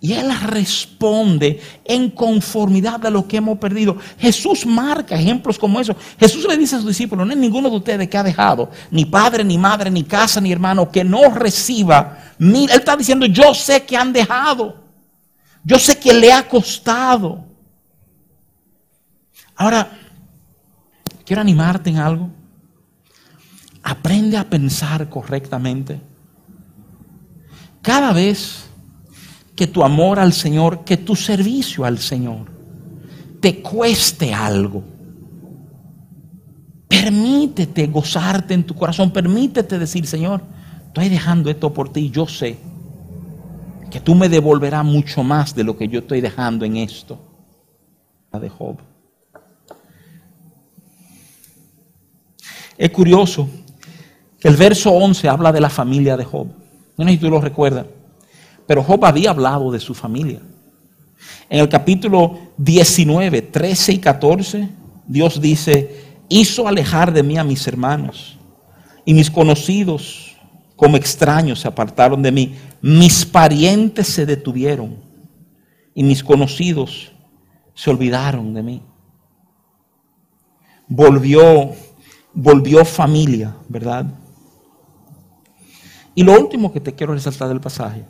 Y 0.02 0.14
Él 0.14 0.32
responde 0.40 1.60
en 1.84 2.10
conformidad 2.10 3.04
a 3.04 3.10
lo 3.10 3.28
que 3.28 3.36
hemos 3.36 3.58
perdido. 3.58 3.98
Jesús 4.18 4.64
marca 4.64 5.14
ejemplos 5.14 5.58
como 5.58 5.78
eso. 5.78 5.94
Jesús 6.18 6.46
le 6.48 6.56
dice 6.56 6.76
a 6.76 6.78
sus 6.78 6.88
discípulos, 6.88 7.26
no 7.26 7.34
hay 7.34 7.38
ninguno 7.38 7.68
de 7.68 7.76
ustedes 7.76 8.08
que 8.08 8.16
ha 8.16 8.22
dejado 8.22 8.70
ni 8.90 9.04
padre, 9.04 9.44
ni 9.44 9.58
madre, 9.58 9.90
ni 9.90 10.04
casa, 10.04 10.40
ni 10.40 10.50
hermano, 10.50 10.90
que 10.90 11.04
no 11.04 11.28
reciba. 11.28 12.18
Él 12.38 12.70
está 12.70 12.96
diciendo, 12.96 13.26
yo 13.26 13.52
sé 13.52 13.84
que 13.84 13.94
han 13.94 14.10
dejado. 14.10 14.82
Yo 15.62 15.78
sé 15.78 15.98
que 15.98 16.14
le 16.14 16.32
ha 16.32 16.48
costado. 16.48 17.44
Ahora, 19.54 19.90
quiero 21.26 21.42
animarte 21.42 21.90
en 21.90 21.98
algo. 21.98 22.30
Aprende 23.82 24.38
a 24.38 24.48
pensar 24.48 25.10
correctamente. 25.10 26.00
Cada 27.82 28.14
vez 28.14 28.69
que 29.60 29.66
tu 29.66 29.84
amor 29.84 30.18
al 30.18 30.32
Señor, 30.32 30.84
que 30.84 30.96
tu 30.96 31.14
servicio 31.14 31.84
al 31.84 31.98
Señor 31.98 32.46
te 33.40 33.60
cueste 33.60 34.32
algo. 34.32 34.82
Permítete 36.88 37.86
gozarte 37.88 38.54
en 38.54 38.64
tu 38.64 38.74
corazón, 38.74 39.10
permítete 39.10 39.78
decir, 39.78 40.06
Señor, 40.06 40.40
estoy 40.86 41.10
dejando 41.10 41.50
esto 41.50 41.74
por 41.74 41.92
ti, 41.92 42.08
yo 42.08 42.26
sé 42.26 42.56
que 43.90 44.00
tú 44.00 44.14
me 44.14 44.30
devolverás 44.30 44.82
mucho 44.82 45.22
más 45.22 45.54
de 45.54 45.62
lo 45.62 45.76
que 45.76 45.88
yo 45.88 45.98
estoy 45.98 46.22
dejando 46.22 46.64
en 46.64 46.78
esto. 46.78 47.18
de 48.32 48.48
Job. 48.48 48.78
Es 52.78 52.90
curioso 52.92 53.46
que 54.38 54.48
el 54.48 54.56
verso 54.56 54.90
11 54.90 55.28
habla 55.28 55.52
de 55.52 55.60
la 55.60 55.68
familia 55.68 56.16
de 56.16 56.24
Job. 56.24 56.46
No 56.96 57.04
sé 57.04 57.10
si 57.10 57.18
tú 57.18 57.28
lo 57.28 57.42
recuerdas. 57.42 57.84
Pero 58.70 58.84
Job 58.84 59.04
había 59.04 59.30
hablado 59.30 59.72
de 59.72 59.80
su 59.80 59.94
familia. 59.94 60.40
En 61.48 61.58
el 61.58 61.68
capítulo 61.68 62.38
19, 62.56 63.42
13 63.42 63.94
y 63.94 63.98
14, 63.98 64.68
Dios 65.08 65.40
dice, 65.40 66.20
hizo 66.28 66.68
alejar 66.68 67.12
de 67.12 67.24
mí 67.24 67.36
a 67.36 67.42
mis 67.42 67.66
hermanos 67.66 68.38
y 69.04 69.12
mis 69.12 69.28
conocidos 69.28 70.36
como 70.76 70.96
extraños 70.96 71.58
se 71.58 71.66
apartaron 71.66 72.22
de 72.22 72.30
mí. 72.30 72.54
Mis 72.80 73.26
parientes 73.26 74.06
se 74.06 74.24
detuvieron 74.24 74.98
y 75.92 76.04
mis 76.04 76.22
conocidos 76.22 77.10
se 77.74 77.90
olvidaron 77.90 78.54
de 78.54 78.62
mí. 78.62 78.82
Volvió, 80.86 81.72
volvió 82.32 82.84
familia, 82.84 83.52
¿verdad? 83.68 84.06
Y 86.14 86.22
lo 86.22 86.38
último 86.40 86.72
que 86.72 86.78
te 86.78 86.94
quiero 86.94 87.14
resaltar 87.14 87.48
del 87.48 87.60
pasaje 87.60 88.04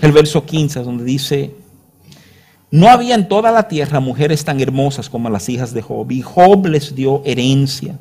el 0.00 0.12
verso 0.12 0.44
15, 0.44 0.82
donde 0.82 1.04
dice, 1.04 1.54
no 2.70 2.88
había 2.88 3.14
en 3.14 3.28
toda 3.28 3.50
la 3.50 3.68
tierra 3.68 4.00
mujeres 4.00 4.44
tan 4.44 4.60
hermosas 4.60 5.08
como 5.08 5.30
las 5.30 5.48
hijas 5.48 5.72
de 5.72 5.82
Job, 5.82 6.10
y 6.10 6.22
Job 6.22 6.66
les 6.66 6.94
dio 6.94 7.22
herencia, 7.24 7.98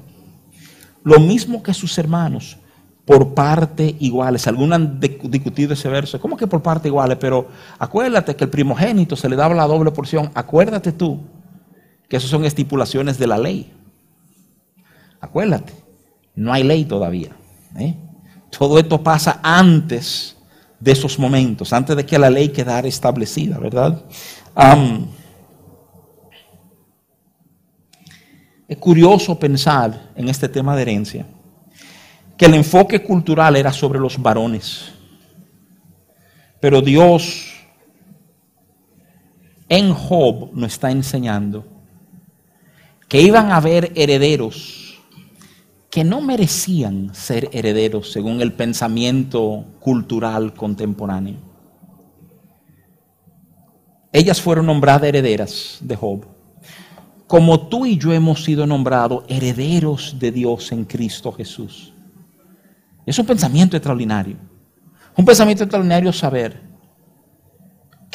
lo 1.03 1.19
mismo 1.19 1.61
que 1.61 1.73
sus 1.73 1.97
hermanos, 1.97 2.57
por 3.05 3.35
parte 3.35 3.95
iguales. 3.99 4.47
Algunos 4.47 4.75
han 4.75 4.99
discutido 4.99 5.73
ese 5.73 5.87
verso, 5.87 6.19
¿cómo 6.19 6.35
que 6.35 6.47
por 6.47 6.61
parte 6.61 6.87
iguales? 6.87 7.17
Pero 7.19 7.47
acuérdate 7.77 8.35
que 8.35 8.43
el 8.43 8.49
primogénito 8.49 9.15
se 9.15 9.29
le 9.29 9.35
daba 9.35 9.53
la 9.53 9.67
doble 9.67 9.91
porción. 9.91 10.31
Acuérdate 10.33 10.91
tú 10.91 11.19
que 12.09 12.17
esas 12.17 12.29
son 12.29 12.45
estipulaciones 12.45 13.19
de 13.19 13.27
la 13.27 13.37
ley. 13.37 13.71
Acuérdate, 15.21 15.73
no 16.35 16.51
hay 16.51 16.63
ley 16.63 16.85
todavía. 16.85 17.29
¿eh? 17.77 17.95
Todo 18.49 18.79
esto 18.79 19.01
pasa 19.03 19.39
antes 19.43 20.34
de 20.80 20.91
esos 20.91 21.17
momentos, 21.17 21.73
antes 21.73 21.95
de 21.95 22.05
que 22.05 22.19
la 22.19 22.30
ley 22.30 22.49
quedara 22.49 22.88
establecida, 22.88 23.57
¿verdad? 23.57 24.03
es 28.67 28.78
curioso 28.78 29.38
pensar 29.38 30.11
en 30.15 30.28
este 30.28 30.49
tema 30.49 30.76
de 30.76 30.82
herencia, 30.82 31.26
que 32.38 32.45
el 32.45 32.55
enfoque 32.55 33.03
cultural 33.03 33.55
era 33.55 33.71
sobre 33.71 33.99
los 33.99 34.21
varones. 34.21 34.91
Pero 36.59 36.82
Dios 36.82 37.53
en 39.69 39.93
Job 39.93 40.51
nos 40.53 40.73
está 40.73 40.91
enseñando 40.91 41.65
que 43.07 43.21
iban 43.21 43.51
a 43.51 43.57
haber 43.57 43.91
herederos 43.95 44.84
que 45.95 46.03
no 46.03 46.19
merecían 46.19 47.15
ser 47.15 47.47
herederos 47.53 48.11
según 48.11 48.41
el 48.41 48.51
pensamiento 48.51 49.63
cultural 49.79 50.53
contemporáneo. 50.53 51.37
Ellas 54.11 54.41
fueron 54.41 54.65
nombradas 54.65 55.07
herederas 55.07 55.77
de 55.79 55.95
Job, 55.95 56.25
como 57.27 57.69
tú 57.69 57.85
y 57.85 57.97
yo 57.97 58.11
hemos 58.11 58.43
sido 58.43 58.67
nombrados 58.67 59.23
herederos 59.29 60.17
de 60.19 60.33
Dios 60.33 60.69
en 60.73 60.83
Cristo 60.83 61.31
Jesús. 61.31 61.93
Es 63.05 63.17
un 63.17 63.25
pensamiento 63.25 63.77
extraordinario. 63.77 64.35
Un 65.15 65.23
pensamiento 65.23 65.63
extraordinario 65.63 66.11
saber 66.11 66.61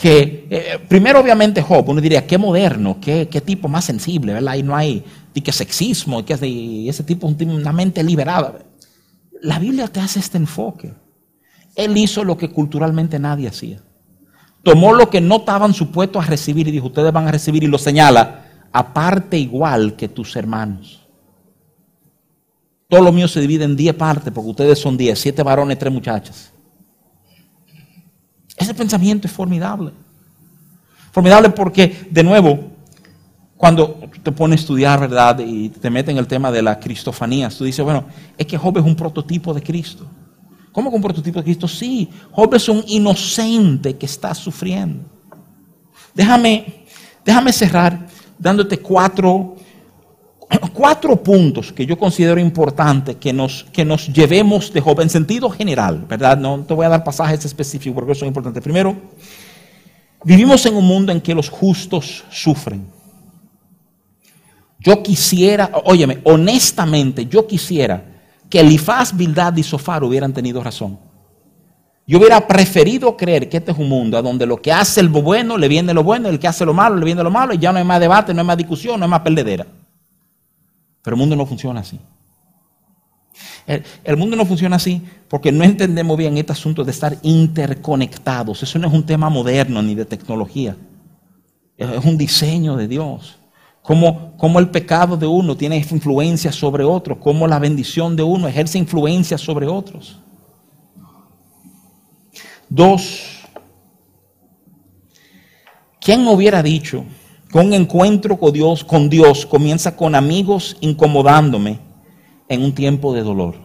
que, 0.00 0.46
eh, 0.48 0.78
primero 0.88 1.20
obviamente 1.20 1.60
Job, 1.60 1.90
uno 1.90 2.00
diría, 2.00 2.26
qué 2.26 2.38
moderno, 2.38 2.98
qué, 2.98 3.26
tipo 3.44 3.68
más 3.68 3.84
sensible, 3.84 4.32
¿verdad? 4.32 4.54
Y 4.54 4.62
no 4.62 4.74
hay 4.74 5.04
de 5.34 5.42
que 5.42 5.52
sexismo, 5.52 6.24
que 6.24 6.36
de, 6.36 6.88
ese 6.88 7.04
tipo, 7.04 7.26
una 7.26 7.72
mente 7.72 8.02
liberada. 8.02 8.60
La 9.42 9.58
Biblia 9.58 9.88
te 9.88 10.00
hace 10.00 10.18
este 10.18 10.38
enfoque. 10.38 10.94
Él 11.76 11.96
hizo 11.98 12.24
lo 12.24 12.38
que 12.38 12.48
culturalmente 12.48 13.18
nadie 13.18 13.48
hacía. 13.48 13.82
Tomó 14.62 14.94
lo 14.94 15.10
que 15.10 15.20
no 15.20 15.36
estaban 15.36 15.74
supuestos 15.74 16.24
a 16.24 16.28
recibir 16.28 16.66
y 16.68 16.70
dijo, 16.70 16.86
ustedes 16.86 17.12
van 17.12 17.28
a 17.28 17.32
recibir 17.32 17.62
y 17.64 17.66
lo 17.66 17.76
señala, 17.76 18.46
aparte 18.72 19.36
igual 19.38 19.96
que 19.96 20.08
tus 20.08 20.34
hermanos. 20.34 21.06
Todo 22.88 23.02
lo 23.02 23.12
mío 23.12 23.28
se 23.28 23.40
divide 23.40 23.64
en 23.64 23.76
10 23.76 23.94
partes 23.96 24.32
porque 24.32 24.48
ustedes 24.48 24.78
son 24.78 24.96
10, 24.96 25.18
7 25.18 25.42
varones, 25.42 25.78
3 25.78 25.92
muchachas. 25.92 26.52
Ese 28.60 28.74
pensamiento 28.74 29.26
es 29.26 29.32
formidable. 29.32 29.90
Formidable 31.12 31.48
porque, 31.48 32.08
de 32.10 32.22
nuevo, 32.22 32.70
cuando 33.56 33.98
te 34.22 34.30
pones 34.30 34.60
a 34.60 34.62
estudiar, 34.62 35.00
¿verdad? 35.00 35.38
Y 35.38 35.70
te 35.70 35.88
meten 35.88 36.16
en 36.16 36.18
el 36.18 36.26
tema 36.26 36.52
de 36.52 36.60
la 36.60 36.78
cristofanía, 36.78 37.48
tú 37.48 37.64
dices, 37.64 37.82
bueno, 37.82 38.04
es 38.36 38.46
que 38.46 38.58
Job 38.58 38.76
es 38.76 38.84
un 38.84 38.94
prototipo 38.94 39.54
de 39.54 39.62
Cristo. 39.62 40.06
¿Cómo 40.72 40.90
que 40.90 40.96
un 40.96 41.02
prototipo 41.02 41.38
de 41.38 41.44
Cristo? 41.44 41.66
Sí, 41.66 42.10
Job 42.32 42.54
es 42.54 42.68
un 42.68 42.84
inocente 42.86 43.96
que 43.96 44.04
está 44.04 44.34
sufriendo. 44.34 45.04
Déjame, 46.14 46.84
déjame 47.24 47.54
cerrar 47.54 48.06
dándote 48.38 48.78
cuatro 48.78 49.56
cuatro 50.58 51.22
puntos 51.22 51.72
que 51.72 51.86
yo 51.86 51.96
considero 51.98 52.40
importantes 52.40 53.16
que 53.16 53.32
nos, 53.32 53.64
que 53.72 53.84
nos 53.84 54.08
llevemos 54.12 54.72
de 54.72 54.80
Job 54.80 55.00
en 55.00 55.10
sentido 55.10 55.48
general, 55.50 56.04
¿verdad? 56.08 56.36
No 56.38 56.60
te 56.60 56.74
voy 56.74 56.86
a 56.86 56.88
dar 56.88 57.04
pasajes 57.04 57.44
específicos 57.44 57.94
porque 57.94 58.14
son 58.14 58.28
importantes. 58.28 58.62
Primero, 58.62 58.96
vivimos 60.24 60.64
en 60.66 60.74
un 60.74 60.84
mundo 60.84 61.12
en 61.12 61.20
que 61.20 61.34
los 61.34 61.48
justos 61.48 62.24
sufren. 62.30 62.86
Yo 64.78 65.02
quisiera, 65.02 65.70
óyeme, 65.84 66.20
honestamente, 66.24 67.26
yo 67.26 67.46
quisiera 67.46 68.02
que 68.48 68.60
Elifaz, 68.60 69.14
Bildad 69.14 69.56
y 69.56 69.62
Sofar 69.62 70.02
hubieran 70.02 70.32
tenido 70.32 70.62
razón. 70.62 70.98
Yo 72.06 72.18
hubiera 72.18 72.44
preferido 72.48 73.16
creer 73.16 73.48
que 73.48 73.58
este 73.58 73.70
es 73.70 73.78
un 73.78 73.88
mundo 73.88 74.20
donde 74.20 74.46
lo 74.46 74.60
que 74.60 74.72
hace 74.72 75.00
el 75.00 75.10
bueno 75.10 75.56
le 75.56 75.68
viene 75.68 75.94
lo 75.94 76.02
bueno, 76.02 76.28
el 76.28 76.40
que 76.40 76.48
hace 76.48 76.64
lo 76.64 76.74
malo 76.74 76.96
le 76.96 77.04
viene 77.04 77.22
lo 77.22 77.30
malo, 77.30 77.54
y 77.54 77.58
ya 77.58 77.70
no 77.70 77.78
hay 77.78 77.84
más 77.84 78.00
debate, 78.00 78.34
no 78.34 78.40
hay 78.40 78.46
más 78.46 78.56
discusión, 78.56 78.98
no 78.98 79.04
hay 79.04 79.10
más 79.10 79.20
perdedera. 79.20 79.66
Pero 81.02 81.14
el 81.14 81.18
mundo 81.18 81.36
no 81.36 81.46
funciona 81.46 81.80
así. 81.80 81.98
El, 84.04 84.16
mundo 84.16 84.36
no 84.36 84.44
funciona 84.44 84.76
así 84.76 85.02
porque 85.28 85.52
no 85.52 85.64
entendemos 85.64 86.16
bien 86.16 86.36
este 86.36 86.52
asunto 86.52 86.84
de 86.84 86.90
estar 86.90 87.16
interconectados. 87.22 88.62
Eso 88.62 88.78
no 88.78 88.88
es 88.88 88.94
un 88.94 89.06
tema 89.06 89.30
moderno 89.30 89.80
ni 89.82 89.94
de 89.94 90.04
tecnología. 90.04 90.76
Es 91.76 92.04
un 92.04 92.18
diseño 92.18 92.76
de 92.76 92.88
Dios. 92.88 93.38
Cómo, 93.82 94.58
el 94.58 94.68
pecado 94.68 95.16
de 95.16 95.26
uno 95.26 95.56
tiene 95.56 95.76
influencia 95.78 96.52
sobre 96.52 96.84
otros. 96.84 97.18
Cómo 97.18 97.46
la 97.46 97.58
bendición 97.58 98.14
de 98.16 98.22
uno 98.22 98.46
ejerce 98.46 98.78
influencia 98.78 99.38
sobre 99.38 99.66
otros. 99.66 100.18
Dos. 102.68 103.40
¿Quién 106.00 106.26
hubiera 106.26 106.62
dicho 106.62 107.04
un 107.52 107.72
encuentro 107.72 108.38
con 108.38 108.52
Dios, 108.52 108.84
con 108.84 109.08
Dios 109.08 109.44
comienza 109.44 109.96
con 109.96 110.14
amigos 110.14 110.76
incomodándome 110.80 111.80
en 112.48 112.62
un 112.62 112.74
tiempo 112.74 113.12
de 113.12 113.22
dolor. 113.22 113.56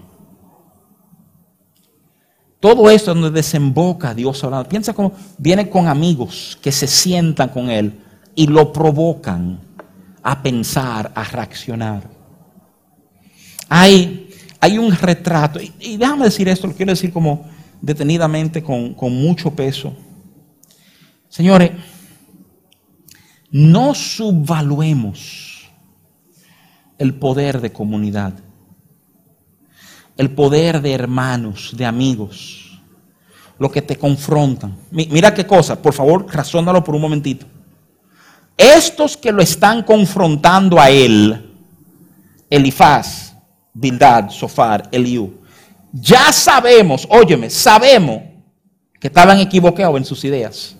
Todo 2.59 2.89
esto 2.89 3.13
donde 3.13 3.29
desemboca 3.29 4.15
Dios 4.15 4.43
hablando. 4.43 4.67
Piensa 4.67 4.93
cómo 4.93 5.11
viene 5.37 5.69
con 5.69 5.87
amigos 5.87 6.57
que 6.61 6.71
se 6.71 6.87
sientan 6.87 7.49
con 7.49 7.69
Él 7.69 7.99
y 8.33 8.47
lo 8.47 8.73
provocan 8.73 9.59
a 10.23 10.41
pensar, 10.41 11.11
a 11.13 11.23
reaccionar. 11.23 12.09
Hay, 13.69 14.29
hay 14.59 14.79
un 14.79 14.91
retrato, 14.91 15.59
y, 15.61 15.97
déjame 15.97 16.25
decir 16.25 16.47
esto, 16.47 16.65
lo 16.65 16.73
quiero 16.73 16.91
decir 16.91 17.13
como 17.13 17.45
detenidamente, 17.81 18.63
con, 18.63 18.95
con 18.95 19.13
mucho 19.13 19.51
peso. 19.51 19.93
Señores, 21.29 21.71
no 23.55 23.95
subvaluemos 23.95 25.71
el 26.97 27.13
poder 27.13 27.61
de 27.61 27.71
comunidad, 27.71 28.33
el 30.17 30.31
poder 30.31 30.81
de 30.81 30.91
hermanos, 30.91 31.73
de 31.77 31.85
amigos, 31.85 32.81
lo 33.57 33.71
que 33.71 33.81
te 33.81 33.95
confrontan. 33.95 34.75
Mira 34.91 35.33
qué 35.33 35.47
cosa, 35.47 35.81
por 35.81 35.93
favor, 35.93 36.27
razónalo 36.29 36.83
por 36.83 36.95
un 36.95 37.01
momentito. 37.01 37.45
Estos 38.57 39.15
que 39.15 39.31
lo 39.31 39.41
están 39.41 39.83
confrontando 39.83 40.77
a 40.77 40.89
él, 40.89 41.49
Elifaz, 42.49 43.37
Bildad, 43.73 44.31
Sofar, 44.31 44.89
Eliú, 44.91 45.33
ya 45.93 46.33
sabemos, 46.33 47.07
óyeme, 47.09 47.49
sabemos 47.49 48.21
que 48.99 49.07
estaban 49.07 49.39
equivocados 49.39 49.95
en 49.95 50.03
sus 50.03 50.25
ideas. 50.25 50.75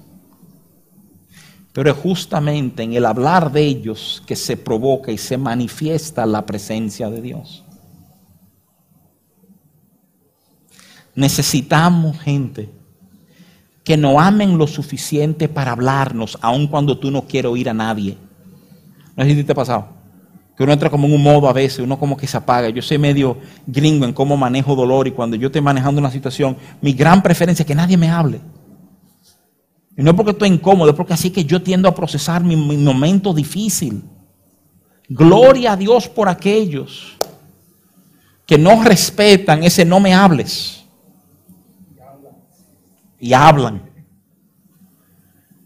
Pero 1.76 1.92
es 1.92 1.98
justamente 1.98 2.84
en 2.84 2.94
el 2.94 3.06
hablar 3.06 3.52
de 3.52 3.62
ellos 3.62 4.24
que 4.26 4.38
se 4.38 4.56
provoca 4.56 5.12
y 5.12 5.18
se 5.18 5.38
manifiesta 5.38 6.26
la 6.26 6.46
presencia 6.46 7.10
de 7.10 7.22
Dios. 7.22 7.66
Necesitamos 11.16 12.18
gente 12.18 12.70
que 13.84 13.98
no 13.98 14.22
amen 14.22 14.58
lo 14.58 14.68
suficiente 14.68 15.50
para 15.50 15.74
hablarnos, 15.74 16.38
aun 16.42 16.68
cuando 16.68 16.98
tú 16.98 17.12
no 17.12 17.24
quieres 17.24 17.52
oír 17.52 17.68
a 17.68 17.74
nadie. 17.74 18.18
No 19.18 19.26
sé 19.26 19.36
si 19.36 19.44
te 19.44 19.52
ha 19.52 19.56
pasado. 19.56 19.90
Que 20.56 20.64
uno 20.64 20.72
entra 20.72 20.90
como 20.90 21.08
en 21.08 21.14
un 21.14 21.24
modo 21.24 21.50
a 21.50 21.54
veces, 21.54 21.80
uno 21.80 22.00
como 22.00 22.16
que 22.16 22.26
se 22.26 22.38
apaga. 22.38 22.70
Yo 22.70 22.82
soy 22.82 23.00
medio 23.00 23.38
gringo 23.68 24.06
en 24.06 24.14
cómo 24.14 24.38
manejo 24.38 24.78
dolor 24.78 25.10
y 25.10 25.12
cuando 25.12 25.36
yo 25.36 25.48
estoy 25.48 25.62
manejando 25.62 26.00
una 26.00 26.10
situación, 26.10 26.56
mi 26.80 26.94
gran 26.94 27.22
preferencia 27.22 27.64
es 27.64 27.68
que 27.68 27.76
nadie 27.76 27.98
me 27.98 28.10
hable. 28.10 28.40
Y 29.98 30.04
no 30.04 30.16
porque 30.16 30.32
estoy 30.32 30.50
incómodo, 30.50 30.90
es 30.90 30.96
porque 30.96 31.14
así 31.14 31.30
que 31.30 31.46
yo 31.46 31.62
tiendo 31.62 31.88
a 31.88 31.96
procesar 31.96 32.44
mi, 32.44 32.56
momento 32.56 33.34
difícil. 33.34 34.04
Gloria 35.08 35.74
a 35.74 35.78
Dios 35.78 36.08
por 36.10 36.28
aquellos 36.28 37.16
que 38.46 38.58
no 38.58 38.84
respetan 38.84 39.64
ese 39.64 39.86
no 39.86 40.00
me 40.00 40.14
hables. 40.14 40.84
Y 43.20 43.34
hablan. 43.34 43.82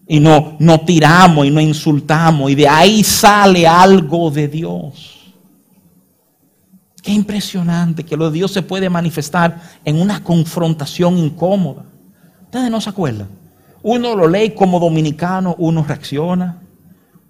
Y 0.07 0.19
no, 0.19 0.55
no 0.59 0.79
tiramos 0.81 1.45
y 1.45 1.51
no 1.51 1.59
insultamos. 1.59 2.51
Y 2.51 2.55
de 2.55 2.67
ahí 2.67 3.03
sale 3.03 3.67
algo 3.67 4.29
de 4.29 4.47
Dios. 4.47 5.33
Qué 7.01 7.11
impresionante 7.11 8.03
que 8.03 8.17
lo 8.17 8.29
de 8.29 8.35
Dios 8.35 8.51
se 8.51 8.61
puede 8.61 8.89
manifestar 8.89 9.61
en 9.83 9.99
una 9.99 10.23
confrontación 10.23 11.17
incómoda. 11.17 11.85
Ustedes 12.43 12.69
no 12.69 12.81
se 12.81 12.89
acuerdan. 12.89 13.39
Uno 13.81 14.15
lo 14.15 14.27
lee 14.27 14.51
como 14.51 14.79
dominicano, 14.79 15.55
uno 15.57 15.83
reacciona. 15.87 16.61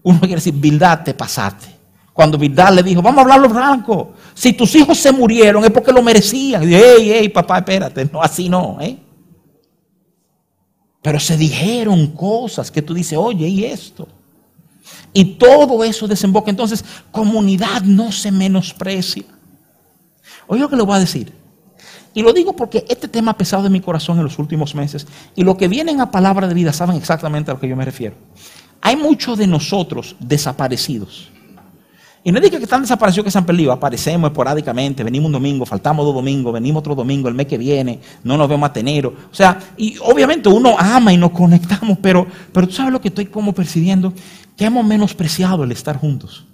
Uno 0.03 0.19
quiere 0.19 0.35
decir, 0.35 0.53
Bildad, 0.53 1.03
te 1.03 1.13
pasaste. 1.13 1.67
Cuando 2.13 2.37
Bildad 2.37 2.73
le 2.73 2.83
dijo, 2.83 3.01
vamos 3.01 3.19
a 3.19 3.21
hablar 3.21 3.39
los 3.39 3.53
blancos. 3.53 4.07
Si 4.33 4.53
tus 4.53 4.73
hijos 4.75 4.97
se 4.97 5.11
murieron 5.11 5.63
es 5.63 5.71
porque 5.71 5.91
lo 5.91 6.01
merecían. 6.01 6.69
Y 6.69 6.73
ey, 6.73 7.11
ey, 7.11 7.29
papá, 7.29 7.59
espérate. 7.59 8.09
No, 8.11 8.21
así 8.21 8.49
no. 8.49 8.77
¿eh? 8.81 8.97
Pero 11.01 11.19
se 11.19 11.37
dijeron 11.37 12.07
cosas 12.07 12.71
que 12.71 12.81
tú 12.81 12.93
dices, 12.93 13.17
oye, 13.17 13.47
¿y 13.47 13.65
esto? 13.65 14.07
Y 15.13 15.25
todo 15.35 15.83
eso 15.83 16.07
desemboca. 16.07 16.49
Entonces, 16.49 16.83
comunidad 17.11 17.81
no 17.83 18.11
se 18.11 18.31
menosprecia. 18.31 19.23
Oye 20.47 20.61
lo 20.61 20.69
que 20.69 20.75
le 20.75 20.83
voy 20.83 20.95
a 20.95 20.99
decir. 20.99 21.38
Y 22.13 22.23
lo 22.23 22.33
digo 22.33 22.55
porque 22.55 22.85
este 22.89 23.07
tema 23.07 23.31
ha 23.31 23.37
pesado 23.37 23.63
de 23.63 23.69
mi 23.69 23.81
corazón 23.81 24.17
en 24.17 24.23
los 24.23 24.39
últimos 24.39 24.75
meses. 24.75 25.07
Y 25.35 25.43
lo 25.43 25.57
que 25.57 25.67
vienen 25.67 26.01
a 26.01 26.11
palabra 26.11 26.47
de 26.47 26.53
vida 26.53 26.73
saben 26.73 26.95
exactamente 26.95 27.51
a 27.51 27.53
lo 27.53 27.59
que 27.59 27.67
yo 27.67 27.75
me 27.75 27.85
refiero. 27.85 28.15
Hay 28.81 28.95
muchos 28.95 29.37
de 29.37 29.47
nosotros 29.47 30.15
desaparecidos. 30.19 31.29
Y 32.23 32.31
no 32.31 32.41
diga 32.41 32.57
que 32.57 32.65
están 32.65 32.81
desaparecidos 32.81 33.25
que 33.25 33.31
se 33.31 33.37
han 33.37 33.45
perdido. 33.45 33.71
Aparecemos 33.71 34.29
esporádicamente, 34.29 35.03
venimos 35.03 35.27
un 35.27 35.33
domingo, 35.33 35.65
faltamos 35.65 36.05
dos 36.05 36.15
domingos, 36.15 36.53
venimos 36.53 36.81
otro 36.81 36.95
domingo, 36.95 37.29
el 37.29 37.35
mes 37.35 37.47
que 37.47 37.57
viene, 37.57 37.99
no 38.23 38.37
nos 38.37 38.49
vemos 38.49 38.69
a 38.69 38.73
tener. 38.73 39.07
O 39.07 39.15
sea, 39.31 39.57
y 39.77 39.97
obviamente 40.01 40.49
uno 40.49 40.75
ama 40.77 41.13
y 41.13 41.17
nos 41.17 41.31
conectamos, 41.31 41.97
pero, 42.01 42.27
pero 42.51 42.67
tú 42.67 42.73
sabes 42.73 42.91
lo 42.91 42.99
que 42.99 43.07
estoy 43.07 43.27
como 43.27 43.53
percibiendo, 43.53 44.13
que 44.57 44.65
hemos 44.65 44.85
menospreciado 44.85 45.63
el 45.63 45.71
estar 45.71 45.97
juntos. 45.97 46.45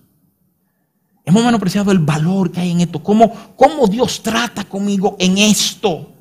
Hemos 1.26 1.43
menospreciado 1.43 1.91
el 1.91 1.99
valor 1.99 2.51
que 2.51 2.61
hay 2.61 2.71
en 2.71 2.82
esto, 2.82 3.01
cómo, 3.01 3.32
cómo 3.55 3.88
Dios 3.88 4.21
trata 4.21 4.63
conmigo 4.63 5.15
en 5.19 5.39
esto. 5.39 6.11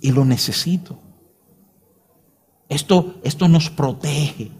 Y 0.00 0.12
lo 0.12 0.24
necesito. 0.24 1.00
Esto, 2.68 3.16
esto 3.24 3.48
nos 3.48 3.70
protege. 3.70 4.52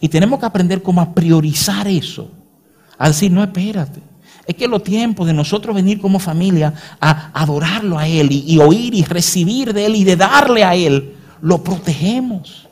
Y 0.00 0.08
tenemos 0.08 0.40
que 0.40 0.46
aprender 0.46 0.82
cómo 0.82 1.00
a 1.00 1.14
priorizar 1.14 1.86
eso. 1.86 2.30
A 2.98 3.08
decir, 3.08 3.30
no, 3.30 3.44
espérate. 3.44 4.02
Es 4.46 4.56
que 4.56 4.66
los 4.66 4.82
tiempos 4.82 5.26
de 5.26 5.32
nosotros 5.32 5.74
venir 5.74 6.00
como 6.00 6.18
familia 6.18 6.74
a 7.00 7.30
adorarlo 7.32 7.96
a 7.96 8.08
Él 8.08 8.32
y, 8.32 8.44
y, 8.54 8.58
oír 8.58 8.92
y 8.92 9.04
recibir 9.04 9.72
de 9.72 9.86
Él 9.86 9.96
y 9.96 10.04
de 10.04 10.16
darle 10.16 10.64
a 10.64 10.74
Él, 10.74 11.14
lo 11.40 11.62
protegemos. 11.62 12.63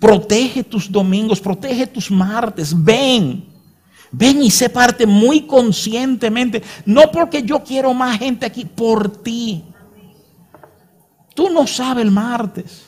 Protege 0.00 0.64
tus 0.64 0.90
domingos, 0.90 1.40
protege 1.40 1.86
tus 1.86 2.10
martes. 2.10 2.74
Ven, 2.74 3.44
ven 4.10 4.42
y 4.42 4.50
sé 4.50 4.70
parte 4.70 5.06
muy 5.06 5.42
conscientemente. 5.42 6.62
No 6.86 7.12
porque 7.12 7.42
yo 7.42 7.62
quiero 7.62 7.92
más 7.92 8.18
gente 8.18 8.46
aquí, 8.46 8.64
por 8.64 9.22
ti. 9.22 9.62
Tú 11.34 11.50
no 11.50 11.66
sabes 11.66 12.02
el 12.04 12.10
martes 12.10 12.86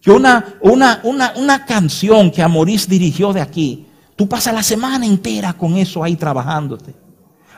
que 0.00 0.10
una, 0.10 0.54
una, 0.60 1.00
una, 1.02 1.32
una 1.36 1.66
canción 1.66 2.30
que 2.30 2.42
Amorís 2.42 2.88
dirigió 2.88 3.32
de 3.32 3.40
aquí, 3.40 3.86
tú 4.16 4.28
pasas 4.28 4.54
la 4.54 4.62
semana 4.62 5.04
entera 5.04 5.52
con 5.52 5.76
eso 5.76 6.02
ahí 6.02 6.16
trabajándote. 6.16 6.94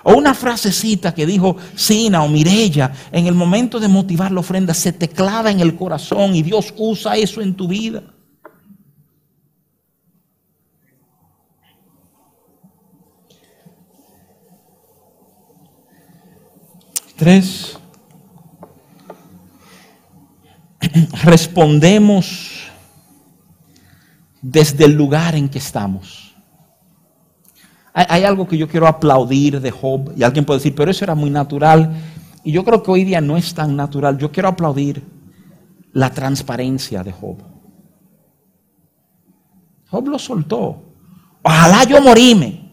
O 0.04 0.14
una 0.14 0.34
frasecita 0.34 1.14
que 1.14 1.26
dijo 1.26 1.56
Sina 1.76 2.24
o 2.24 2.28
Mirella 2.28 2.92
en 3.12 3.26
el 3.26 3.34
momento 3.34 3.78
de 3.78 3.88
motivar 3.88 4.32
la 4.32 4.40
ofrenda 4.40 4.74
se 4.74 4.92
te 4.92 5.08
clava 5.08 5.50
en 5.50 5.60
el 5.60 5.76
corazón 5.76 6.34
y 6.34 6.42
Dios 6.42 6.74
usa 6.76 7.16
eso 7.16 7.40
en 7.40 7.54
tu 7.54 7.68
vida. 7.68 8.02
Tres. 17.22 17.78
respondemos 21.22 22.64
desde 24.40 24.86
el 24.86 24.94
lugar 24.94 25.36
en 25.36 25.48
que 25.48 25.58
estamos. 25.58 26.34
Hay, 27.94 28.24
algo 28.24 28.48
que 28.48 28.58
yo 28.58 28.66
quiero 28.66 28.88
aplaudir 28.88 29.60
de 29.60 29.70
Job 29.70 30.12
y 30.16 30.24
alguien 30.24 30.44
puede 30.44 30.58
decir, 30.58 30.74
pero 30.74 30.90
eso 30.90 31.04
era 31.04 31.14
muy 31.14 31.30
natural. 31.30 31.94
Y 32.42 32.50
yo 32.50 32.64
creo 32.64 32.82
que 32.82 32.90
hoy 32.90 33.04
día 33.04 33.20
no 33.20 33.36
es 33.36 33.54
tan 33.54 33.76
natural. 33.76 34.18
Yo 34.18 34.32
quiero 34.32 34.48
aplaudir 34.48 35.04
la 35.92 36.10
transparencia 36.10 37.04
de 37.04 37.12
Job. 37.12 37.36
Job 39.88 40.08
lo 40.08 40.18
soltó. 40.18 40.82
Ojalá 41.40 41.84
yo 41.84 42.02
moríme. 42.02 42.68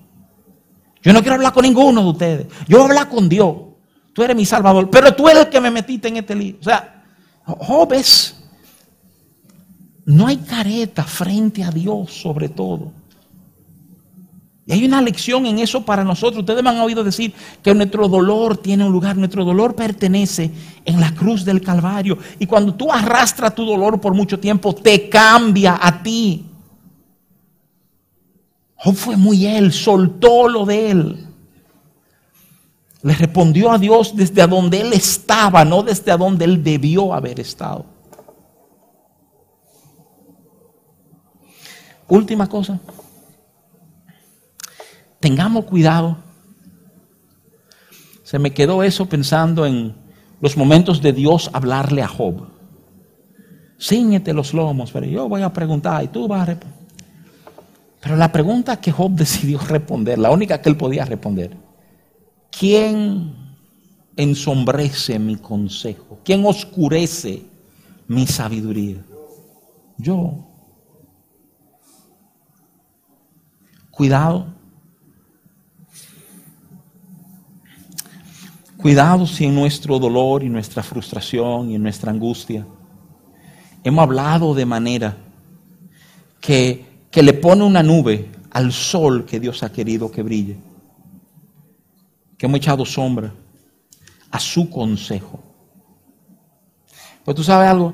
Yo 1.04 1.14
no 1.14 1.20
quiero 1.20 1.36
hablar 1.36 1.54
con 1.54 1.66
ninguno 1.66 2.02
de 2.02 2.10
ustedes. 2.10 2.48
Yo 2.68 2.78
voy 2.78 2.88
a 2.88 2.90
hablar 2.90 3.10
con 3.10 3.30
Dios. 3.30 3.69
Tú 4.20 4.24
eres 4.24 4.36
mi 4.36 4.44
salvador. 4.44 4.90
Pero 4.90 5.16
tú 5.16 5.30
eres 5.30 5.46
el 5.46 5.50
que 5.50 5.62
me 5.62 5.72
metiste 5.72 6.10
en 6.10 6.18
este 6.18 6.36
lío. 6.36 6.58
O 6.60 6.64
sea, 6.64 7.06
Job 7.46 7.94
no 10.04 10.28
hay 10.28 10.36
careta 10.36 11.06
frente 11.06 11.64
a 11.64 11.72
Dios 11.72 12.12
sobre 12.12 12.50
todo. 12.50 12.92
Y 14.66 14.74
hay 14.74 14.84
una 14.84 15.02
lección 15.02 15.46
en 15.46 15.60
eso 15.60 15.86
para 15.86 16.04
nosotros. 16.04 16.42
Ustedes 16.42 16.62
me 16.62 16.70
han 16.70 16.82
oído 16.82 17.02
decir 17.02 17.34
que 17.64 17.74
nuestro 17.74 18.10
dolor 18.10 18.58
tiene 18.58 18.84
un 18.84 18.92
lugar, 18.92 19.16
nuestro 19.16 19.46
dolor 19.46 19.74
pertenece 19.74 20.52
en 20.84 21.00
la 21.00 21.16
cruz 21.16 21.46
del 21.46 21.62
Calvario. 21.62 22.18
Y 22.40 22.46
cuando 22.46 22.76
tú 22.76 22.92
arrastras 22.92 23.56
tu 23.56 23.64
dolor 23.64 24.02
por 24.02 24.14
mucho 24.14 24.38
tiempo, 24.38 24.76
te 24.76 25.08
cambia 25.08 25.80
a 25.82 26.04
ti. 26.04 26.46
Job 28.76 28.96
fue 28.96 29.16
muy 29.16 29.46
él, 29.46 29.72
soltó 29.72 30.50
lo 30.50 30.66
de 30.66 30.92
él. 30.92 31.29
Le 33.02 33.14
respondió 33.14 33.72
a 33.72 33.78
Dios 33.78 34.16
desde 34.16 34.46
donde 34.46 34.82
él 34.82 34.94
estaba, 34.94 35.64
no 35.64 35.84
desde 35.84 36.18
donde 36.18 36.46
él 36.46 36.64
debió 36.64 37.14
haber 37.14 37.40
estado. 37.40 37.86
Última 42.08 42.48
cosa. 42.48 42.80
Tengamos 45.20 45.66
cuidado. 45.66 46.18
Se 48.24 48.40
me 48.40 48.54
quedó 48.54 48.84
eso 48.84 49.08
pensando 49.08 49.66
en 49.66 49.96
los 50.42 50.58
momentos 50.58 51.02
de 51.02 51.14
Dios 51.14 51.50
hablarle 51.54 52.02
a 52.02 52.08
Job. 52.08 52.48
Cíñete 53.80 54.34
los 54.34 54.54
lomos, 54.54 54.92
pero 54.92 55.06
yo 55.06 55.30
voy 55.30 55.42
a 55.42 55.54
preguntar 55.54 56.04
y 56.04 56.08
tú 56.10 56.28
vas 56.28 56.42
a 56.42 56.46
responder. 56.46 56.80
Pero 58.02 58.16
la 58.16 58.32
pregunta 58.32 58.80
que 58.80 58.92
Job 58.92 59.12
decidió 59.16 59.60
responder, 59.60 60.20
la 60.20 60.32
única 60.32 60.62
que 60.62 60.70
él 60.70 60.78
podía 60.78 61.06
responder, 61.06 61.56
¿quién 62.60 63.34
ensombrece 64.18 65.18
mi 65.18 65.38
consejo? 65.38 66.20
¿Quién 66.26 66.46
oscurece 66.46 67.46
mi 68.08 68.28
sabiduría? 68.28 68.98
Yo. 69.98 70.46
Cuidado. 73.90 74.48
Cuidado 78.76 79.26
si 79.26 79.46
en 79.46 79.56
nuestro 79.56 79.98
dolor 79.98 80.44
y 80.44 80.50
nuestra 80.50 80.84
frustración 80.84 81.72
y 81.72 81.76
en 81.76 81.84
nuestra 81.84 82.12
angustia 82.12 82.66
hemos 83.84 84.04
hablado 84.04 84.54
de 84.54 84.66
manera 84.66 85.18
que, 86.42 86.86
que 87.10 87.24
le 87.24 87.34
pone 87.34 87.64
una 87.64 87.84
nube 87.84 88.30
al 88.52 88.74
sol 88.74 89.26
que 89.26 89.40
Dios 89.40 89.64
ha 89.64 89.72
querido 89.72 90.12
que 90.12 90.24
brille. 90.24 90.69
Que 92.40 92.48
hemos 92.48 92.58
echado 92.58 92.84
sombra 92.86 93.32
a 94.32 94.40
su 94.40 94.68
consejo. 94.72 95.40
Pues 97.24 97.36
tú 97.36 97.44
sabes 97.44 97.70
algo, 97.70 97.94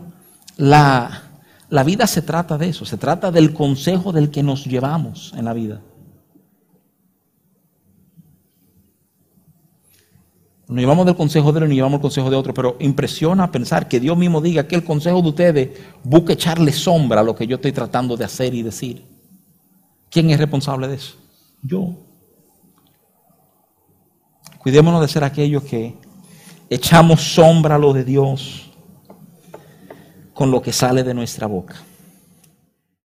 la, 0.55 1.23
la 1.69 1.83
vida 1.83 2.07
se 2.07 2.21
trata 2.21 2.57
de 2.57 2.69
eso, 2.69 2.85
se 2.85 2.95
trata 2.95 3.31
del 3.31 3.53
consejo 3.53 4.13
del 4.13 4.31
que 4.31 4.43
nos 4.43 4.63
llevamos 4.63 5.33
en 5.35 5.43
la 5.43 5.53
vida. 5.53 5.81
Nos 10.67 10.79
llevamos 10.79 11.05
del 11.05 11.15
consejo 11.15 11.51
de 11.51 11.57
uno 11.57 11.65
y 11.65 11.69
nos 11.69 11.75
llevamos 11.75 11.97
el 11.97 12.01
consejo 12.01 12.29
de 12.29 12.35
otro, 12.35 12.53
pero 12.53 12.75
impresiona 12.79 13.51
pensar 13.51 13.87
que 13.87 13.99
Dios 13.99 14.17
mismo 14.17 14.41
diga 14.41 14.67
que 14.67 14.75
el 14.75 14.83
consejo 14.83 15.21
de 15.21 15.29
ustedes 15.29 15.69
busque 16.03 16.33
echarle 16.33 16.71
sombra 16.71 17.21
a 17.21 17.23
lo 17.23 17.35
que 17.35 17.45
yo 17.45 17.57
estoy 17.57 17.71
tratando 17.71 18.17
de 18.17 18.25
hacer 18.25 18.53
y 18.53 18.63
decir. 18.63 19.05
¿Quién 20.09 20.29
es 20.29 20.39
responsable 20.39 20.87
de 20.87 20.95
eso? 20.95 21.15
Yo. 21.61 22.04
Cuidémonos 24.65 24.99
de 24.99 25.07
ser 25.07 25.23
aquellos 25.23 25.63
que 25.63 25.93
echamos 26.71 27.21
sombra 27.21 27.75
a 27.75 27.77
lo 27.77 27.93
de 27.93 28.03
Dios 28.03 28.71
con 30.33 30.49
lo 30.49 30.59
que 30.59 30.73
sale 30.73 31.03
de 31.03 31.13
nuestra 31.13 31.45
boca. 31.45 31.75